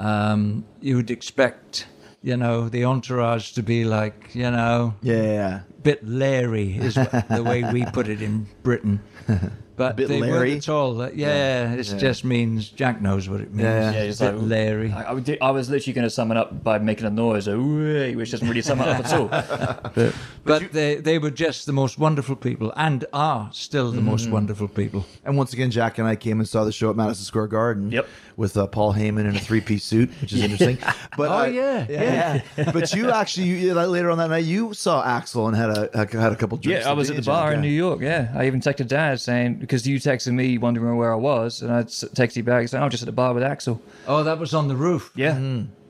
um, 0.00 0.64
you 0.80 0.96
would 0.96 1.10
expect, 1.10 1.86
you 2.22 2.36
know, 2.36 2.68
the 2.68 2.84
entourage 2.84 3.52
to 3.52 3.62
be 3.62 3.84
like, 3.84 4.34
you 4.34 4.50
know, 4.50 4.94
yeah, 5.02 5.62
bit 5.82 6.06
leery 6.06 6.76
is 6.76 6.94
the 6.94 7.42
way 7.44 7.64
we 7.72 7.84
put 7.86 8.08
it 8.08 8.20
in 8.22 8.46
Britain. 8.62 9.00
But 9.80 9.96
Bit 9.96 10.08
they 10.08 10.20
leery? 10.20 10.50
weren't 10.52 10.68
at 10.68 10.68
all. 10.68 11.00
Uh, 11.00 11.10
Yeah, 11.14 11.72
it 11.72 11.84
just 11.98 12.22
means 12.24 12.68
Jack 12.68 13.00
knows 13.00 13.28
what 13.30 13.40
it 13.40 13.50
means. 13.50 13.62
Yeah, 13.62 13.92
Yeah, 13.92 14.06
just 14.06 14.20
bit 14.20 14.34
like- 14.34 14.46
leery. 14.46 14.92
I, 14.92 15.12
I, 15.14 15.38
I 15.40 15.50
was 15.52 15.70
literally 15.70 15.94
going 15.94 16.04
to 16.04 16.10
sum 16.10 16.30
it 16.30 16.36
up 16.36 16.62
by 16.62 16.78
making 16.78 17.06
a 17.06 17.10
noise, 17.10 17.48
a 17.48 17.56
which 17.58 18.30
doesn't 18.30 18.46
really 18.46 18.60
sum 18.60 18.80
it 18.82 18.88
up 18.88 19.00
at 19.04 19.12
all. 19.14 19.28
But 20.44 20.72
they, 20.72 20.96
they 20.96 21.18
were 21.18 21.30
just 21.30 21.66
the 21.66 21.72
most 21.72 21.98
wonderful 21.98 22.34
people 22.36 22.72
and 22.76 23.04
are 23.12 23.50
still 23.52 23.92
the 23.92 24.00
most 24.00 24.30
wonderful 24.30 24.68
people. 24.68 25.04
and 25.24 25.36
once 25.36 25.52
again 25.52 25.70
jack 25.70 25.98
and 25.98 26.08
i 26.08 26.16
came 26.16 26.40
and 26.40 26.48
saw 26.48 26.64
the 26.64 26.72
show 26.72 26.88
at 26.90 26.96
madison 26.96 27.24
square 27.24 27.46
garden 27.46 27.90
Yep. 27.92 28.06
with 28.36 28.56
uh, 28.56 28.66
paul 28.66 28.94
heyman 28.94 29.26
in 29.28 29.36
a 29.36 29.38
three-piece 29.38 29.84
suit 29.84 30.10
which 30.20 30.32
is 30.32 30.42
interesting 30.42 30.78
but 31.16 31.28
Oh, 31.30 31.34
I- 31.34 31.46
yeah, 31.48 31.86
yeah, 31.88 32.42
but 32.72 32.92
you 32.94 33.10
actually 33.10 33.48
you, 33.48 33.74
later 33.74 34.10
on 34.10 34.18
that 34.18 34.30
night 34.30 34.44
you 34.44 34.72
saw 34.74 35.04
axl 35.04 35.46
and 35.48 35.56
had 35.56 35.70
a 35.70 36.18
had 36.20 36.32
a 36.32 36.36
couple 36.36 36.56
drinks 36.58 36.84
Yeah, 36.84 36.90
I 36.90 36.94
was 36.94 37.10
at 37.10 37.16
the 37.16 37.22
bar 37.22 37.48
Jack? 37.50 37.56
in 37.56 37.60
New 37.60 37.68
York. 37.84 38.00
Yeah, 38.00 38.32
I 38.34 38.46
even 38.46 38.60
texted 38.60 38.88
Dad 38.88 39.20
saying 39.20 39.60
because 39.70 39.86
you 39.86 39.98
texted 40.00 40.32
me 40.32 40.58
wondering 40.58 40.96
where 40.96 41.12
I 41.12 41.16
was, 41.16 41.62
and 41.62 41.72
I 41.72 41.84
texted 41.84 42.34
you 42.36 42.42
back 42.42 42.66
saying 42.66 42.82
I 42.82 42.84
was 42.86 42.90
just 42.90 43.04
at 43.04 43.06
the 43.06 43.12
bar 43.12 43.32
with 43.32 43.44
Axl. 43.44 43.78
Oh, 44.08 44.24
that 44.24 44.36
was 44.36 44.52
on 44.52 44.66
the 44.66 44.74
roof. 44.74 45.12
Yeah, 45.14 45.38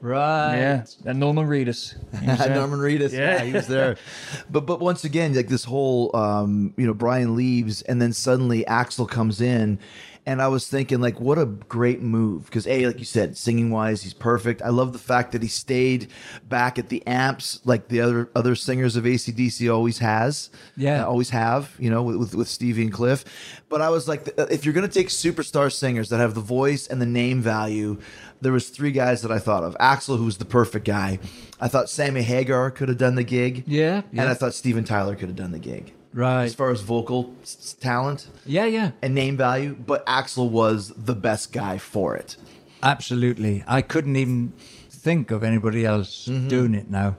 Right. 0.02 0.56
Yeah, 0.56 0.84
and 1.06 1.18
Norman 1.18 1.46
Reedus. 1.46 1.94
You 1.94 2.26
know 2.26 2.26
what 2.26 2.28
I'm 2.32 2.36
saying? 2.44 2.54
Norman 2.54 2.78
Reedus. 2.80 3.12
Yeah. 3.12 3.36
Yeah. 3.36 3.44
he 3.44 3.52
was 3.54 3.66
there. 3.66 3.96
But 4.50 4.66
but 4.66 4.80
once 4.80 5.04
again, 5.04 5.32
like 5.34 5.48
this 5.48 5.64
whole 5.64 6.14
um, 6.14 6.74
you 6.76 6.86
know, 6.86 6.92
Brian 6.94 7.36
leaves 7.36 7.80
and 7.82 8.02
then 8.02 8.12
suddenly 8.12 8.64
Axl 8.64 9.08
comes 9.08 9.40
in. 9.40 9.78
And 10.26 10.42
I 10.42 10.48
was 10.48 10.68
thinking, 10.68 11.00
like, 11.00 11.18
what 11.18 11.38
a 11.38 11.46
great 11.46 12.02
move. 12.02 12.44
Because, 12.44 12.66
A, 12.66 12.86
like 12.86 12.98
you 12.98 13.04
said, 13.04 13.36
singing 13.36 13.70
wise, 13.70 14.02
he's 14.02 14.14
perfect. 14.14 14.60
I 14.62 14.68
love 14.68 14.92
the 14.92 14.98
fact 14.98 15.32
that 15.32 15.42
he 15.42 15.48
stayed 15.48 16.08
back 16.48 16.78
at 16.78 16.88
the 16.88 17.04
amps 17.06 17.60
like 17.64 17.88
the 17.88 18.00
other 18.00 18.30
other 18.34 18.54
singers 18.54 18.96
of 18.96 19.04
ACDC 19.04 19.72
always 19.72 19.98
has. 19.98 20.50
Yeah. 20.76 21.04
Uh, 21.04 21.08
always 21.08 21.30
have, 21.30 21.74
you 21.78 21.90
know, 21.90 22.02
with, 22.02 22.34
with, 22.34 22.48
Stevie 22.48 22.82
and 22.82 22.92
Cliff. 22.92 23.24
But 23.68 23.80
I 23.80 23.88
was 23.88 24.08
like, 24.08 24.28
uh, 24.38 24.46
if 24.50 24.64
you're 24.64 24.74
going 24.74 24.86
to 24.86 24.92
take 24.92 25.08
superstar 25.08 25.72
singers 25.72 26.10
that 26.10 26.18
have 26.18 26.34
the 26.34 26.40
voice 26.40 26.86
and 26.86 27.00
the 27.00 27.06
name 27.06 27.40
value, 27.40 27.98
there 28.40 28.52
was 28.52 28.68
three 28.68 28.92
guys 28.92 29.22
that 29.22 29.32
I 29.32 29.38
thought 29.38 29.64
of. 29.64 29.76
Axl, 29.78 30.18
who 30.18 30.24
was 30.24 30.38
the 30.38 30.44
perfect 30.44 30.84
guy. 30.84 31.18
I 31.60 31.68
thought 31.68 31.88
Sammy 31.88 32.22
Hagar 32.22 32.70
could 32.70 32.88
have 32.88 32.98
done 32.98 33.14
the 33.14 33.24
gig. 33.24 33.64
Yeah, 33.66 34.02
And 34.12 34.28
I 34.28 34.34
thought 34.34 34.54
Steven 34.54 34.84
Tyler 34.84 35.14
could 35.14 35.28
have 35.28 35.36
done 35.36 35.52
the 35.52 35.58
gig. 35.58 35.94
Right. 36.12 36.44
As 36.46 36.54
far 36.54 36.70
as 36.70 36.80
vocal 36.80 37.32
s- 37.42 37.76
talent 37.80 38.26
Yeah, 38.44 38.64
yeah. 38.64 38.90
and 39.00 39.14
name 39.14 39.36
value, 39.36 39.76
but 39.86 40.04
Axl 40.06 40.50
was 40.50 40.92
the 40.96 41.14
best 41.14 41.52
guy 41.52 41.78
for 41.78 42.16
it. 42.16 42.36
Absolutely. 42.82 43.62
I 43.66 43.82
couldn't 43.82 44.16
even 44.16 44.52
think 44.88 45.30
of 45.30 45.42
anybody 45.44 45.84
else 45.86 46.26
Mm-hmm. 46.28 46.48
doing 46.48 46.74
it 46.74 46.90
now. 46.90 47.16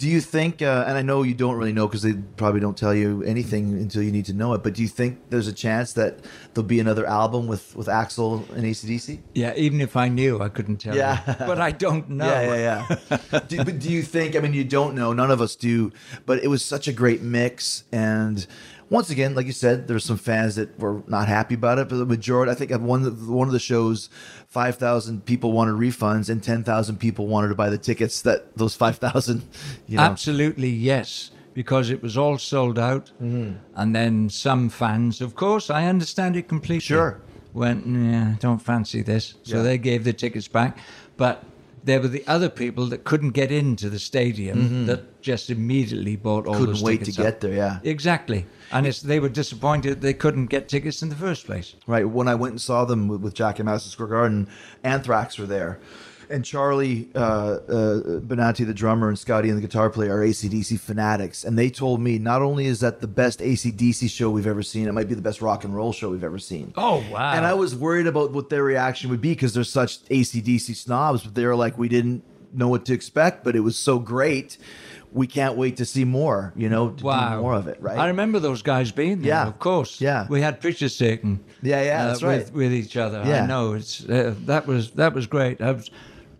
Do 0.00 0.08
you 0.08 0.22
think, 0.22 0.62
uh, 0.62 0.84
and 0.86 0.96
I 0.96 1.02
know 1.02 1.22
you 1.24 1.34
don't 1.34 1.56
really 1.56 1.74
know 1.74 1.86
because 1.86 2.00
they 2.00 2.14
probably 2.14 2.58
don't 2.60 2.74
tell 2.76 2.94
you 2.94 3.22
anything 3.24 3.74
until 3.74 4.02
you 4.02 4.10
need 4.10 4.24
to 4.26 4.32
know 4.32 4.54
it, 4.54 4.62
but 4.62 4.72
do 4.72 4.80
you 4.80 4.88
think 4.88 5.18
there's 5.28 5.46
a 5.46 5.52
chance 5.52 5.92
that 5.92 6.20
there'll 6.54 6.66
be 6.66 6.80
another 6.80 7.04
album 7.06 7.46
with, 7.46 7.76
with 7.76 7.86
Axl 7.86 8.48
and 8.56 8.64
ACDC? 8.64 9.18
Yeah, 9.34 9.52
even 9.56 9.82
if 9.82 9.96
I 9.96 10.08
knew, 10.08 10.40
I 10.40 10.48
couldn't 10.48 10.78
tell 10.78 10.96
Yeah. 10.96 11.20
you. 11.26 11.34
But 11.46 11.60
I 11.60 11.70
don't 11.72 12.08
know. 12.20 12.24
Yeah, 12.24 12.54
yeah, 12.54 12.96
yeah. 13.10 13.40
do, 13.40 13.62
but 13.62 13.78
do 13.78 13.90
you 13.92 14.02
think? 14.02 14.36
I 14.36 14.40
mean, 14.40 14.54
you 14.54 14.64
don't 14.64 14.94
know. 14.94 15.12
None 15.12 15.30
of 15.30 15.42
us 15.42 15.54
do. 15.54 15.92
But 16.24 16.42
it 16.42 16.48
was 16.48 16.64
such 16.64 16.88
a 16.88 16.92
great 16.94 17.20
mix, 17.20 17.84
and 17.92 18.46
once 18.88 19.10
again, 19.10 19.34
like 19.34 19.46
you 19.46 19.52
said, 19.52 19.86
there's 19.86 20.04
some 20.04 20.16
fans 20.16 20.56
that 20.56 20.78
were 20.80 21.02
not 21.06 21.28
happy 21.28 21.54
about 21.56 21.78
it. 21.78 21.88
But 21.90 21.96
the 21.98 22.06
majority, 22.06 22.50
I 22.50 22.54
think, 22.54 22.70
one 22.72 23.04
one 23.28 23.48
of 23.48 23.52
the 23.52 23.60
shows, 23.60 24.08
five 24.50 24.76
thousand 24.76 25.24
people 25.24 25.52
wanted 25.52 25.76
refunds, 25.76 26.28
and 26.28 26.42
ten 26.42 26.62
thousand 26.64 26.98
people 26.98 27.26
wanted 27.26 27.48
to 27.48 27.54
buy 27.54 27.70
the 27.70 27.78
tickets. 27.78 28.20
That 28.22 28.56
those 28.56 28.74
five 28.74 28.98
thousand, 28.98 29.42
you 29.86 29.96
know, 29.96 30.02
Absolutely, 30.02 30.68
yes. 30.68 31.30
Because 31.54 31.90
it 31.90 32.00
was 32.02 32.16
all 32.16 32.38
sold 32.38 32.78
out. 32.78 33.10
Mm-hmm. 33.22 33.56
And 33.74 33.94
then 33.94 34.28
some 34.30 34.68
fans, 34.68 35.20
of 35.20 35.34
course, 35.34 35.68
I 35.70 35.86
understand 35.86 36.36
it 36.36 36.46
completely. 36.48 36.80
Sure. 36.80 37.20
Went, 37.52 37.84
yeah, 37.86 38.36
don't 38.38 38.60
fancy 38.60 39.02
this. 39.02 39.34
So 39.42 39.56
Yeah. 39.56 39.62
they 39.62 39.78
gave 39.78 40.04
the 40.04 40.12
tickets 40.12 40.46
back. 40.46 40.78
But 41.16 41.42
there 41.84 42.00
were 42.00 42.08
the 42.08 42.24
other 42.26 42.48
people 42.48 42.86
that 42.86 43.04
couldn't 43.04 43.30
get 43.30 43.50
into 43.50 43.88
the 43.88 43.98
stadium 43.98 44.86
that 44.86 45.20
just 45.22 45.50
immediately 45.50 46.16
bought 46.16 46.46
all 46.46 46.54
Mm-hmm. 46.54 46.60
couldn't 46.64 46.74
those 46.74 46.82
wait 46.82 47.04
to 47.04 47.10
up. 47.12 47.16
get 47.16 47.40
there. 47.40 47.52
Yeah. 47.54 47.78
Exactly. 47.82 48.46
And 48.72 48.86
it's, 48.86 49.00
they 49.02 49.18
were 49.18 49.28
disappointed 49.28 50.00
they 50.00 50.14
couldn't 50.14 50.46
get 50.46 50.68
tickets 50.68 51.02
in 51.02 51.08
the 51.08 51.16
first 51.16 51.46
place. 51.46 51.74
Right. 51.86 52.08
When 52.08 52.28
I 52.28 52.34
went 52.34 52.52
and 52.52 52.60
saw 52.60 52.84
them 52.84 53.08
with, 53.08 53.20
with 53.20 53.34
Jack 53.34 53.58
in 53.60 53.66
Madison 53.66 53.90
Square 53.90 54.08
Garden, 54.08 54.48
Anthrax 54.84 55.38
were 55.38 55.46
there. 55.46 55.80
And 56.30 56.44
Charlie 56.44 57.08
uh, 57.14 57.18
uh, 57.18 57.60
Benante, 58.20 58.64
the 58.66 58.72
drummer, 58.74 59.08
and 59.08 59.18
Scotty, 59.18 59.48
and 59.48 59.58
the 59.58 59.62
guitar 59.62 59.90
player, 59.90 60.16
are 60.16 60.24
ACDC 60.24 60.78
fanatics. 60.78 61.44
And 61.44 61.58
they 61.58 61.70
told 61.70 62.00
me 62.00 62.18
not 62.18 62.40
only 62.42 62.66
is 62.66 62.80
that 62.80 63.00
the 63.00 63.08
best 63.08 63.40
ACDC 63.40 64.08
show 64.10 64.30
we've 64.30 64.46
ever 64.46 64.62
seen, 64.62 64.86
it 64.88 64.92
might 64.92 65.08
be 65.08 65.14
the 65.14 65.22
best 65.22 65.42
rock 65.42 65.64
and 65.64 65.74
roll 65.74 65.92
show 65.92 66.10
we've 66.10 66.24
ever 66.24 66.38
seen. 66.38 66.72
Oh, 66.76 67.04
wow. 67.10 67.32
And 67.32 67.44
I 67.44 67.54
was 67.54 67.74
worried 67.74 68.06
about 68.06 68.32
what 68.32 68.48
their 68.48 68.62
reaction 68.62 69.10
would 69.10 69.20
be 69.20 69.30
because 69.30 69.54
they're 69.54 69.64
such 69.64 70.04
ACDC 70.04 70.76
snobs, 70.76 71.24
but 71.24 71.34
they 71.34 71.44
were 71.46 71.56
like, 71.56 71.76
we 71.76 71.88
didn't 71.88 72.22
know 72.52 72.68
what 72.68 72.84
to 72.86 72.92
expect, 72.92 73.44
but 73.44 73.54
it 73.56 73.60
was 73.60 73.76
so 73.76 73.98
great. 73.98 74.56
We 75.12 75.26
can't 75.26 75.56
wait 75.56 75.76
to 75.78 75.84
see 75.84 76.04
more, 76.04 76.52
you 76.56 76.68
know, 76.68 76.90
to 76.90 77.04
Wow. 77.04 77.34
do 77.36 77.42
more 77.42 77.54
of 77.54 77.66
it, 77.66 77.82
right? 77.82 77.98
I 77.98 78.06
remember 78.08 78.38
those 78.38 78.62
guys 78.62 78.92
being 78.92 79.18
there, 79.22 79.28
Yeah. 79.30 79.46
of 79.48 79.58
course. 79.58 80.00
Yeah. 80.00 80.26
We 80.28 80.40
had 80.40 80.60
pictures 80.60 80.96
taken. 80.96 81.40
Yeah, 81.62 81.82
yeah, 81.82 82.02
uh, 82.04 82.06
that's 82.08 82.22
with, 82.22 82.44
right. 82.46 82.54
With 82.54 82.72
each 82.72 82.96
other. 82.96 83.22
Yeah. 83.26 83.42
I 83.42 83.46
know. 83.46 83.72
It's 83.74 84.08
uh, 84.08 84.34
that 84.46 84.66
was 84.68 84.92
that 84.92 85.12
was 85.14 85.26
great. 85.26 85.60
I 85.60 85.72
was 85.72 85.90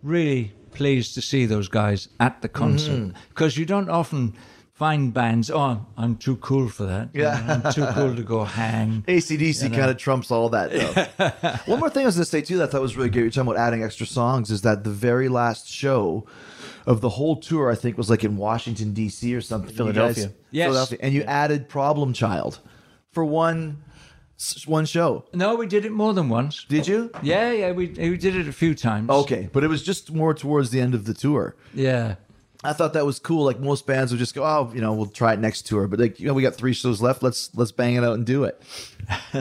really 0.03 0.53
pleased 0.71 1.13
to 1.15 1.21
see 1.21 1.45
those 1.45 1.67
guys 1.67 2.07
at 2.19 2.41
the 2.41 2.49
concert 2.49 2.91
Mm-hmm. 2.99 3.19
because 3.29 3.57
you 3.57 3.65
don't 3.65 3.89
often 3.89 4.33
find 4.73 5.13
bands. 5.13 5.51
Oh, 5.51 5.85
I'm 5.97 6.15
too 6.15 6.37
cool 6.37 6.67
for 6.69 6.85
that. 6.85 7.09
You 7.13 7.21
Yeah. 7.23 7.41
know, 7.45 7.61
I'm 7.65 7.73
too 7.73 7.85
cool 7.93 8.15
to 8.15 8.23
go 8.23 8.43
hang. 8.45 9.03
ACDC 9.07 9.69
kind 9.75 9.91
of 9.91 9.97
trumps 9.97 10.31
all 10.31 10.49
that, 10.49 10.71
though. 10.71 11.49
One 11.71 11.79
more 11.79 11.89
thing 11.89 12.03
I 12.03 12.05
was 12.07 12.15
going 12.15 12.23
to 12.25 12.29
say, 12.31 12.41
too, 12.41 12.57
that 12.57 12.69
I 12.69 12.71
thought 12.71 12.81
was 12.81 12.97
really 12.97 13.09
good. 13.09 13.19
You're 13.21 13.29
talking 13.29 13.51
about 13.51 13.59
adding 13.59 13.83
extra 13.83 14.07
songs, 14.07 14.49
is 14.49 14.61
that 14.63 14.83
the 14.83 14.89
very 14.89 15.29
last 15.29 15.67
show 15.69 16.25
of 16.87 17.01
the 17.01 17.09
whole 17.09 17.35
tour, 17.35 17.69
I 17.69 17.75
think, 17.75 17.95
was 17.97 18.09
like 18.09 18.23
in 18.23 18.37
Washington, 18.37 18.93
D.C. 18.93 19.35
or 19.35 19.41
something. 19.41 19.69
You 19.69 19.75
Philadelphia. 19.77 20.25
guys- 20.27 20.33
Yes. 20.49 20.65
Philadelphia. 20.65 20.97
And 21.01 21.13
you 21.13 21.21
added 21.23 21.69
Problem 21.69 22.11
Child 22.13 22.59
for 23.11 23.23
one 23.23 23.83
one 24.65 24.85
show. 24.85 25.25
No, 25.33 25.55
we 25.55 25.67
did 25.67 25.85
it 25.85 25.91
more 25.91 26.13
than 26.13 26.29
once. 26.29 26.65
Did 26.65 26.87
you? 26.87 27.11
Yeah, 27.21 27.51
yeah, 27.51 27.71
we 27.71 27.87
we 27.87 28.17
did 28.17 28.35
it 28.35 28.47
a 28.47 28.53
few 28.53 28.75
times. 28.75 29.09
Okay, 29.09 29.49
but 29.51 29.63
it 29.63 29.67
was 29.67 29.83
just 29.83 30.11
more 30.11 30.33
towards 30.33 30.69
the 30.71 30.81
end 30.81 30.95
of 30.95 31.05
the 31.05 31.13
tour. 31.13 31.55
Yeah. 31.73 32.15
I 32.63 32.73
thought 32.73 32.93
that 32.93 33.07
was 33.07 33.17
cool. 33.17 33.43
Like 33.45 33.59
most 33.59 33.87
bands 33.87 34.11
would 34.11 34.19
just 34.19 34.35
go, 34.35 34.43
"Oh, 34.43 34.71
you 34.73 34.81
know, 34.81 34.93
we'll 34.93 35.07
try 35.07 35.33
it 35.33 35.39
next 35.39 35.65
tour." 35.65 35.87
But 35.87 35.99
like, 35.99 36.19
you 36.19 36.27
know, 36.27 36.33
we 36.33 36.43
got 36.43 36.53
three 36.55 36.73
shows 36.73 37.01
left. 37.01 37.23
Let's 37.23 37.49
let's 37.55 37.71
bang 37.71 37.95
it 37.95 38.03
out 38.03 38.13
and 38.13 38.25
do 38.25 38.43
it. 38.43 38.61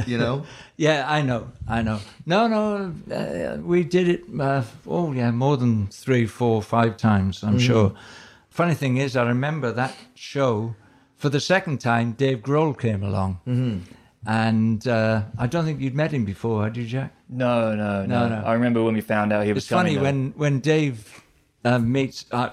You 0.06 0.18
know? 0.18 0.46
Yeah, 0.76 1.04
I 1.06 1.20
know, 1.20 1.52
I 1.68 1.82
know. 1.82 2.00
No, 2.24 2.48
no, 2.48 2.94
uh, 3.14 3.58
we 3.60 3.84
did 3.84 4.08
it. 4.08 4.24
Uh, 4.40 4.62
oh, 4.86 5.12
yeah, 5.12 5.30
more 5.30 5.58
than 5.58 5.88
three, 5.88 6.24
four, 6.24 6.62
five 6.62 6.96
times. 6.96 7.42
I'm 7.42 7.58
sure. 7.58 7.92
Funny 8.48 8.72
thing 8.72 8.96
is, 8.96 9.14
I 9.14 9.24
remember 9.24 9.72
that 9.72 9.94
show. 10.14 10.74
For 11.18 11.28
the 11.28 11.38
second 11.38 11.82
time, 11.82 12.12
Dave 12.12 12.38
Grohl 12.38 12.78
came 12.78 13.02
along, 13.02 13.40
mm-hmm. 13.46 13.80
And 14.26 14.86
uh, 14.86 15.22
I 15.38 15.46
don't 15.46 15.64
think 15.64 15.80
you'd 15.80 15.94
met 15.94 16.12
him 16.12 16.24
before, 16.24 16.64
had 16.64 16.76
you, 16.76 16.84
Jack? 16.86 17.12
No, 17.28 17.74
no, 17.74 18.04
No, 18.06 18.28
no. 18.28 18.42
I 18.44 18.52
remember 18.54 18.82
when 18.82 18.94
we 18.94 19.00
found 19.00 19.32
out 19.32 19.44
he 19.46 19.52
was 19.52 19.64
It's 19.64 19.72
funny 19.72 19.94
though. 19.96 20.02
when 20.02 20.32
when 20.36 20.60
Dave 20.60 21.22
uh, 21.64 21.78
meets 21.78 22.26
uh, 22.30 22.50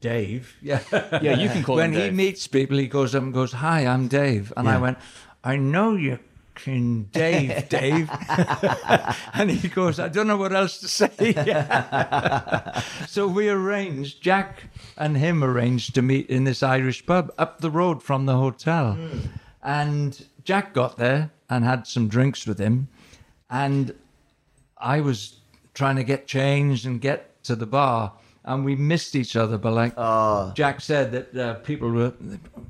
Dave. 0.00 0.56
Yeah, 0.62 0.80
Yeah, 1.22 1.36
you 1.36 1.48
can 1.48 1.62
call 1.62 1.76
when 1.76 1.92
he 1.92 2.10
meets 2.10 2.46
people, 2.46 2.76
he 2.78 2.88
goes 2.88 3.14
up 3.14 3.22
and 3.22 3.32
goes, 3.32 3.52
"Hi, 3.52 3.86
I'm 3.86 4.08
Dave," 4.08 4.52
and 4.56 4.68
I 4.68 4.78
went, 4.78 4.98
"I 5.42 5.56
know 5.56 5.94
you." 5.96 6.18
Can 6.56 7.08
Dave, 7.10 7.68
Dave, 7.80 8.08
and 9.34 9.50
he 9.50 9.66
goes, 9.66 9.98
I 9.98 10.06
don't 10.08 10.28
know 10.28 10.36
what 10.36 10.52
else 10.52 10.78
to 10.78 10.88
say. 10.88 11.34
so 13.08 13.26
we 13.26 13.48
arranged, 13.48 14.22
Jack 14.22 14.62
and 14.96 15.16
him 15.16 15.42
arranged 15.42 15.96
to 15.96 16.02
meet 16.02 16.30
in 16.30 16.44
this 16.44 16.62
Irish 16.62 17.04
pub 17.06 17.32
up 17.38 17.60
the 17.60 17.72
road 17.72 18.04
from 18.04 18.26
the 18.26 18.36
hotel. 18.36 18.96
And 19.64 20.24
Jack 20.44 20.74
got 20.74 20.96
there 20.96 21.30
and 21.48 21.64
had 21.64 21.86
some 21.86 22.08
drinks 22.08 22.46
with 22.46 22.58
him. 22.58 22.88
And 23.50 23.94
I 24.78 25.00
was 25.00 25.40
trying 25.72 25.96
to 25.96 26.04
get 26.04 26.26
changed 26.26 26.86
and 26.86 27.00
get 27.00 27.42
to 27.44 27.56
the 27.56 27.66
bar, 27.66 28.12
and 28.46 28.64
we 28.64 28.76
missed 28.76 29.14
each 29.16 29.36
other. 29.36 29.56
But 29.58 29.72
like 29.72 29.94
Jack 30.54 30.80
said, 30.80 31.12
that 31.12 31.36
uh, 31.36 31.54
people 31.60 31.90
were. 31.90 32.12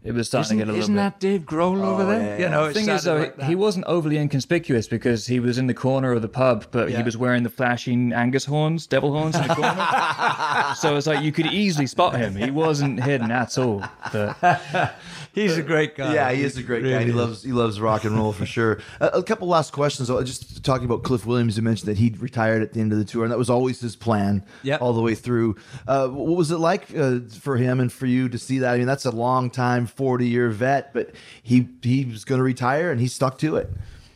It 0.05 0.13
was 0.13 0.29
starting 0.29 0.59
to 0.59 0.65
get 0.65 0.69
a 0.69 0.73
little 0.73 0.81
isn't 0.83 0.95
bit. 0.95 0.99
that 1.01 1.21
Dave 1.21 1.43
Grohl 1.43 1.83
over 1.83 2.05
there? 2.05 2.39
You 2.39 2.49
know, 2.51 2.65
The 2.65 2.71
it 2.71 2.75
thing 2.75 2.89
is, 2.91 3.05
though, 3.05 3.17
like 3.19 3.41
he 3.43 3.55
wasn't 3.55 3.87
overly 3.87 4.19
inconspicuous 4.19 4.87
because 4.87 5.27
he 5.27 5.41
was 5.41 5.57
in 5.57 5.67
the 5.67 5.73
corner 5.75 6.13
of 6.13 6.21
the 6.23 6.29
pub, 6.29 6.67
but 6.71 6.91
Yeah. 6.91 6.99
he 6.99 7.03
was 7.03 7.17
wearing 7.17 7.43
the 7.43 7.49
flashing 7.51 8.13
Angus 8.13 8.45
horns, 8.45 8.87
devil 8.87 9.13
horns 9.13 9.35
in 9.35 9.49
the 9.49 9.55
corner. 9.55 10.75
so 10.77 10.97
it's 10.97 11.07
like 11.07 11.23
you 11.25 11.33
could 11.33 11.47
easily 11.47 11.87
spot 11.87 12.17
him. 12.17 12.37
He 12.37 12.51
wasn't 12.51 13.03
hidden 13.03 13.31
at 13.31 13.57
all. 13.59 13.83
But 14.13 14.37
He's 15.33 15.57
a 15.57 15.63
great 15.63 15.97
guy. 15.97 16.15
Yeah, 16.15 16.31
he 16.33 16.43
is 16.45 16.57
a 16.59 16.63
great 16.63 16.85
guy. 16.85 17.03
He 17.03 17.09
is. 17.11 17.15
loves 17.15 17.43
he 17.43 17.51
loves 17.53 17.81
rock 17.81 18.05
and 18.05 18.15
roll 18.17 18.33
for 18.33 18.47
sure. 18.47 18.79
A, 19.01 19.07
a 19.07 19.23
couple 19.23 19.49
last 19.49 19.73
questions. 19.73 20.09
though. 20.09 20.23
Just 20.23 20.63
talking 20.65 20.85
about 20.85 21.03
Cliff 21.03 21.27
Williams, 21.27 21.57
you 21.57 21.63
mentioned 21.63 21.89
that 21.89 21.99
he 21.99 22.15
retired 22.19 22.63
at 22.63 22.73
the 22.73 22.81
end 22.81 22.93
of 22.93 22.99
the 22.99 23.05
tour, 23.05 23.25
and 23.25 23.33
that 23.33 23.39
was 23.39 23.51
always 23.51 23.81
his 23.81 23.97
plan, 23.97 24.45
Yep. 24.63 24.81
all 24.83 24.93
the 24.93 25.01
way 25.03 25.15
through. 25.15 25.57
Uh, 25.87 26.09
what 26.09 26.37
was 26.37 26.51
it 26.51 26.59
like 26.59 26.97
uh, 26.97 27.19
for 27.41 27.57
him 27.57 27.81
and 27.81 27.93
for 27.93 28.07
you 28.07 28.29
to 28.29 28.39
see 28.39 28.59
that? 28.59 28.75
I 28.75 28.79
mean, 28.79 28.87
that's 28.87 29.05
a 29.05 29.11
long 29.11 29.51
time, 29.51 29.87
forty 29.87 30.29
year 30.29 30.51
vet, 30.51 30.93
but 30.93 31.11
he 31.43 31.69
he 31.83 32.05
was 32.05 32.25
going 32.25 32.39
to 32.39 32.45
retire, 32.45 32.91
and 32.91 33.01
he 33.01 33.09
stuck 33.09 33.39
to 33.39 33.57
it. 33.57 33.71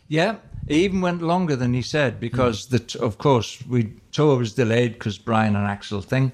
Yeah, 0.08 0.36
it 0.66 0.76
even 0.76 1.00
went 1.00 1.20
longer 1.22 1.56
than 1.56 1.74
he 1.74 1.82
said 1.82 2.18
because 2.18 2.66
the 2.66 2.78
t- 2.78 2.98
of 2.98 3.18
course 3.18 3.58
we 3.68 3.92
tour 4.12 4.38
was 4.38 4.54
delayed 4.54 4.94
because 4.94 5.18
Brian 5.18 5.56
and 5.56 5.66
Axl 5.66 6.02
thing, 6.02 6.32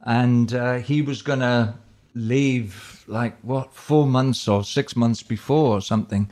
and 0.00 0.54
uh, 0.54 0.74
he 0.78 1.02
was 1.02 1.22
gonna 1.22 1.78
leave 2.14 3.04
like 3.06 3.36
what 3.42 3.74
four 3.74 4.06
months 4.06 4.48
or 4.48 4.64
six 4.64 4.96
months 4.96 5.22
before 5.22 5.76
or 5.76 5.80
something, 5.82 6.30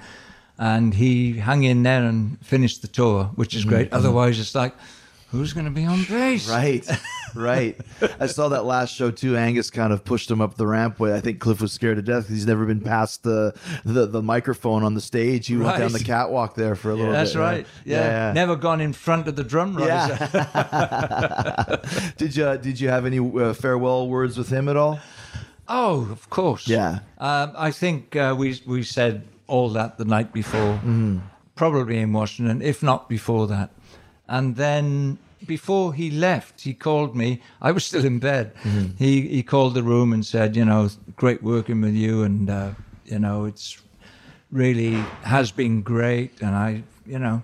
and 0.58 0.94
he 0.94 1.38
hung 1.38 1.64
in 1.64 1.82
there 1.82 2.04
and 2.04 2.38
finished 2.46 2.80
the 2.82 2.88
tour, 2.88 3.24
which 3.34 3.54
is 3.54 3.64
great. 3.64 3.92
Otherwise, 3.92 4.38
it's 4.40 4.54
like. 4.54 4.74
Who's 5.32 5.52
going 5.52 5.64
to 5.64 5.72
be 5.72 5.84
on 5.84 6.04
bass? 6.04 6.48
Right, 6.48 6.86
right. 7.34 7.80
I 8.20 8.26
saw 8.26 8.48
that 8.50 8.64
last 8.64 8.94
show 8.94 9.10
too. 9.10 9.36
Angus 9.36 9.70
kind 9.70 9.92
of 9.92 10.04
pushed 10.04 10.30
him 10.30 10.40
up 10.40 10.56
the 10.56 10.66
ramp. 10.66 11.00
Way 11.00 11.14
I 11.14 11.20
think 11.20 11.40
Cliff 11.40 11.60
was 11.60 11.72
scared 11.72 11.96
to 11.96 12.02
death 12.02 12.24
because 12.24 12.36
he's 12.36 12.46
never 12.46 12.64
been 12.66 12.80
past 12.80 13.22
the, 13.24 13.54
the 13.84 14.06
the 14.06 14.22
microphone 14.22 14.84
on 14.84 14.94
the 14.94 15.00
stage. 15.00 15.46
He 15.48 15.56
went 15.56 15.78
down 15.78 15.92
the 15.92 15.98
catwalk 16.04 16.54
there 16.54 16.74
for 16.76 16.90
a 16.90 16.94
little 16.94 17.12
That's 17.12 17.32
bit. 17.32 17.38
right. 17.40 17.66
Yeah. 17.84 18.32
Never 18.32 18.54
gone 18.54 18.80
in 18.80 18.92
front 18.92 19.26
of 19.26 19.34
the 19.36 19.44
drum 19.44 19.76
riser. 19.76 20.28
Yeah. 20.32 21.76
did 22.16 22.36
you 22.36 22.56
did 22.58 22.80
you 22.80 22.88
have 22.90 23.06
any 23.06 23.18
uh, 23.18 23.52
farewell 23.54 24.08
words 24.08 24.36
with 24.38 24.48
him 24.50 24.68
at 24.68 24.76
all? 24.76 25.00
Oh, 25.68 26.08
of 26.10 26.28
course. 26.28 26.68
Yeah. 26.68 26.98
Um, 27.18 27.52
I 27.56 27.70
think 27.70 28.14
uh, 28.16 28.34
we 28.38 28.60
we 28.66 28.82
said 28.82 29.22
all 29.46 29.70
that 29.70 29.96
the 29.98 30.04
night 30.04 30.32
before, 30.32 30.74
Mm-hmm. 30.82 31.18
probably 31.54 31.98
in 31.98 32.12
Washington, 32.12 32.62
if 32.62 32.82
not 32.82 33.08
before 33.08 33.46
that. 33.48 33.70
And 34.32 34.56
then 34.56 35.18
before 35.46 35.92
he 35.92 36.10
left, 36.10 36.62
he 36.62 36.72
called 36.72 37.14
me. 37.14 37.42
I 37.60 37.70
was 37.72 37.84
still 37.84 38.04
in 38.06 38.18
bed. 38.18 38.54
Mm-hmm. 38.64 38.96
He 38.96 39.28
he 39.28 39.42
called 39.42 39.74
the 39.74 39.82
room 39.82 40.12
and 40.14 40.24
said, 40.24 40.56
you 40.56 40.64
know, 40.64 40.88
great 41.16 41.42
working 41.42 41.82
with 41.82 41.94
you, 41.94 42.22
and 42.24 42.48
uh, 42.48 42.70
you 43.04 43.18
know, 43.18 43.44
it's 43.44 43.82
really 44.50 44.94
has 45.24 45.52
been 45.52 45.82
great, 45.82 46.40
and 46.40 46.54
I, 46.56 46.82
you 47.06 47.18
know. 47.18 47.42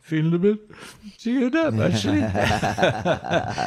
Feeling 0.00 0.34
a 0.34 0.38
bit 0.38 0.58
teared 1.18 1.54
up, 1.54 1.74
actually. 1.78 2.22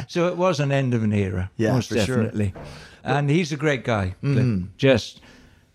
so 0.08 0.28
it 0.28 0.36
was 0.36 0.60
an 0.60 0.70
end 0.70 0.94
of 0.94 1.02
an 1.02 1.12
era, 1.12 1.50
Yeah, 1.56 1.72
most 1.72 1.88
for 1.88 1.98
sure. 1.98 2.16
definitely. 2.24 2.52
And 3.02 3.30
he's 3.30 3.52
a 3.52 3.56
great 3.56 3.84
guy. 3.84 4.14
Cliff. 4.20 4.62
Just 4.76 5.20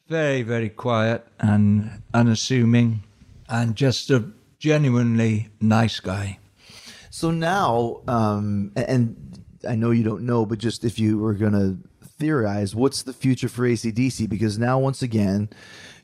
very, 0.08 0.44
very 0.44 0.70
quiet 0.70 1.26
and 1.40 2.02
unassuming, 2.14 3.02
and 3.50 3.76
just 3.76 4.12
a 4.12 4.24
genuinely 4.60 5.50
nice 5.60 6.00
guy. 6.00 6.38
So 7.12 7.30
now, 7.30 8.02
um, 8.08 8.72
and 8.78 9.44
I 9.68 9.76
know 9.76 9.92
you 9.92 10.04
don't 10.04 10.26
know, 10.26 10.46
but 10.46 10.60
just 10.60 10.86
if 10.86 10.98
you 10.98 11.18
were 11.18 11.34
going 11.34 11.52
to 11.52 11.78
theorize, 12.08 12.74
what's 12.74 13.04
the 13.04 13.12
future 13.12 13.50
for 13.50 13.68
ACDC? 13.68 14.30
Because 14.30 14.58
now, 14.58 14.80
once 14.80 15.02
again, 15.02 15.50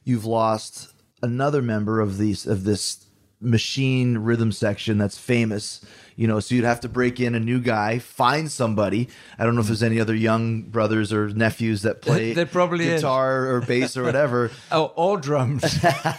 you've 0.03 0.25
lost 0.25 0.93
another 1.23 1.61
member 1.61 2.01
of 2.01 2.17
these 2.17 2.45
of 2.45 2.65
this 2.65 3.06
machine 3.39 4.17
rhythm 4.17 4.51
section 4.51 4.97
that's 4.97 5.17
famous. 5.17 5.81
You 6.15 6.25
know, 6.25 6.39
so 6.39 6.55
you'd 6.55 6.63
have 6.63 6.79
to 6.79 6.89
break 6.89 7.19
in 7.19 7.35
a 7.35 7.39
new 7.39 7.59
guy, 7.59 7.99
find 7.99 8.51
somebody. 8.51 9.07
I 9.37 9.45
don't 9.45 9.53
know 9.53 9.61
if 9.61 9.67
there's 9.67 9.83
any 9.83 9.99
other 9.99 10.15
young 10.15 10.63
brothers 10.63 11.13
or 11.13 11.29
nephews 11.29 11.83
that 11.83 12.01
play 12.01 12.33
There 12.33 12.47
probably 12.47 12.87
is. 12.87 13.01
guitar 13.01 13.51
or 13.51 13.61
bass 13.61 13.95
or 13.95 14.01
whatever. 14.03 14.49
Oh, 14.71 14.85
all 14.95 15.17
drums. 15.17 15.63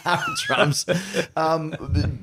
drums. 0.47 0.87
Um, 1.37 1.71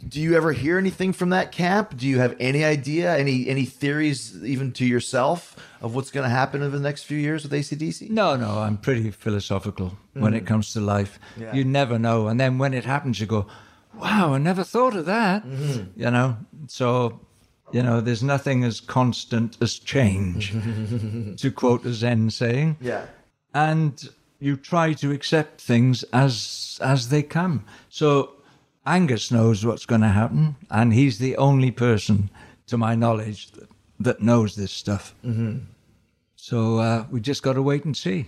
do 0.08 0.22
you 0.22 0.38
ever 0.38 0.54
hear 0.54 0.78
anything 0.78 1.12
from 1.12 1.32
that 1.32 1.52
camp? 1.52 1.98
Do 1.98 2.08
you 2.08 2.20
have 2.20 2.36
any 2.40 2.64
idea, 2.64 3.16
any 3.18 3.50
any 3.50 3.66
theories, 3.66 4.42
even 4.44 4.72
to 4.74 4.86
yourself, 4.86 5.58
of 5.82 5.94
what's 5.94 6.12
going 6.12 6.24
to 6.24 6.30
happen 6.30 6.64
over 6.64 6.78
the 6.78 6.84
next 6.84 7.04
few 7.04 7.18
years 7.18 7.44
with 7.44 7.52
ACDC? 7.52 8.10
No, 8.10 8.38
no, 8.38 8.60
I'm 8.60 8.78
pretty 8.78 9.12
philosophical 9.12 9.98
when 10.14 10.34
it 10.34 10.46
comes 10.46 10.72
to 10.74 10.80
life. 10.80 11.20
Yeah. 11.38 11.54
You 11.54 11.66
never 11.66 12.00
know. 12.00 12.28
And 12.30 12.40
then 12.40 12.58
when 12.58 12.74
it 12.74 12.86
happens, 12.86 13.20
you 13.20 13.26
go, 13.28 13.48
wow, 14.00 14.34
I 14.34 14.38
never 14.38 14.64
thought 14.64 14.96
of 14.96 15.06
that. 15.06 15.44
You 15.96 16.12
know, 16.12 16.38
so, 16.68 17.20
you 17.72 17.84
know, 17.84 18.02
there's 18.02 18.24
nothing 18.24 18.64
as 18.64 18.80
constant 18.80 19.58
as 19.62 19.80
change, 19.80 20.52
to 21.38 21.52
quote 21.52 21.86
a 21.86 21.94
Zen 21.94 22.30
saying. 22.30 22.78
Yeah. 22.82 23.06
And 23.54 24.10
you 24.40 24.58
try 24.58 24.94
to 24.94 25.12
accept 25.12 25.62
things 25.62 26.04
as 26.12 26.78
as 26.82 27.10
they 27.10 27.24
come. 27.24 27.66
So 27.90 28.32
Angus 28.86 29.32
knows 29.32 29.66
what's 29.66 29.86
going 29.86 30.02
to 30.02 30.10
happen, 30.10 30.56
and 30.70 30.94
he's 30.94 31.18
the 31.18 31.38
only 31.38 31.72
person, 31.72 32.30
to 32.68 32.78
my 32.78 32.96
knowledge, 32.96 33.52
that, 33.52 33.70
that 34.00 34.22
knows 34.22 34.56
this 34.56 34.72
stuff. 34.72 35.16
Mm-hmm. 35.26 35.60
So 36.36 36.78
uh, 36.78 37.06
we 37.10 37.20
just 37.20 37.42
got 37.42 37.54
to 37.54 37.62
wait 37.62 37.86
and 37.86 37.98
see. 37.98 38.28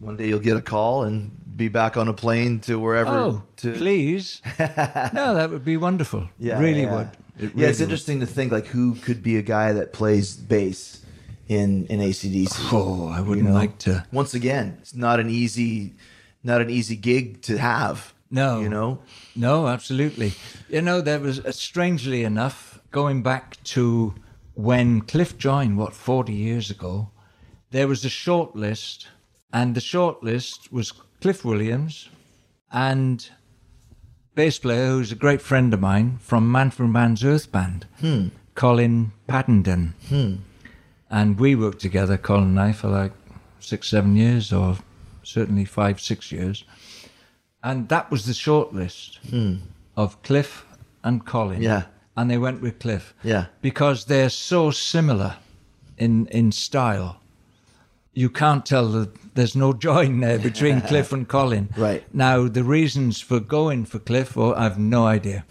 One 0.00 0.16
day 0.16 0.28
you'll 0.28 0.38
get 0.38 0.56
a 0.56 0.62
call 0.62 1.02
and 1.04 1.30
be 1.56 1.68
back 1.68 1.96
on 1.96 2.08
a 2.08 2.12
plane 2.12 2.60
to 2.60 2.78
wherever. 2.78 3.10
Oh, 3.10 3.42
to, 3.56 3.72
please! 3.74 4.40
no, 4.58 5.34
that 5.34 5.50
would 5.50 5.64
be 5.64 5.76
wonderful. 5.76 6.28
Yeah, 6.38 6.58
really 6.60 6.82
yeah. 6.82 6.94
would. 6.94 7.06
It 7.06 7.16
yeah, 7.38 7.44
it's 7.44 7.54
really 7.54 7.70
would. 7.70 7.80
interesting 7.80 8.20
to 8.20 8.26
think 8.26 8.52
like 8.52 8.66
who 8.66 8.94
could 8.94 9.22
be 9.22 9.36
a 9.36 9.42
guy 9.42 9.72
that 9.72 9.92
plays 9.92 10.36
bass 10.36 11.04
in 11.48 11.86
in 11.86 12.00
ACDC. 12.00 12.72
Oh, 12.72 13.08
I 13.08 13.20
wouldn't 13.20 13.48
know? 13.48 13.54
like 13.54 13.78
to. 13.78 14.06
Once 14.12 14.34
again, 14.34 14.78
it's 14.80 14.94
not 14.94 15.18
an 15.18 15.30
easy, 15.30 15.94
not 16.44 16.60
an 16.60 16.70
easy 16.70 16.96
gig 16.96 17.42
to 17.42 17.58
have. 17.58 18.14
No, 18.30 18.60
you 18.60 18.68
know. 18.68 19.00
No, 19.34 19.66
absolutely. 19.66 20.34
You 20.68 20.82
know, 20.82 21.00
there 21.00 21.18
was 21.18 21.40
uh, 21.40 21.50
strangely 21.50 22.24
enough 22.24 22.80
going 22.90 23.22
back 23.22 23.62
to 23.64 24.14
when 24.54 25.00
Cliff 25.00 25.38
joined, 25.38 25.78
what 25.78 25.94
forty 25.94 26.34
years 26.34 26.70
ago. 26.70 27.10
There 27.70 27.88
was 27.88 28.04
a 28.04 28.08
short 28.08 28.56
list, 28.56 29.08
and 29.52 29.74
the 29.74 29.80
shortlist 29.80 30.70
was 30.70 30.92
Cliff 31.20 31.44
Williams 31.44 32.08
and 32.70 33.30
bass 34.34 34.58
player 34.58 34.88
who's 34.88 35.10
a 35.10 35.16
great 35.16 35.42
friend 35.42 35.72
of 35.74 35.80
mine 35.80 36.18
from 36.20 36.50
Manfred 36.50 36.90
Mann's 36.90 37.24
Earth 37.24 37.50
Band, 37.50 37.86
hmm. 38.00 38.28
Colin 38.54 39.12
Pattenden. 39.26 39.94
Hmm. 40.08 40.34
And 41.10 41.40
we 41.40 41.54
worked 41.54 41.80
together, 41.80 42.18
Colin 42.18 42.50
and 42.50 42.60
I, 42.60 42.72
for 42.72 42.88
like 42.88 43.12
six, 43.60 43.88
seven 43.88 44.14
years, 44.14 44.52
or 44.52 44.76
certainly 45.22 45.64
five, 45.64 46.00
six 46.00 46.30
years. 46.30 46.64
And 47.62 47.88
that 47.88 48.10
was 48.10 48.26
the 48.26 48.34
short 48.34 48.74
list 48.74 49.18
hmm. 49.28 49.56
of 49.96 50.22
Cliff 50.22 50.66
and 51.02 51.24
Colin. 51.24 51.62
Yeah. 51.62 51.84
And 52.16 52.30
they 52.30 52.38
went 52.38 52.60
with 52.60 52.78
Cliff. 52.78 53.14
Yeah. 53.22 53.46
Because 53.62 54.04
they're 54.04 54.30
so 54.30 54.70
similar 54.70 55.36
in 55.96 56.26
in 56.26 56.52
style. 56.52 57.20
You 58.18 58.30
can't 58.30 58.64
tell 58.66 58.88
that 58.98 59.10
there's 59.34 59.54
no 59.54 59.72
join 59.72 60.20
there 60.20 60.38
between 60.50 60.80
Cliff 60.80 61.12
and 61.12 61.28
Colin. 61.28 61.68
Right. 61.76 62.02
Now, 62.12 62.48
the 62.48 62.64
reasons 62.64 63.20
for 63.20 63.38
going 63.40 63.84
for 63.86 63.98
Cliff, 64.00 64.34
well, 64.36 64.54
I've 64.54 64.78
no 64.78 65.06
idea. 65.06 65.44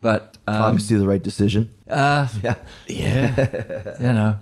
But 0.00 0.36
um, 0.46 0.62
Obviously, 0.62 0.98
the 0.98 1.06
right 1.08 1.22
decision. 1.22 1.70
uh, 1.88 2.28
Yeah. 2.42 2.56
yeah, 2.88 3.94
you 4.00 4.12
know, 4.12 4.36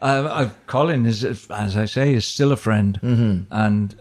uh, 0.00 0.48
Colin 0.66 1.06
is, 1.06 1.24
as 1.50 1.76
I 1.76 1.84
say, 1.86 2.14
is 2.14 2.26
still 2.26 2.50
a 2.52 2.56
friend, 2.56 2.98
Mm-hmm. 3.02 3.52
and 3.52 3.94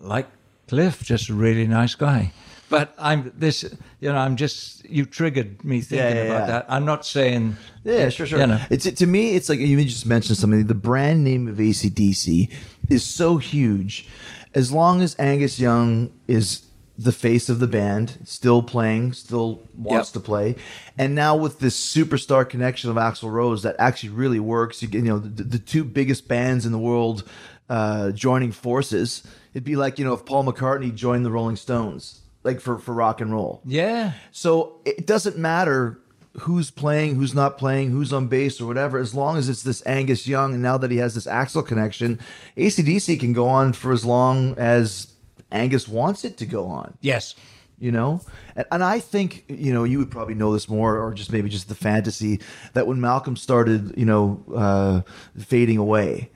like 0.00 0.26
Cliff, 0.68 1.02
just 1.02 1.28
a 1.30 1.34
really 1.34 1.66
nice 1.66 1.94
guy. 1.96 2.32
But 2.70 2.94
I'm 2.98 3.32
this, 3.36 3.64
you 4.00 4.10
know, 4.10 4.16
I'm 4.16 4.36
just 4.36 4.88
you 4.88 5.04
triggered 5.04 5.62
me 5.64 5.80
thinking 5.82 6.06
Yeah, 6.06 6.14
yeah, 6.14 6.20
about 6.30 6.40
yeah. 6.40 6.46
that. 6.46 6.66
I'm 6.68 6.84
not 6.86 7.04
saying, 7.04 7.56
Yeah, 7.84 8.08
sure, 8.08 8.26
sure. 8.26 8.38
You 8.40 8.46
know. 8.46 8.60
It's 8.70 8.90
to 8.90 9.06
me, 9.06 9.34
it's 9.34 9.48
like 9.50 9.58
you 9.58 9.84
just 9.84 10.06
mentioned 10.06 10.38
something. 10.38 10.66
The 10.66 10.74
brand 10.74 11.22
name 11.24 11.48
of 11.48 11.56
ACDC 11.56 12.50
is 12.88 13.04
so 13.04 13.36
huge. 13.36 14.08
As 14.54 14.72
long 14.72 15.02
as 15.02 15.14
Angus 15.18 15.60
Young 15.60 16.12
is 16.26 16.66
the 16.98 17.12
face 17.12 17.48
of 17.48 17.60
the 17.60 17.66
band, 17.66 18.18
still 18.24 18.62
playing, 18.62 19.14
still 19.14 19.62
wants 19.76 20.10
Yep. 20.10 20.14
to 20.14 20.20
play, 20.20 20.56
and 20.98 21.14
now 21.14 21.34
with 21.34 21.58
this 21.60 21.74
superstar 21.94 22.48
connection 22.48 22.90
of 22.90 22.96
Axl 22.96 23.30
Rose 23.32 23.62
that 23.62 23.74
actually 23.78 24.10
really 24.10 24.40
works. 24.40 24.82
You, 24.82 24.88
get- 24.88 24.98
you 25.04 25.08
know, 25.08 25.18
the, 25.18 25.42
the 25.44 25.58
two 25.58 25.82
biggest 25.82 26.28
bands 26.28 26.66
in 26.66 26.72
the 26.72 26.78
world 26.78 27.24
uh, 27.68 28.10
joining 28.12 28.52
forces. 28.52 29.22
It'd 29.54 29.64
be 29.64 29.76
like 29.76 29.98
you 29.98 30.04
know 30.04 30.12
if 30.14 30.24
Paul 30.26 30.44
McCartney 30.44 30.94
joined 30.94 31.24
the 31.24 31.30
Rolling 31.30 31.56
Stones, 31.56 32.20
like 32.42 32.60
for 32.60 32.78
for 32.78 32.94
rock 32.94 33.20
and 33.20 33.32
roll. 33.32 33.60
yeah, 33.64 34.12
So 34.30 34.80
it 34.84 35.06
doesn't 35.06 35.36
matter 35.36 35.98
who's 36.40 36.70
playing, 36.70 37.16
who's 37.16 37.34
not 37.34 37.58
playing, 37.58 37.90
who's 37.90 38.12
on 38.12 38.28
bass 38.28 38.60
or 38.60 38.66
whatever, 38.66 38.98
as 38.98 39.14
long 39.14 39.36
as 39.36 39.48
it's 39.48 39.62
this 39.62 39.84
Angus 39.84 40.26
Young. 40.28 40.54
And 40.54 40.62
now 40.62 40.78
that 40.78 40.90
he 40.90 40.98
has 40.98 41.14
this 41.14 41.26
Axl 41.26 41.66
connection, 41.66 42.20
ACDC 42.56 43.18
can 43.18 43.32
go 43.32 43.48
on 43.48 43.72
for 43.72 43.92
as 43.92 44.04
long 44.04 44.56
as 44.56 45.12
Angus 45.50 45.88
wants 45.88 46.24
it 46.24 46.36
to 46.38 46.46
go 46.46 46.66
on, 46.66 46.96
yes, 47.00 47.34
you 47.80 47.90
know? 47.90 48.20
And, 48.54 48.64
and 48.70 48.84
I 48.84 49.00
think, 49.00 49.44
you 49.48 49.74
know, 49.74 49.82
you 49.82 49.98
would 49.98 50.10
probably 50.10 50.34
know 50.34 50.52
this 50.52 50.68
more, 50.68 50.98
or 50.98 51.12
just 51.12 51.32
maybe 51.32 51.48
just 51.48 51.68
the 51.68 51.74
fantasy 51.74 52.40
that 52.74 52.86
when 52.86 53.00
Malcolm 53.00 53.36
started, 53.36 53.94
you 53.98 54.06
know, 54.06 54.44
uh, 54.54 55.00
fading 55.36 55.78
away, 55.78 56.30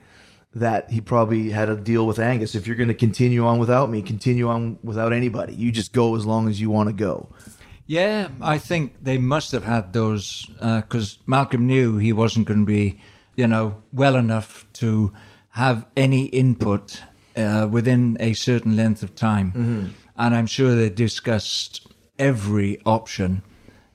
that 0.55 0.89
he 0.89 1.01
probably 1.01 1.49
had 1.49 1.67
a 1.69 1.75
deal 1.75 2.07
with 2.07 2.17
Angus. 2.17 2.55
If 2.55 2.65
you're 2.65 2.77
going 2.77 2.87
to 2.87 2.93
continue 2.93 3.45
on 3.45 3.59
without 3.59 3.89
me, 3.89 4.01
continue 4.01 4.47
on 4.47 4.79
without 4.83 5.11
anybody. 5.11 5.53
You 5.53 5.69
just 5.71 5.91
go 5.91 6.15
as 6.15 6.25
long 6.25 6.47
as 6.47 6.61
you 6.61 6.69
want 6.69 6.87
to 6.87 6.93
go. 6.93 7.27
yeah. 7.87 8.29
I 8.41 8.57
think 8.57 9.03
they 9.03 9.17
must 9.17 9.51
have 9.51 9.65
had 9.65 9.91
those 9.93 10.45
because 10.59 11.19
Malcolm 11.27 11.67
knew 11.67 11.97
he 11.97 12.13
wasn't 12.13 12.47
going 12.47 12.61
to 12.61 12.65
be, 12.65 12.99
you 13.35 13.47
know, 13.47 13.83
well 13.91 14.15
enough 14.15 14.65
to 14.73 15.11
have 15.49 15.85
any 15.95 16.25
input 16.27 17.01
uh, 17.35 17.67
within 17.69 18.15
a 18.19 18.31
certain 18.33 18.75
length 18.77 19.03
of 19.03 19.13
time, 19.13 19.93
and 20.17 20.35
I'm 20.35 20.47
sure 20.47 20.73
they 20.73 20.89
discussed 20.89 21.85
every 22.17 22.79
option. 22.85 23.41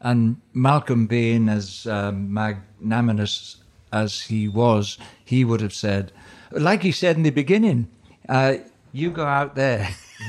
And 0.03 0.37
Malcolm, 0.53 1.07
being 1.07 1.49
as 1.49 1.87
um, 1.87 2.33
magnanimous 2.33 3.57
as 3.93 4.21
he 4.23 4.49
was, 4.49 4.99
he 5.31 5.45
would 5.45 5.61
have 5.61 5.73
said, 5.73 6.13
like 6.51 6.83
he 6.83 6.91
said 6.93 7.17
in 7.17 7.23
the 7.23 7.31
beginning, 7.31 7.89
uh, 8.29 8.55
"You 8.93 9.11
go 9.11 9.25
out 9.25 9.55
there." 9.55 9.89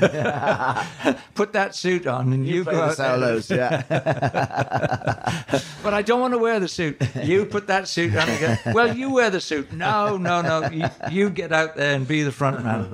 Put 1.34 1.52
that 1.52 1.74
suit 1.74 2.06
on 2.06 2.32
and 2.32 2.46
you, 2.46 2.64
Play 2.64 2.72
go 2.72 2.82
out 2.82 2.96
there. 2.96 3.36
yeah. 3.50 3.82
But 5.82 5.92
I 5.92 6.00
don't 6.02 6.20
want 6.20 6.32
to 6.32 6.38
wear 6.38 6.60
the 6.60 6.68
suit. 6.68 6.96
You 7.22 7.44
put 7.44 7.66
that 7.66 7.88
suit 7.88 8.14
on 8.16 8.28
again. 8.28 8.58
Well, 8.72 8.96
you 8.96 9.10
wear 9.12 9.28
the 9.30 9.40
suit. 9.40 9.72
No, 9.72 10.16
no, 10.16 10.40
no. 10.40 10.70
You, 10.70 10.86
you 11.10 11.28
get 11.28 11.52
out 11.52 11.74
there 11.76 11.94
and 11.96 12.06
be 12.06 12.22
the 12.22 12.32
front 12.32 12.64
man. 12.64 12.86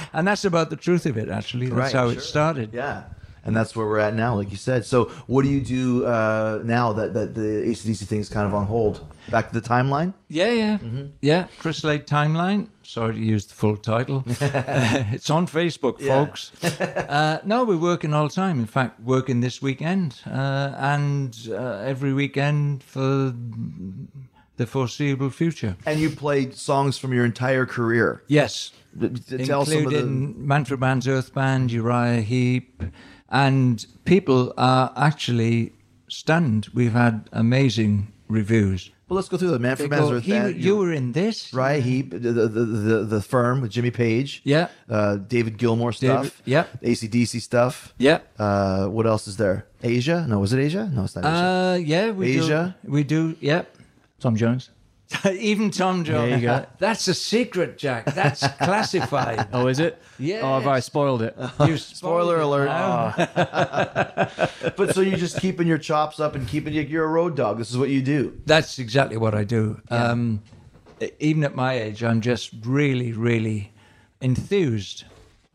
and 0.14 0.26
that's 0.26 0.44
about 0.44 0.70
the 0.70 0.76
truth 0.76 1.04
of 1.06 1.18
it, 1.18 1.28
actually. 1.28 1.66
That's 1.66 1.76
Right, 1.78 1.92
how 1.92 2.08
sure. 2.08 2.18
it 2.18 2.22
started. 2.22 2.70
Yeah. 2.72 3.02
And 3.44 3.56
that's 3.56 3.74
where 3.74 3.86
we're 3.86 3.98
at 3.98 4.14
now, 4.14 4.36
like 4.36 4.50
you 4.52 4.56
said. 4.56 4.84
So, 4.84 5.06
what 5.26 5.42
do 5.42 5.48
you 5.50 5.60
do 5.60 6.06
uh, 6.06 6.60
now 6.64 6.92
that, 6.92 7.12
that 7.14 7.34
the 7.34 7.40
ACDC 7.66 8.04
thing 8.06 8.20
is 8.20 8.28
kind 8.28 8.46
of 8.46 8.54
on 8.54 8.66
hold? 8.66 9.04
Back 9.30 9.50
to 9.50 9.60
the 9.60 9.66
timeline? 9.68 10.14
Yeah, 10.28 10.52
yeah, 10.52 10.78
Mm-hmm. 10.78 11.06
yeah. 11.20 11.46
Chris 11.58 11.78
Slade 11.78 12.06
Timeline. 12.06 12.68
Sorry 12.82 13.14
to 13.14 13.20
use 13.20 13.46
the 13.46 13.54
full 13.54 13.76
title. 13.76 14.22
it's 14.26 15.30
on 15.30 15.46
Facebook, 15.46 16.00
folks. 16.00 16.52
uh, 16.80 17.40
no, 17.44 17.64
we're 17.64 17.76
working 17.78 18.14
all 18.14 18.28
the 18.28 18.34
time. 18.34 18.58
In 18.60 18.66
fact, 18.66 19.00
working 19.00 19.40
this 19.40 19.60
weekend 19.62 20.20
uh, 20.26 20.74
and 20.76 21.36
uh, 21.50 21.78
every 21.84 22.12
weekend 22.12 22.82
for 22.84 23.32
the 24.56 24.66
foreseeable 24.66 25.30
future. 25.30 25.76
And 25.86 25.98
you 25.98 26.10
played 26.10 26.54
songs 26.54 26.98
from 26.98 27.12
your 27.12 27.24
entire 27.24 27.66
career. 27.66 28.22
Yes, 28.28 28.72
Tell 29.00 29.64
some 29.64 29.86
of 29.86 29.90
the. 29.90 29.98
including 29.98 30.46
Manfred 30.46 30.78
Mann's 30.80 31.08
Earth 31.08 31.32
Band, 31.32 31.72
Uriah 31.72 32.20
Heep, 32.20 32.82
and 33.32 33.84
people 34.04 34.54
are 34.56 34.92
actually 34.96 35.72
stunned. 36.08 36.68
We've 36.74 36.92
had 36.92 37.28
amazing 37.32 38.12
reviews. 38.28 38.90
Well, 39.08 39.16
let's 39.16 39.28
go 39.28 39.36
through 39.36 39.50
the 39.50 39.58
Man 39.58 39.76
They 39.76 39.84
for 39.84 39.90
Man's 39.90 40.10
go, 40.10 40.20
"He- 40.20 40.32
Band. 40.32 40.56
you 40.64 40.76
were 40.76 40.90
in 40.92 41.12
this, 41.12 41.52
Rye 41.52 41.80
Heap, 41.80 42.10
the, 42.12 42.18
the, 42.18 42.48
the, 42.48 42.64
the, 42.64 43.04
the 43.04 43.20
firm 43.22 43.60
with 43.60 43.70
Jimmy 43.70 43.90
Page. 43.90 44.40
Yeah. 44.44 44.68
Uh, 44.88 45.16
David 45.16 45.58
Gilmour 45.58 45.92
David- 45.92 46.26
stuff. 46.28 46.42
yep. 46.46 46.80
ACDC 46.82 47.40
stuff. 47.42 47.92
Yeah. 47.98 48.20
Uh, 48.38 48.86
what 48.86 49.06
else 49.06 49.26
is 49.28 49.36
there? 49.36 49.66
Asia? 49.82 50.24
No, 50.28 50.38
was 50.38 50.52
it 50.54 50.60
Asia? 50.60 50.90
No, 50.94 51.04
it's 51.04 51.14
not 51.14 51.24
Asia. 51.24 51.34
Uh, 51.44 51.74
yeah, 51.76 52.10
we 52.10 52.32
do 52.34 52.44
Asia? 52.44 52.76
do. 52.84 52.90
We 52.90 53.02
do. 53.02 53.36
Yep. 53.40 53.76
Tom 54.20 54.36
Jones. 54.36 54.70
Even 55.32 55.70
Tom 55.70 56.04
Jones. 56.04 56.28
There 56.30 56.38
you 56.38 56.42
go. 56.42 56.66
That's 56.78 57.08
a 57.08 57.14
secret, 57.14 57.78
Jack. 57.78 58.06
That's 58.14 58.46
classified. 58.58 59.48
Oh, 59.52 59.66
is 59.66 59.78
it? 59.78 60.00
Yeah. 60.18 60.40
Oh, 60.42 60.58
have 60.58 60.66
I 60.66 60.80
spoiled 60.80 61.22
it? 61.22 61.36
You 61.66 61.76
Spoiler 61.76 62.40
alert. 62.40 62.66
now. 62.66 63.12
but 64.76 64.94
so 64.94 65.00
you're 65.00 65.18
just 65.18 65.40
keeping 65.40 65.66
your 65.66 65.78
chops 65.78 66.20
up 66.20 66.34
and 66.34 66.46
keeping 66.48 66.72
you're 66.72 67.04
a 67.04 67.08
road 67.08 67.36
dog. 67.36 67.58
This 67.58 67.70
is 67.70 67.76
what 67.78 67.90
you 67.90 68.02
do. 68.02 68.40
That's 68.46 68.78
exactly 68.78 69.16
what 69.16 69.34
I 69.34 69.44
do. 69.44 69.80
Um, 69.90 70.42
even 71.18 71.44
at 71.44 71.54
my 71.54 71.74
age, 71.74 72.02
I'm 72.02 72.20
just 72.20 72.50
really, 72.64 73.12
really 73.12 73.72
enthused 74.20 75.04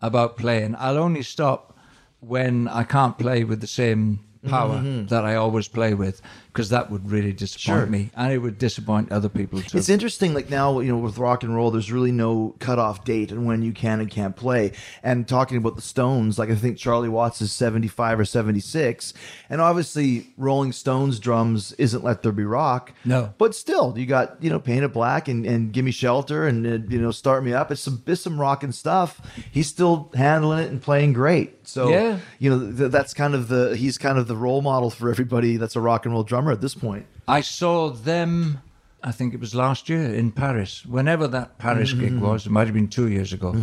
about 0.02 0.38
playing. 0.38 0.76
I'll 0.78 0.98
only 0.98 1.24
stop 1.24 1.78
when 2.20 2.68
I 2.68 2.84
can't 2.84 3.18
play 3.18 3.44
with 3.44 3.62
the 3.62 3.68
same 3.68 4.20
power 4.48 4.80
that 4.82 5.26
I 5.26 5.36
always 5.36 5.68
play 5.68 5.94
with, 5.94 6.22
because 6.58 6.70
that 6.70 6.90
would 6.90 7.12
really 7.12 7.32
disappoint 7.34 7.82
Sure. 7.82 7.86
me, 7.86 8.10
and 8.16 8.34
it 8.34 8.40
would 8.40 8.58
disappoint 8.58 9.12
other 9.12 9.30
people 9.30 9.62
too. 9.62 9.78
It's 9.78 9.90
interesting, 9.90 10.34
like 10.34 10.50
now, 10.50 10.80
you 10.80 10.92
know, 10.92 10.98
with 10.98 11.20
rock 11.20 11.44
and 11.44 11.56
roll, 11.56 11.70
there's 11.70 11.92
really 11.92 12.12
no 12.12 12.56
cutoff 12.58 13.06
date 13.06 13.32
and 13.32 13.46
when 13.46 13.62
you 13.62 13.72
can 13.74 14.00
and 14.00 14.10
can't 14.10 14.36
play. 14.36 14.72
And 15.04 15.28
talking 15.28 15.60
about 15.60 15.76
the 15.76 15.84
Stones, 15.84 16.40
like 16.40 16.50
I 16.50 16.56
think 16.56 16.80
Charlie 16.80 17.10
Watts 17.10 17.44
is 17.44 17.52
75 17.52 18.20
or 18.22 18.26
76. 18.26 19.14
And 19.52 19.62
obviously, 19.62 20.32
Rolling 20.36 20.72
Stones 20.72 21.20
drums 21.20 21.74
isn't 21.74 22.04
Let 22.04 22.24
There 22.24 22.32
Be 22.32 22.44
Rock. 22.44 22.92
No. 23.06 23.36
But 23.38 23.54
still, 23.54 23.94
you 23.96 24.08
got, 24.08 24.42
you 24.42 24.50
know, 24.50 24.60
Paint 24.60 24.84
It 24.84 24.94
Black 24.94 25.28
and, 25.28 25.46
and 25.46 25.72
Gimme 25.72 25.92
Shelter 25.92 26.48
and, 26.48 26.66
uh, 26.66 26.80
you 26.90 27.00
know, 27.00 27.12
Start 27.12 27.44
Me 27.44 27.54
Up. 27.54 27.72
It's 27.72 27.82
some, 27.82 28.02
it's 28.08 28.22
some 28.22 28.42
rocking 28.42 28.72
stuff. 28.72 29.22
He's 29.52 29.68
still 29.68 30.10
handling 30.16 30.64
it 30.64 30.72
and 30.72 30.82
playing 30.82 31.14
great. 31.14 31.68
So, 31.68 31.90
Yeah. 31.90 32.18
you 32.40 32.50
know, 32.50 32.72
th- 32.72 32.92
that's 32.92 33.14
kind 33.14 33.36
of 33.36 33.48
the, 33.48 33.76
he's 33.76 34.00
kind 34.00 34.18
of 34.18 34.28
the 34.28 34.36
role 34.38 34.62
model 34.64 34.90
for 34.90 35.12
everybody 35.12 35.58
that's 35.58 35.76
a 35.76 35.82
rock 35.82 36.06
and 36.06 36.14
roll 36.14 36.24
drummer 36.24 36.47
at 36.52 36.62
this 36.62 36.76
point. 36.76 37.06
I 37.28 37.42
saw 37.42 37.90
them, 37.90 38.62
I 39.04 39.12
think 39.12 39.34
it 39.34 39.40
was 39.40 39.54
last 39.54 39.90
year 39.90 40.14
in 40.14 40.32
Paris. 40.32 40.86
Whenever 40.86 41.28
that 41.28 41.58
Paris 41.58 41.92
Mm-hmm. 41.94 42.02
gig 42.02 42.18
was, 42.20 42.46
it 42.46 42.52
might 42.52 42.68
have 42.68 42.74
been 42.74 42.88
two 42.88 43.10
years 43.10 43.34
ago. 43.34 43.56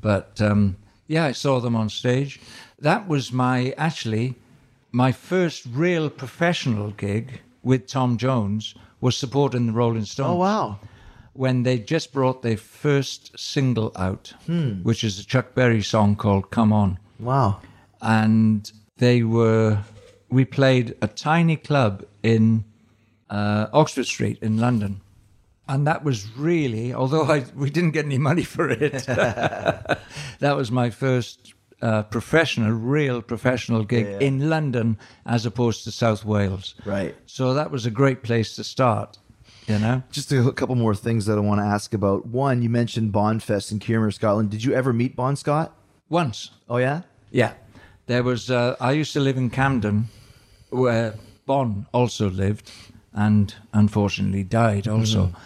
But 0.00 0.40
um, 0.40 0.76
yeah, 1.06 1.24
I 1.24 1.32
saw 1.32 1.60
them 1.60 1.74
on 1.76 1.88
stage. 1.88 2.40
That 2.80 3.08
was 3.08 3.32
my, 3.32 3.74
actually, 3.76 4.36
my 4.92 5.10
first 5.12 5.66
real 5.70 6.08
professional 6.10 6.90
gig 6.92 7.40
with 7.62 7.86
Tom 7.88 8.16
Jones 8.18 8.74
was 9.00 9.16
supporting 9.16 9.66
the 9.66 9.72
Rolling 9.72 10.04
Stones. 10.04 10.30
Oh, 10.30 10.36
wow. 10.36 10.78
When 11.32 11.62
they 11.62 11.78
just 11.78 12.12
brought 12.12 12.42
their 12.42 12.56
first 12.56 13.38
single 13.38 13.92
out, 13.96 14.32
Hmm. 14.46 14.82
which 14.82 15.04
is 15.04 15.18
a 15.20 15.24
Chuck 15.24 15.54
Berry 15.54 15.82
song 15.82 16.16
called 16.16 16.50
Come 16.50 16.72
On 16.72 16.98
Wow. 17.20 17.60
and 18.00 18.70
they 18.96 19.22
were 19.22 19.78
we 20.30 20.44
played 20.44 20.96
a 21.02 21.08
tiny 21.08 21.56
club 21.56 22.04
in 22.22 22.64
uh, 23.30 23.66
Oxford 23.72 24.06
Street 24.06 24.38
in 24.42 24.58
London, 24.58 25.00
and 25.68 25.86
that 25.86 26.04
was 26.04 26.26
really 26.36 26.92
although 26.94 27.24
I 27.24 27.44
we 27.54 27.70
didn't 27.70 27.92
get 27.92 28.04
any 28.04 28.18
money 28.18 28.44
for 28.44 28.68
it. 28.70 28.92
that 29.06 30.56
was 30.56 30.70
my 30.70 30.90
first 30.90 31.54
uh, 31.82 32.02
professional, 32.04 32.72
real 32.72 33.22
professional 33.22 33.84
gig 33.84 34.06
Yeah, 34.06 34.12
yeah. 34.12 34.26
in 34.26 34.48
London 34.50 34.98
as 35.24 35.46
opposed 35.46 35.84
to 35.84 35.90
South 35.92 36.24
Wales. 36.24 36.74
Right. 36.84 37.14
So 37.26 37.54
that 37.54 37.70
was 37.70 37.86
a 37.86 37.90
great 37.90 38.22
place 38.22 38.56
to 38.56 38.64
start. 38.64 39.18
You 39.68 39.78
know, 39.78 40.02
Just 40.10 40.32
a 40.32 40.50
couple 40.52 40.76
more 40.76 40.94
things 40.94 41.26
that 41.26 41.36
I 41.36 41.42
want 41.42 41.60
to 41.60 41.64
ask 41.66 41.92
about. 41.92 42.24
One, 42.26 42.62
you 42.62 42.70
mentioned 42.70 43.12
Bonfest 43.12 43.70
in 43.70 43.78
Kirriemuir, 43.80 44.14
Scotland. 44.14 44.48
Did 44.50 44.64
you 44.64 44.72
ever 44.72 44.94
meet 44.94 45.14
Bon 45.14 45.36
Scott? 45.36 45.74
once 46.08 46.52
Oh 46.70 46.78
yeah. 46.78 47.02
Yeah. 47.30 47.52
There 48.06 48.22
was, 48.22 48.50
uh, 48.50 48.76
I 48.80 48.92
used 48.92 49.12
to 49.12 49.20
live 49.20 49.36
in 49.36 49.50
Camden 49.50 50.08
where 50.70 51.14
Bon 51.46 51.86
also 51.92 52.28
lived 52.30 52.70
and 53.12 53.54
unfortunately 53.72 54.44
died 54.44 54.86
also. 54.86 55.26
Mm-hmm. 55.26 55.36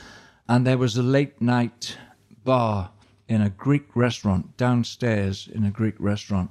And 0.49 0.67
there 0.67 0.79
was 0.79 0.97
a 0.97 1.03
late 1.03 1.41
night 1.41 1.97
bar 2.45 2.91
in 3.29 3.41
a 3.41 3.51
Greek 3.51 3.95
restaurant 3.95 4.57
downstairs 4.57 5.49
in 5.53 5.65
a 5.65 5.71
Greek 5.71 5.95
restaurant. 5.99 6.51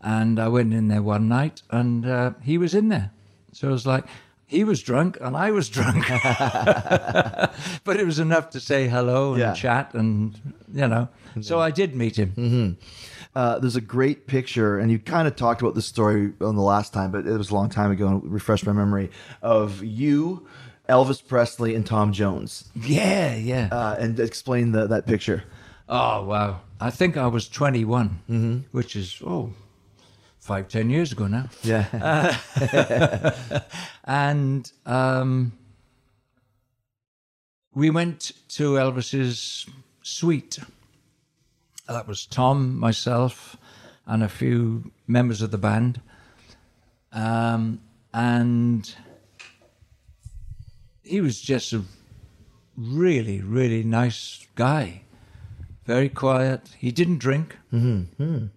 And 0.00 0.40
I 0.40 0.48
went 0.48 0.72
in 0.72 0.88
there 0.88 1.02
one 1.02 1.28
night 1.28 1.62
and 1.70 2.06
uh, 2.06 2.32
he 2.42 2.58
was 2.58 2.74
in 2.74 2.88
there. 2.88 3.10
So 3.52 3.68
it 3.68 3.72
was 3.72 3.86
like, 3.86 4.04
he 4.46 4.64
was 4.64 4.82
drunk 4.82 5.18
and 5.20 5.36
I 5.36 5.50
was 5.50 5.68
drunk. 5.68 6.08
but 7.84 8.00
it 8.00 8.06
was 8.06 8.18
enough 8.18 8.50
to 8.50 8.60
say 8.60 8.88
hello 8.88 9.32
and 9.32 9.40
Yeah. 9.40 9.52
chat 9.54 9.94
and, 9.94 10.40
you 10.72 10.88
know. 10.88 11.08
So 11.40 11.56
mm-hmm. 11.56 11.62
I 11.64 11.70
did 11.70 11.94
meet 11.94 12.18
him. 12.18 12.32
Mm-hmm. 12.36 12.72
Uh, 13.34 13.58
there's 13.58 13.76
a 13.76 13.80
great 13.80 14.26
picture, 14.26 14.78
and 14.78 14.90
you 14.90 14.98
kind 14.98 15.28
of 15.28 15.36
talked 15.36 15.60
about 15.62 15.74
this 15.74 15.86
story 15.86 16.32
on 16.40 16.56
the 16.56 16.62
last 16.62 16.92
time, 16.92 17.10
but 17.12 17.26
it 17.26 17.36
was 17.36 17.50
a 17.50 17.54
long 17.54 17.68
time 17.68 17.90
ago, 17.90 18.08
and 18.08 18.24
refresh 18.32 18.64
my 18.64 18.72
memory 18.72 19.10
of 19.42 19.84
you, 19.84 20.46
Elvis 20.88 21.24
Presley, 21.26 21.74
and 21.74 21.86
Tom 21.86 22.12
Jones, 22.12 22.70
Yeah, 22.74 23.34
yeah. 23.36 23.68
uh, 23.70 23.96
and 23.98 24.18
explain 24.18 24.72
the, 24.72 24.86
that 24.88 25.06
picture. 25.06 25.44
Oh 25.88 26.24
wow! 26.24 26.60
I 26.80 26.90
think 26.90 27.16
I 27.16 27.26
was 27.28 27.48
21, 27.48 28.64
which 28.72 28.96
is 28.96 29.22
oh, 29.24 29.52
five 30.40 30.68
ten 30.68 30.90
years 30.90 31.12
ago 31.12 31.26
now. 31.26 31.48
Yeah. 31.62 32.36
And 34.04 34.70
um, 34.86 35.52
we 37.74 37.90
went 37.90 38.32
to 38.56 38.72
Elvis's 38.74 39.66
suite. 40.02 40.58
That 41.88 42.06
was 42.06 42.26
Tom, 42.26 42.78
myself, 42.78 43.56
and 44.06 44.22
a 44.22 44.28
few 44.28 44.92
members 45.06 45.40
of 45.40 45.50
the 45.50 45.58
band. 45.58 46.00
Um, 47.12 47.80
and 48.12 48.94
he 51.02 51.20
was 51.22 51.40
just 51.40 51.72
a 51.72 51.82
really, 52.76 53.40
really 53.40 53.82
nice 53.82 54.46
guy. 54.54 55.02
Very 55.86 56.10
quiet. 56.10 56.68
He 56.78 56.92
didn't 56.92 57.18
drink. 57.18 57.56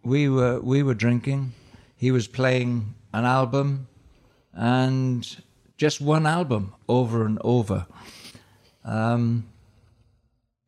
We 0.04 0.28
were 0.28 0.60
we 0.60 0.84
were 0.84 0.94
drinking. 0.94 1.54
He 1.96 2.12
was 2.12 2.28
playing 2.28 2.96
an 3.14 3.24
album, 3.24 3.88
and 4.54 5.26
just 5.78 6.02
one 6.02 6.26
album 6.26 6.74
over 6.90 7.26
and 7.26 7.40
over. 7.44 7.86
Um, 8.84 9.48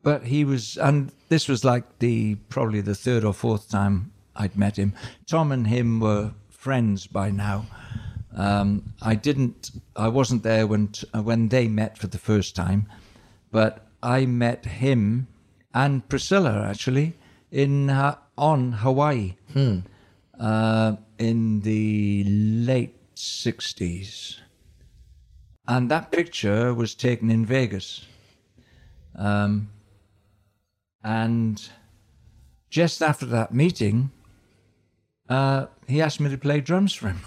but 0.04 0.24
he 0.26 0.46
was, 0.46 0.78
and 0.78 1.12
this 1.30 1.48
was 1.48 1.64
like 1.64 2.00
the 2.00 2.36
probably 2.50 2.82
the 2.82 2.96
third 2.96 3.24
or 3.24 3.34
fourth 3.34 3.70
time 3.70 4.12
I'd 4.36 4.56
met 4.58 4.78
him. 4.78 4.94
Tom 5.26 5.52
and 5.52 5.68
him 5.68 6.00
were 6.00 6.34
friends 6.50 7.08
by 7.08 7.32
now. 7.32 7.66
Um, 8.36 8.94
I 9.02 9.16
didn't, 9.16 9.72
I 9.96 10.08
wasn't 10.08 10.44
there 10.44 10.68
when 10.68 10.90
when 11.14 11.50
they 11.50 11.68
met 11.68 11.98
for 11.98 12.08
the 12.08 12.18
first 12.18 12.56
time, 12.56 12.88
but 13.52 13.88
I 14.02 14.26
met 14.26 14.66
him 14.66 15.28
and 15.74 16.08
Priscilla 16.10 16.68
actually 16.68 17.14
in 17.52 17.90
uh, 17.90 18.16
on 18.38 18.72
Hawaii 18.74 19.36
uh, 20.40 20.96
in 21.20 21.62
the 21.62 22.24
late 22.26 22.96
sixties, 23.14 24.40
and 25.68 25.90
that 25.92 26.12
picture 26.12 26.74
was 26.74 26.96
taken 26.96 27.30
in 27.30 27.46
Vegas. 27.46 28.06
Um, 29.16 29.70
and 31.04 31.70
just 32.70 33.02
after 33.02 33.26
that 33.28 33.54
meeting, 33.54 34.12
uh, 35.30 35.68
he 35.88 36.02
asked 36.02 36.20
me 36.20 36.30
to 36.30 36.38
play 36.38 36.62
drums 36.62 36.94
for 36.94 37.08
him. 37.10 37.20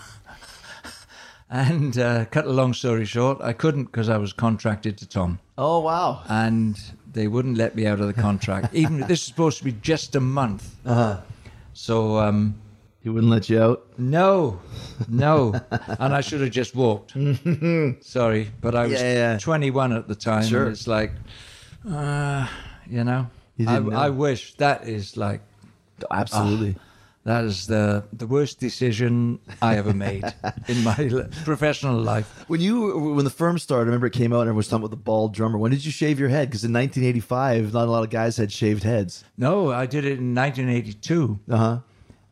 and 1.51 1.99
uh, 1.99 2.25
cut 2.27 2.47
a 2.47 2.51
long 2.53 2.75
story 2.75 3.05
short, 3.05 3.41
I 3.41 3.53
couldn't 3.53 3.85
because 3.85 4.09
I 4.09 4.17
was 4.19 4.33
contracted 4.33 4.99
to 4.99 5.09
Tom. 5.09 5.39
Oh 5.59 5.81
wow. 5.81 6.23
and 6.29 6.79
they 7.13 7.29
wouldn't 7.29 7.57
let 7.57 7.75
me 7.75 7.87
out 7.87 8.01
of 8.01 8.07
the 8.09 8.13
contract. 8.23 8.75
Even 8.75 9.01
this 9.01 9.21
is 9.21 9.27
supposed 9.27 9.59
to 9.59 9.65
be 9.65 9.73
just 9.73 10.15
a 10.17 10.21
month. 10.21 10.75
Uh-huh. 10.85 11.21
So 11.73 12.19
um, 12.19 12.55
He 13.03 13.09
wouldn't 13.09 13.31
let 13.31 13.49
you 13.49 13.61
out. 13.63 13.87
no, 13.99 14.61
no, 15.09 15.55
and 16.01 16.15
I 16.15 16.21
should 16.21 16.41
have 16.41 16.51
just 16.51 16.75
walked. 16.75 17.13
Sorry, 18.01 18.51
but 18.61 18.75
I 18.75 18.87
was 18.87 19.01
Yeah, 19.01 19.33
yeah. 19.33 19.39
21 19.39 19.93
at 19.93 20.09
the 20.09 20.15
time. 20.15 20.45
Sure. 20.45 20.69
it's 20.69 20.87
like, 20.87 21.13
uh, 21.89 22.47
you 22.89 23.05
know, 23.05 23.29
I. 23.67 23.77
I 23.77 24.09
wish 24.11 24.55
that 24.55 24.87
is 24.89 25.17
like 25.17 25.41
Absolutely. 26.11 26.77
that 27.25 27.45
is 27.45 27.67
the 27.67 28.05
the 28.13 28.27
worst 28.27 28.61
decision 28.61 29.39
I 29.63 29.77
ever 29.77 29.95
made 29.95 30.25
in 30.69 30.85
my 30.85 30.95
professional 31.45 31.99
life. 31.99 32.45
When 32.49 32.61
you 32.61 33.15
when 33.15 33.25
the 33.25 33.31
firm 33.31 33.59
started, 33.59 33.85
I 33.85 33.87
remember 33.87 34.07
it 34.09 34.13
came 34.13 34.33
out 34.33 34.41
and 34.41 34.49
everyone 34.49 34.57
was 34.59 34.69
talking 34.69 34.85
about 34.85 34.91
the 34.91 35.03
bald 35.03 35.33
drummer. 35.35 35.59
When 35.59 35.71
did 35.71 35.85
you 35.85 35.91
shave 35.91 36.21
your 36.21 36.29
head? 36.29 36.49
Because 36.49 36.65
in 36.65 36.73
1985, 36.73 37.73
not 37.73 37.89
a 37.89 37.91
lot 37.91 38.05
of 38.05 38.11
guys 38.11 38.37
had 38.37 38.53
shaved 38.53 38.83
heads. 38.83 39.25
No, 39.39 39.73
I 39.73 39.87
did 39.87 40.05
it 40.05 40.19
in 40.19 40.35
1982. 40.35 41.39
Uh 41.51 41.57
huh. 41.57 41.79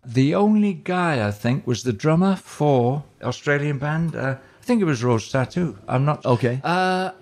The 0.06 0.34
only 0.34 0.74
guy 0.74 1.26
I 1.26 1.30
think 1.30 1.66
was 1.66 1.82
the 1.82 1.92
drummer 1.94 2.36
for 2.36 3.04
Australian 3.22 3.78
band. 3.78 4.14
Uh, 4.14 4.36
I 4.60 4.64
think 4.64 4.82
it 4.82 4.84
was 4.84 5.02
Rose 5.02 5.30
Tattoo. 5.30 5.78
I'm 5.88 6.04
not 6.04 6.24
Okay. 6.26 6.60
Uh, 6.62 7.12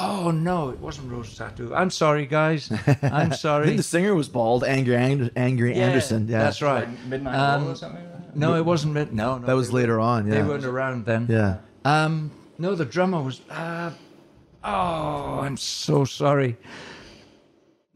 oh 0.00 0.30
no, 0.30 0.70
it 0.70 0.78
wasn't 0.78 1.10
Rose 1.10 1.36
Tattoo. 1.36 1.74
I'm 1.74 1.90
sorry, 1.90 2.26
guys. 2.26 2.70
I'm 3.02 3.32
I 3.32 3.34
sorry. 3.46 3.66
think 3.66 3.76
the 3.76 3.82
singer 3.82 4.14
was 4.14 4.28
bald. 4.28 4.64
Angry, 4.64 4.96
Ang- 4.96 5.30
Angry 5.36 5.76
Yeah, 5.76 5.86
Anderson. 5.86 6.28
Yeah, 6.28 6.38
that's 6.38 6.62
right. 6.62 6.88
Midnight 7.06 7.34
Um, 7.34 7.68
or 7.68 7.74
something. 7.74 8.02
like 8.02 8.26
that? 8.26 8.36
No, 8.36 8.54
it 8.54 8.64
wasn't. 8.64 8.94
Mid- 8.94 9.12
no, 9.12 9.38
no, 9.38 9.46
That 9.46 9.54
was 9.56 9.72
later 9.72 9.98
weren't- 9.98 10.26
on, 10.26 10.30
they 10.30 10.42
weren't 10.42 10.64
around 10.64 11.04
then. 11.06 11.26
Yeah. 11.28 11.58
Um, 11.84 12.30
no, 12.58 12.74
the 12.74 12.84
drummer 12.84 13.22
was. 13.22 13.40
Uh, 13.50 13.90
oh, 14.64 15.40
I'm 15.40 15.56
so 15.56 16.04
sorry. 16.04 16.56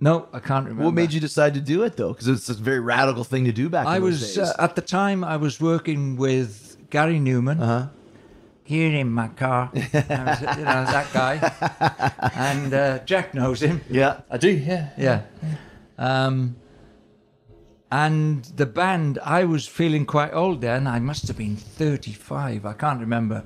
No, 0.00 0.26
I 0.32 0.40
can't 0.40 0.64
remember. 0.64 0.84
What 0.86 0.94
made 0.94 1.12
you 1.12 1.20
decide 1.20 1.54
to 1.54 1.60
do 1.60 1.84
it 1.84 1.96
though? 1.96 2.12
Because 2.12 2.26
it's 2.26 2.48
a 2.48 2.54
very 2.54 2.80
radical 2.80 3.22
thing 3.24 3.44
to 3.44 3.52
do 3.52 3.68
back. 3.68 3.86
I 3.86 3.96
in 3.96 4.02
those 4.02 4.20
was 4.20 4.34
days. 4.34 4.38
uh, 4.48 4.54
at 4.58 4.74
the 4.74 4.82
time 4.82 5.22
I 5.22 5.36
was 5.36 5.60
working 5.60 6.16
with 6.16 6.76
Gary 6.90 7.20
Newman. 7.20 7.60
Uh-huh. 7.60 7.86
Here 8.64 8.94
in 8.94 9.10
my 9.10 9.28
car, 9.28 9.70
I 9.74 9.76
was, 9.76 10.40
you 10.58 10.64
know 10.64 10.84
that 10.84 11.12
guy, 11.12 12.30
and 12.34 12.72
uh, 12.72 12.98
Jack 13.00 13.34
knows 13.34 13.60
him. 13.60 13.80
yeah. 13.90 14.20
I 14.30 14.38
do, 14.38 14.50
yeah. 14.50 14.90
Yeah. 14.96 15.22
Um, 15.98 16.56
and 17.90 18.44
the 18.44 18.64
band, 18.66 19.18
I 19.22 19.44
was 19.44 19.66
feeling 19.66 20.06
quite 20.06 20.32
old 20.32 20.60
then. 20.62 20.86
I 20.86 20.98
must 21.00 21.28
have 21.28 21.36
been 21.36 21.56
35. 21.56 22.64
I 22.64 22.72
can't 22.72 23.00
remember 23.00 23.44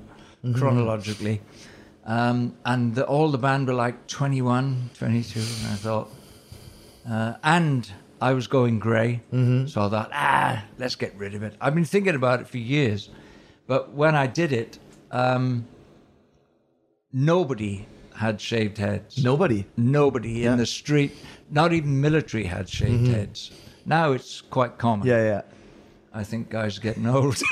chronologically. 0.55 1.41
Um, 2.05 2.55
and 2.63 2.95
the, 2.95 3.05
all 3.05 3.29
the 3.29 3.37
band 3.37 3.67
were 3.67 3.73
like 3.73 4.07
21, 4.07 4.91
22. 4.97 5.39
And 5.39 5.47
I 5.49 5.75
thought, 5.75 6.09
uh, 7.09 7.33
and 7.43 7.91
I 8.21 8.31
was 8.33 8.47
going 8.47 8.79
gray. 8.79 9.21
So 9.67 9.81
I 9.81 9.89
thought, 9.89 10.09
ah, 10.13 10.63
let's 10.77 10.95
get 10.95 11.13
rid 11.17 11.35
of 11.35 11.43
it. 11.43 11.55
I've 11.59 11.75
been 11.75 11.83
thinking 11.85 12.15
about 12.15 12.39
it 12.39 12.47
for 12.47 12.57
years. 12.57 13.09
But 13.67 13.91
when 13.91 14.15
I 14.15 14.27
did 14.27 14.53
it, 14.53 14.79
um, 15.17 15.65
nobody 17.13 17.85
had 18.15 18.39
shaved 18.41 18.77
heads. 18.77 19.23
Nobody. 19.23 19.65
Nobody 19.77 20.45
in 20.45 20.57
the 20.57 20.65
street, 20.65 21.11
not 21.51 21.71
even 21.73 22.01
military, 22.01 22.43
had 22.45 22.67
shaved 22.69 23.07
heads. 23.07 23.51
Now 23.85 24.11
it's 24.13 24.41
quite 24.41 24.77
common. 24.77 25.07
Yeah, 25.07 25.23
yeah. 25.23 25.41
I 26.13 26.23
think 26.23 26.49
guys 26.49 26.77
are 26.77 26.81
getting 26.81 27.05
old. 27.05 27.37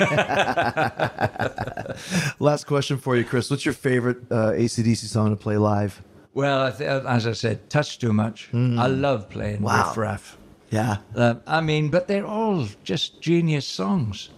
Last 2.40 2.64
question 2.66 2.98
for 2.98 3.16
you, 3.16 3.24
Chris. 3.24 3.50
What's 3.50 3.64
your 3.64 3.74
favorite 3.74 4.18
uh, 4.30 4.50
ACDC 4.52 5.06
song 5.06 5.30
to 5.30 5.36
play 5.36 5.56
live? 5.56 6.02
well, 6.34 6.62
I 6.64 6.70
th- 6.70 7.04
as 7.06 7.26
I 7.26 7.32
said, 7.32 7.70
touch 7.70 7.98
too 7.98 8.12
much. 8.12 8.50
I 8.52 8.88
love 8.88 9.30
playing 9.30 9.62
Wow. 9.62 9.86
Riff 9.88 9.96
Raff. 9.96 10.36
Yeah. 10.70 10.96
Uh, 11.14 11.36
I 11.46 11.60
mean, 11.62 11.88
but 11.90 12.08
they're 12.08 12.26
all 12.26 12.66
just 12.84 13.22
genius 13.22 13.66
songs. 13.66 14.28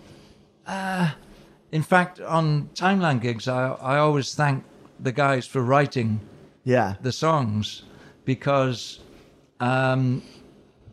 Uh, 0.66 1.10
in 1.72 1.82
fact, 1.82 2.20
on 2.20 2.70
Timeline 2.74 3.20
gigs, 3.20 3.46
I, 3.48 3.72
I 3.72 3.98
always 3.98 4.34
thank 4.34 4.64
the 5.00 5.12
guys 5.12 5.46
for 5.46 5.62
writing 5.62 6.20
Yeah. 6.64 6.94
the 7.02 7.12
songs 7.12 7.82
because 8.24 9.00
um, 9.60 10.22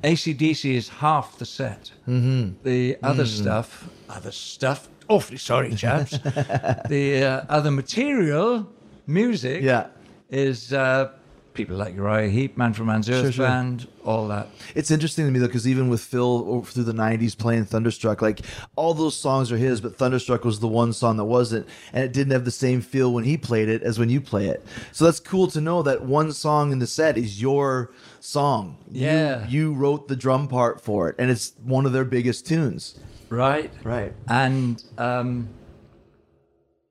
ACDC 0.03 0.73
is 0.73 0.89
half 0.89 1.37
the 1.37 1.45
set. 1.45 1.91
Mm-hmm. 2.07 2.53
The 2.63 2.97
other 3.03 3.25
stuff, 3.25 3.89
other 4.09 4.31
stuff, 4.31 4.87
awfully 5.07 5.37
sorry, 5.37 5.73
chaps. 5.75 6.11
the 6.89 7.23
uh, 7.23 7.45
other 7.49 7.71
material, 7.71 8.67
music, 9.07 9.63
Yeah. 9.63 9.87
is 10.29 10.73
uh, 10.73 11.09
people 11.55 11.75
like 11.77 11.95
Uriah 11.95 12.29
Heep, 12.29 12.57
Manfred 12.57 12.85
Mann's 12.87 13.09
Earth 13.09 13.21
Sure, 13.23 13.31
sure. 13.31 13.47
Band, 13.47 13.87
all 14.03 14.27
that. 14.27 14.49
It's 14.75 14.91
interesting 14.91 15.25
to 15.25 15.31
me 15.31 15.39
though, 15.39 15.47
because 15.47 15.67
even 15.67 15.89
with 15.89 16.01
Phil 16.01 16.45
over 16.47 16.69
through 16.69 16.83
the 16.83 16.93
'90s 16.93 17.35
playing 17.37 17.65
Thunderstruck, 17.65 18.21
like 18.21 18.41
all 18.75 18.93
those 18.93 19.15
songs 19.17 19.51
are 19.51 19.57
his, 19.57 19.81
but 19.81 19.95
Thunderstruck 19.97 20.43
was 20.45 20.59
the 20.59 20.67
one 20.67 20.93
song 20.93 21.17
that 21.17 21.25
wasn't, 21.25 21.67
and 21.93 22.03
it 22.03 22.13
didn't 22.13 22.33
have 22.33 22.45
the 22.45 22.51
same 22.51 22.81
feel 22.81 23.11
when 23.13 23.23
he 23.23 23.37
played 23.37 23.69
it 23.69 23.81
as 23.81 23.97
when 23.97 24.09
you 24.09 24.21
play 24.21 24.47
it. 24.47 24.65
So 24.91 25.05
that's 25.05 25.19
cool 25.19 25.47
to 25.47 25.61
know 25.61 25.81
that 25.83 26.03
one 26.03 26.31
song 26.33 26.71
in 26.71 26.79
the 26.79 26.87
set 26.87 27.17
is 27.17 27.41
your 27.41 27.91
song. 28.19 28.77
You- 28.91 29.01
Yeah. 29.07 29.47
you, 29.47 29.73
wrote 29.73 30.07
the 30.07 30.15
drum 30.15 30.47
part 30.47 30.81
for 30.81 31.09
it, 31.09 31.15
and 31.17 31.31
it's 31.31 31.53
one 31.63 31.85
of 31.85 31.93
their 31.93 32.05
biggest 32.05 32.45
tunes. 32.45 32.99
Right. 33.29 33.71
Right. 33.83 34.13
And 34.27 34.83
um, 34.99 35.49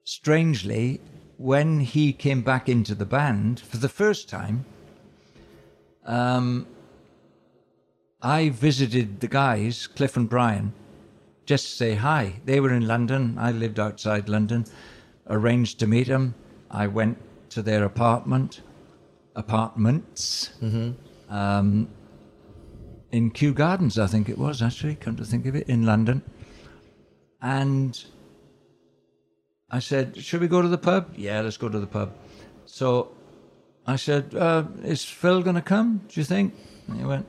strangely, 0.05 1.01
when 1.45 1.81
he 1.81 2.11
came 2.11 2.41
back 2.41 2.71
into 2.71 2.95
the 2.95 3.05
band 3.05 3.61
for 3.61 3.77
the 3.77 3.89
first 3.89 4.31
time, 4.31 4.65
um, 6.07 6.67
I 8.23 8.49
visited 8.49 9.21
the 9.21 9.29
guys, 9.29 9.87
Cliff 9.87 10.17
and 10.17 10.27
Brian, 10.27 10.73
just 11.45 11.67
to 11.67 11.73
say 11.77 11.95
hi. 11.97 12.41
They 12.47 12.61
were 12.61 12.73
in 12.73 12.87
London. 12.87 13.37
I 13.39 13.53
lived 13.53 13.79
outside 13.79 14.27
London. 14.27 14.65
Arranged 15.29 15.79
to 15.81 15.87
meet 15.87 16.07
them. 16.07 16.35
I 16.71 16.87
went 16.87 17.19
to 17.51 17.61
their 17.61 17.85
apartment, 17.85 18.63
apartments, 19.37 20.55
um, 21.29 21.89
in 23.13 23.31
Kew 23.31 23.53
Gardens, 23.53 23.99
I 23.99 24.07
think 24.07 24.31
it 24.31 24.39
was 24.39 24.63
actually. 24.63 24.95
Come 24.95 25.17
to 25.17 25.27
think 25.27 25.45
of 25.45 25.55
it, 25.55 25.69
in 25.69 25.85
London. 25.85 26.23
And 27.43 28.03
I 29.71 29.79
said, 29.79 30.17
Should 30.17 30.41
we 30.41 30.49
go 30.49 30.63
to 30.63 30.69
the 30.69 30.79
pub? 30.79 31.15
Yeah, 31.17 31.41
let's 31.41 31.57
go 31.57 31.69
to 31.69 31.79
the 31.79 31.87
pub. 31.87 32.13
So 32.67 33.13
I 33.87 33.97
said, 33.97 34.35
uh, 34.35 34.65
Is 34.83 35.05
Phil 35.05 35.43
going 35.43 35.57
to 35.57 35.63
come, 35.63 36.03
do 36.09 36.21
you 36.21 36.25
think? 36.25 36.55
And 36.89 36.99
he 36.99 37.05
went, 37.05 37.27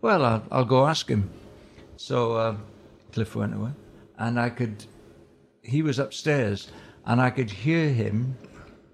Well, 0.00 0.24
I'll, 0.24 0.42
I'll 0.50 0.64
go 0.64 0.86
ask 0.86 1.08
him. 1.08 1.30
So 1.96 2.32
uh, 2.32 2.56
Cliff 3.12 3.34
went 3.36 3.54
away. 3.54 3.70
And 4.18 4.38
I 4.38 4.50
could, 4.50 4.84
he 5.62 5.82
was 5.82 5.98
upstairs, 5.98 6.68
and 7.04 7.20
I 7.20 7.30
could 7.30 7.50
hear 7.50 7.88
him 7.88 8.36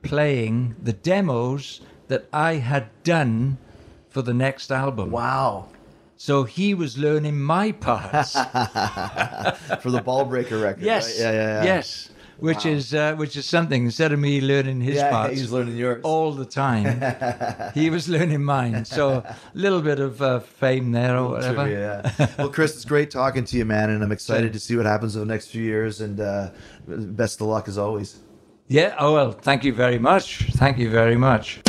playing 0.02 0.76
the 0.82 0.92
demos 0.92 1.80
that 2.08 2.26
I 2.32 2.54
had 2.54 2.88
done 3.04 3.58
for 4.08 4.22
the 4.22 4.34
next 4.34 4.72
album. 4.72 5.10
Wow. 5.10 5.68
So 6.16 6.44
he 6.44 6.74
was 6.74 6.98
learning 6.98 7.40
my 7.40 7.72
parts. 7.72 8.32
For 9.80 9.90
the 9.90 10.02
Ballbreaker 10.04 10.62
record. 10.62 10.82
Yes. 10.82 11.06
right? 11.06 11.18
Yeah, 11.18 11.32
yeah, 11.32 11.62
yeah. 11.62 11.64
Yes. 11.64 12.10
Which 12.40 12.66
is 12.66 12.94
uh, 12.94 13.14
which 13.14 13.36
is 13.36 13.46
something. 13.46 13.84
Instead 13.84 14.12
of 14.12 14.18
me 14.18 14.40
learning 14.40 14.80
his 14.80 14.96
Yeah, 14.96 15.10
parts 15.10 15.34
he's 15.38 15.50
learning 15.52 15.76
yours. 15.76 16.00
all 16.02 16.32
the 16.32 16.44
time, 16.44 16.84
he 17.74 17.90
was 17.90 18.08
learning 18.08 18.42
mine. 18.44 18.84
So 18.84 19.10
a 19.24 19.36
little 19.54 19.82
bit 19.82 20.00
of 20.00 20.20
uh, 20.22 20.40
fame 20.40 20.92
there 20.92 21.16
or 21.16 21.30
whatever. 21.30 21.64
Trivia, 21.64 22.12
yeah. 22.18 22.26
well, 22.38 22.48
Chris, 22.48 22.74
it's 22.74 22.84
great 22.84 23.10
talking 23.10 23.44
to 23.44 23.56
you, 23.56 23.64
man, 23.64 23.90
and 23.90 24.02
I'm 24.02 24.12
excited 24.12 24.52
to 24.52 24.60
see 24.60 24.76
what 24.76 24.86
happens 24.86 25.16
over 25.16 25.24
the 25.24 25.32
next 25.32 25.48
few 25.48 25.62
years. 25.62 26.00
And 26.00 26.20
uh, 26.20 26.50
best 26.86 27.40
of 27.40 27.46
luck 27.46 27.68
as 27.68 27.78
always. 27.78 28.18
Yeah. 28.68 28.94
Oh 28.98 29.14
well. 29.14 29.32
Thank 29.32 29.64
you 29.64 29.72
very 29.72 29.98
much. 29.98 30.48
Thank 30.52 30.78
you 30.78 30.90
very 30.90 31.16
much. 31.16 31.60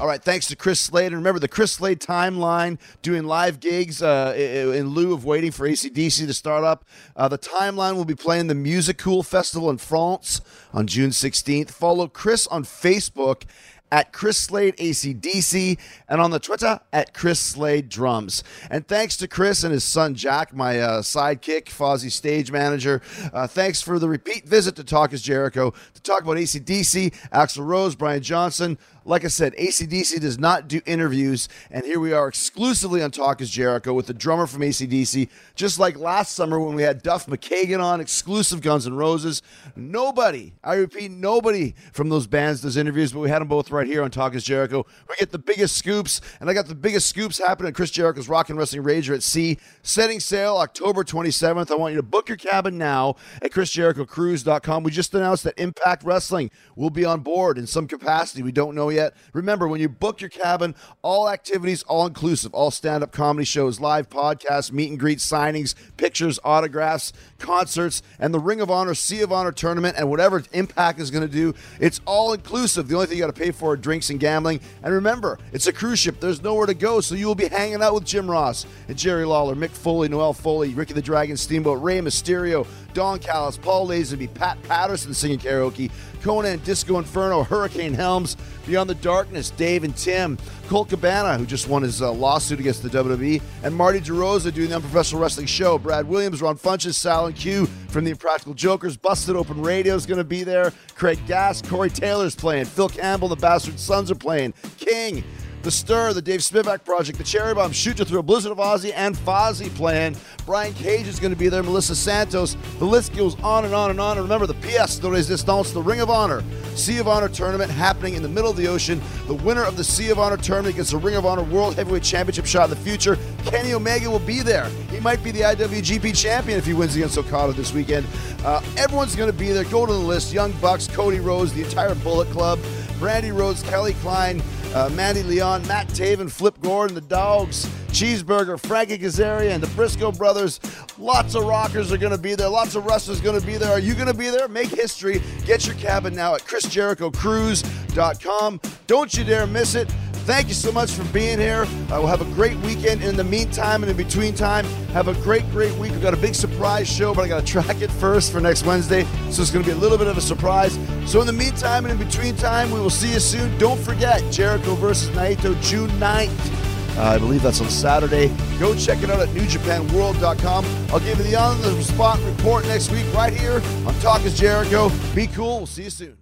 All 0.00 0.06
right, 0.06 0.22
thanks 0.22 0.46
to 0.46 0.54
Chris 0.54 0.78
Slade. 0.78 1.08
And 1.08 1.16
remember 1.16 1.40
the 1.40 1.48
Chris 1.48 1.72
Slade 1.72 1.98
timeline 1.98 2.78
doing 3.02 3.24
live 3.24 3.58
gigs 3.58 4.00
uh, 4.00 4.32
in 4.36 4.90
lieu 4.90 5.12
of 5.12 5.24
waiting 5.24 5.50
for 5.50 5.68
ACDC 5.68 6.24
to 6.24 6.34
start 6.34 6.62
up. 6.62 6.84
Uh, 7.16 7.26
the 7.26 7.36
timeline 7.36 7.96
will 7.96 8.04
be 8.04 8.14
playing 8.14 8.46
the 8.46 8.54
Music 8.54 8.96
Cool 8.96 9.24
Festival 9.24 9.68
in 9.70 9.78
France 9.78 10.40
on 10.72 10.86
June 10.86 11.10
16th. 11.10 11.72
Follow 11.72 12.06
Chris 12.06 12.46
on 12.46 12.62
Facebook 12.62 13.42
at 13.90 14.12
Chris 14.12 14.38
Slade 14.38 14.76
ACDC 14.76 15.78
and 16.08 16.20
on 16.20 16.30
the 16.30 16.38
Twitter 16.38 16.80
at 16.92 17.14
Chris 17.14 17.40
Slade 17.40 17.88
Drums. 17.88 18.44
And 18.70 18.86
thanks 18.86 19.16
to 19.18 19.28
Chris 19.28 19.64
and 19.64 19.72
his 19.72 19.84
son 19.84 20.14
Jack, 20.14 20.54
my 20.54 20.78
uh, 20.78 21.02
sidekick, 21.02 21.64
Fozzy 21.64 22.10
stage 22.10 22.52
manager. 22.52 23.02
Uh, 23.32 23.46
thanks 23.46 23.80
for 23.80 23.98
the 23.98 24.08
repeat 24.08 24.46
visit 24.46 24.76
to 24.76 24.84
Talk 24.84 25.12
is 25.12 25.22
Jericho 25.22 25.72
to 25.94 26.02
talk 26.02 26.22
about 26.22 26.36
ACDC, 26.36 27.14
Axl 27.30 27.66
Rose, 27.66 27.94
Brian 27.94 28.22
Johnson, 28.22 28.78
Like 29.08 29.24
I 29.24 29.28
said, 29.28 29.54
ACDC 29.56 30.20
does 30.20 30.38
not 30.38 30.68
do 30.68 30.82
interviews, 30.84 31.48
and 31.70 31.82
here 31.86 31.98
we 31.98 32.12
are 32.12 32.28
exclusively 32.28 33.02
on 33.02 33.10
Talk 33.10 33.40
is 33.40 33.48
Jericho 33.48 33.94
with 33.94 34.06
the 34.06 34.12
drummer 34.12 34.46
from 34.46 34.60
ACDC, 34.60 35.30
just 35.54 35.78
like 35.78 35.96
last 35.96 36.34
summer 36.34 36.60
when 36.60 36.74
we 36.74 36.82
had 36.82 37.02
Duff 37.02 37.24
McKagan 37.24 37.82
on, 37.82 38.02
exclusive 38.02 38.60
Guns 38.60 38.86
N' 38.86 38.92
Roses. 38.92 39.40
Nobody, 39.74 40.52
I 40.62 40.74
repeat, 40.74 41.10
nobody 41.10 41.74
from 41.90 42.10
those 42.10 42.26
bands 42.26 42.60
does 42.60 42.76
interviews, 42.76 43.14
but 43.14 43.20
we 43.20 43.30
had 43.30 43.40
them 43.40 43.48
both 43.48 43.70
right 43.70 43.86
here 43.86 44.02
on 44.02 44.10
Talk 44.10 44.34
is 44.34 44.44
Jericho. 44.44 44.84
We 45.08 45.16
get 45.16 45.32
the 45.32 45.38
biggest 45.38 45.78
scoops, 45.78 46.20
and 46.38 46.50
I 46.50 46.52
got 46.52 46.66
the 46.66 46.74
biggest 46.74 47.06
scoops 47.06 47.38
happening 47.38 47.70
at 47.70 47.74
Chris 47.74 47.90
Jericho's 47.90 48.28
Rock 48.28 48.50
and 48.50 48.58
Wrestling 48.58 48.82
Rager 48.82 49.14
at 49.14 49.22
Sea, 49.22 49.56
setting 49.82 50.20
sail 50.20 50.58
October 50.58 51.02
27th. 51.02 51.70
I 51.70 51.76
want 51.76 51.94
you 51.94 51.98
to 51.98 52.06
book 52.06 52.28
your 52.28 52.36
cabin 52.36 52.76
now 52.76 53.16
at 53.40 53.52
chrisjerichocruise.com. 53.52 54.82
We 54.82 54.90
just 54.90 55.14
announced 55.14 55.44
that 55.44 55.58
Impact 55.58 56.04
Wrestling 56.04 56.50
will 56.76 56.90
be 56.90 57.06
on 57.06 57.20
board 57.20 57.56
in 57.56 57.66
some 57.66 57.88
capacity. 57.88 58.42
We 58.42 58.52
don't 58.52 58.74
know 58.74 58.90
yet. 58.90 58.97
Remember, 59.32 59.68
when 59.68 59.80
you 59.80 59.88
book 59.88 60.20
your 60.20 60.30
cabin, 60.30 60.74
all 61.02 61.28
activities, 61.28 61.82
all 61.84 62.06
inclusive, 62.06 62.54
all 62.54 62.70
stand 62.70 63.02
up 63.02 63.12
comedy 63.12 63.44
shows, 63.44 63.80
live 63.80 64.08
podcasts, 64.08 64.72
meet 64.72 64.90
and 64.90 64.98
greet 64.98 65.18
signings, 65.18 65.74
pictures, 65.96 66.38
autographs, 66.44 67.12
concerts, 67.38 68.02
and 68.18 68.32
the 68.32 68.38
Ring 68.40 68.60
of 68.60 68.70
Honor, 68.70 68.94
Sea 68.94 69.22
of 69.22 69.32
Honor 69.32 69.52
tournament, 69.52 69.96
and 69.98 70.08
whatever 70.10 70.42
Impact 70.52 71.00
is 71.00 71.10
going 71.10 71.26
to 71.26 71.32
do. 71.32 71.54
It's 71.80 72.00
all 72.04 72.32
inclusive. 72.32 72.88
The 72.88 72.94
only 72.94 73.06
thing 73.06 73.18
you 73.18 73.24
got 73.24 73.34
to 73.34 73.40
pay 73.40 73.50
for 73.50 73.72
are 73.72 73.76
drinks 73.76 74.10
and 74.10 74.18
gambling. 74.18 74.60
And 74.82 74.92
remember, 74.94 75.38
it's 75.52 75.66
a 75.66 75.72
cruise 75.72 75.98
ship. 75.98 76.20
There's 76.20 76.42
nowhere 76.42 76.66
to 76.66 76.74
go, 76.74 77.00
so 77.00 77.14
you 77.14 77.26
will 77.26 77.34
be 77.34 77.48
hanging 77.48 77.82
out 77.82 77.94
with 77.94 78.04
Jim 78.04 78.30
Ross 78.30 78.66
and 78.88 78.96
Jerry 78.96 79.24
Lawler, 79.24 79.54
Mick 79.54 79.70
Foley, 79.70 80.08
Noelle 80.08 80.32
Foley, 80.32 80.74
Ricky 80.74 80.94
the 80.94 81.02
Dragon 81.02 81.36
Steamboat, 81.36 81.82
Rey 81.82 82.00
Mysterio, 82.00 82.66
Don 82.94 83.18
Callis, 83.18 83.56
Paul 83.56 83.88
Lazenby, 83.88 84.32
Pat 84.34 84.60
Patterson 84.64 85.14
singing 85.14 85.38
karaoke, 85.38 85.90
Konnan 86.28 86.62
Disco 86.62 86.98
Inferno, 86.98 87.42
Hurricane 87.42 87.94
Helms, 87.94 88.36
Beyond 88.66 88.90
the 88.90 88.96
Darkness, 88.96 89.48
Dave 89.48 89.82
and 89.82 89.96
Tim, 89.96 90.36
Colt 90.68 90.90
Cabana, 90.90 91.38
who 91.38 91.46
just 91.46 91.68
won 91.68 91.82
his 91.82 92.02
uh, 92.02 92.12
lawsuit 92.12 92.60
against 92.60 92.82
the 92.82 92.90
WWE, 92.90 93.40
and 93.62 93.74
Marty 93.74 93.98
DeRosa 93.98 94.52
doing 94.52 94.68
the 94.68 94.76
Unprofessional 94.76 95.22
Wrestling 95.22 95.46
Show. 95.46 95.78
Brad 95.78 96.06
Williams, 96.06 96.42
Ron 96.42 96.58
Funches, 96.58 96.96
Sal 96.96 97.28
and 97.28 97.34
Q 97.34 97.64
from 97.88 98.04
the 98.04 98.10
Impractical 98.10 98.52
Jokers, 98.52 98.94
Busted 98.98 99.36
Open 99.36 99.62
Radio 99.62 99.94
is 99.94 100.04
going 100.04 100.18
to 100.18 100.24
be 100.24 100.44
there. 100.44 100.70
Craig 100.94 101.18
Gass, 101.26 101.62
Corey 101.62 101.88
Taylor's 101.88 102.34
playing, 102.34 102.66
Phil 102.66 102.90
Campbell, 102.90 103.28
the 103.28 103.36
Bastard 103.36 103.80
Sons 103.80 104.10
are 104.10 104.14
playing, 104.14 104.52
King. 104.76 105.24
The 105.62 105.72
Stir, 105.72 106.12
the 106.12 106.22
Dave 106.22 106.40
Spivak 106.40 106.84
Project, 106.84 107.18
the 107.18 107.24
Cherry 107.24 107.52
Bomb, 107.52 107.72
Shoot 107.72 107.98
You 107.98 108.04
Through 108.04 108.20
a 108.20 108.22
Blizzard 108.22 108.52
of 108.52 108.58
Ozzy, 108.58 108.92
and 108.94 109.16
Fozzy 109.16 109.74
playing. 109.74 110.16
Brian 110.46 110.72
Cage 110.74 111.08
is 111.08 111.18
going 111.18 111.32
to 111.32 111.38
be 111.38 111.48
there, 111.48 111.64
Melissa 111.64 111.96
Santos. 111.96 112.56
The 112.78 112.84
list 112.84 113.14
goes 113.14 113.38
on 113.42 113.64
and 113.64 113.74
on 113.74 113.90
and 113.90 114.00
on. 114.00 114.16
And 114.18 114.22
remember, 114.22 114.46
the 114.46 114.54
PS 114.54 114.98
de 114.98 115.10
Resistance, 115.10 115.72
the 115.72 115.82
Ring 115.82 116.00
of 116.00 116.10
Honor, 116.10 116.44
Sea 116.76 116.98
of 116.98 117.08
Honor 117.08 117.28
tournament 117.28 117.72
happening 117.72 118.14
in 118.14 118.22
the 118.22 118.28
middle 118.28 118.50
of 118.50 118.56
the 118.56 118.68
ocean. 118.68 119.00
The 119.26 119.34
winner 119.34 119.64
of 119.64 119.76
the 119.76 119.82
Sea 119.82 120.10
of 120.10 120.18
Honor 120.20 120.36
tournament 120.36 120.76
gets 120.76 120.92
the 120.92 120.96
Ring 120.96 121.16
of 121.16 121.26
Honor 121.26 121.42
World 121.42 121.74
Heavyweight 121.74 122.04
Championship 122.04 122.46
shot 122.46 122.64
in 122.64 122.70
the 122.70 122.76
future. 122.76 123.18
Kenny 123.44 123.74
Omega 123.74 124.08
will 124.08 124.20
be 124.20 124.40
there. 124.40 124.68
He 124.90 125.00
might 125.00 125.22
be 125.24 125.32
the 125.32 125.40
IWGP 125.40 126.16
champion 126.16 126.58
if 126.58 126.66
he 126.66 126.72
wins 126.72 126.94
against 126.94 127.18
Okada 127.18 127.52
this 127.52 127.74
weekend. 127.74 128.06
Uh, 128.44 128.62
everyone's 128.76 129.16
going 129.16 129.30
to 129.30 129.36
be 129.36 129.50
there. 129.50 129.64
Go 129.64 129.86
to 129.86 129.92
the 129.92 129.98
list. 129.98 130.32
Young 130.32 130.52
Bucks, 130.60 130.86
Cody 130.86 131.18
Rhodes, 131.18 131.52
the 131.52 131.64
entire 131.64 131.96
Bullet 131.96 132.28
Club, 132.28 132.60
Brandi 133.00 133.36
Rhodes, 133.36 133.62
Kelly 133.64 133.94
Klein, 133.94 134.40
uh, 134.74 134.90
Mandy 134.90 135.22
Leon, 135.22 135.66
Matt 135.66 135.88
Taven, 135.88 136.30
Flip 136.30 136.54
Gordon, 136.60 136.94
the 136.94 137.00
Dogs, 137.00 137.64
Cheeseburger, 137.88 138.60
Frankie 138.60 138.98
Kazarian, 138.98 139.54
and 139.54 139.62
the 139.62 139.68
Briscoe 139.68 140.12
brothers. 140.12 140.60
Lots 140.98 141.34
of 141.34 141.44
rockers 141.44 141.90
are 141.92 141.98
going 141.98 142.12
to 142.12 142.18
be 142.18 142.34
there. 142.34 142.48
Lots 142.48 142.74
of 142.74 142.84
wrestlers 142.86 143.20
going 143.20 143.40
to 143.40 143.46
be 143.46 143.56
there. 143.56 143.70
Are 143.70 143.78
you 143.78 143.94
going 143.94 144.08
to 144.08 144.14
be 144.14 144.30
there? 144.30 144.48
Make 144.48 144.68
history. 144.68 145.22
Get 145.46 145.66
your 145.66 145.76
cabin 145.76 146.14
now 146.14 146.34
at 146.34 146.42
chrisjerichocruise.com. 146.42 148.60
Don't 148.86 149.16
you 149.16 149.24
dare 149.24 149.46
miss 149.46 149.74
it. 149.74 149.90
Thank 150.28 150.48
you 150.48 150.54
so 150.54 150.70
much 150.70 150.90
for 150.90 151.04
being 151.04 151.38
here. 151.38 151.62
Uh, 151.62 151.92
we'll 151.92 152.06
have 152.06 152.20
a 152.20 152.34
great 152.34 152.58
weekend. 152.58 153.02
In 153.02 153.16
the 153.16 153.24
meantime 153.24 153.82
and 153.82 153.90
in 153.90 153.96
between 153.96 154.34
time, 154.34 154.66
have 154.92 155.08
a 155.08 155.14
great, 155.22 155.50
great 155.52 155.72
week. 155.76 155.90
We've 155.90 156.02
got 156.02 156.12
a 156.12 156.18
big 156.18 156.34
surprise 156.34 156.86
show, 156.86 157.14
but 157.14 157.24
I 157.24 157.28
got 157.28 157.46
to 157.46 157.46
track 157.62 157.80
it 157.80 157.90
first 157.90 158.30
for 158.30 158.38
next 158.38 158.66
Wednesday. 158.66 159.04
So 159.30 159.40
it's 159.40 159.50
going 159.50 159.64
to 159.64 159.70
be 159.70 159.74
a 159.74 159.80
little 159.80 159.96
bit 159.96 160.06
of 160.06 160.18
a 160.18 160.20
surprise. 160.20 160.78
So 161.06 161.22
in 161.22 161.26
the 161.26 161.32
meantime 161.32 161.86
and 161.86 161.98
in 161.98 162.06
between 162.06 162.36
time, 162.36 162.70
we 162.70 162.78
will 162.78 162.90
see 162.90 163.10
you 163.10 163.20
soon. 163.20 163.56
Don't 163.56 163.80
forget 163.80 164.22
Jericho 164.30 164.74
versus 164.74 165.08
Naito, 165.16 165.58
June 165.62 165.88
9th. 165.92 166.98
Uh, 166.98 167.04
I 167.04 167.16
believe 167.16 167.40
that's 167.40 167.62
on 167.62 167.70
Saturday. 167.70 168.28
Go 168.58 168.74
check 168.74 169.02
it 169.02 169.08
out 169.08 169.20
at 169.20 169.28
NewJapanWorld.com. 169.30 170.64
I'll 170.90 171.00
give 171.00 171.16
you 171.16 171.24
the 171.24 171.36
on 171.36 171.58
the 171.62 171.82
spot 171.82 172.20
report 172.24 172.66
next 172.66 172.90
week 172.90 173.06
right 173.14 173.32
here 173.32 173.62
on 173.86 173.94
Talk 174.00 174.26
is 174.26 174.38
Jericho. 174.38 174.90
Be 175.14 175.26
cool. 175.28 175.56
We'll 175.56 175.66
see 175.66 175.84
you 175.84 175.90
soon. 175.90 176.18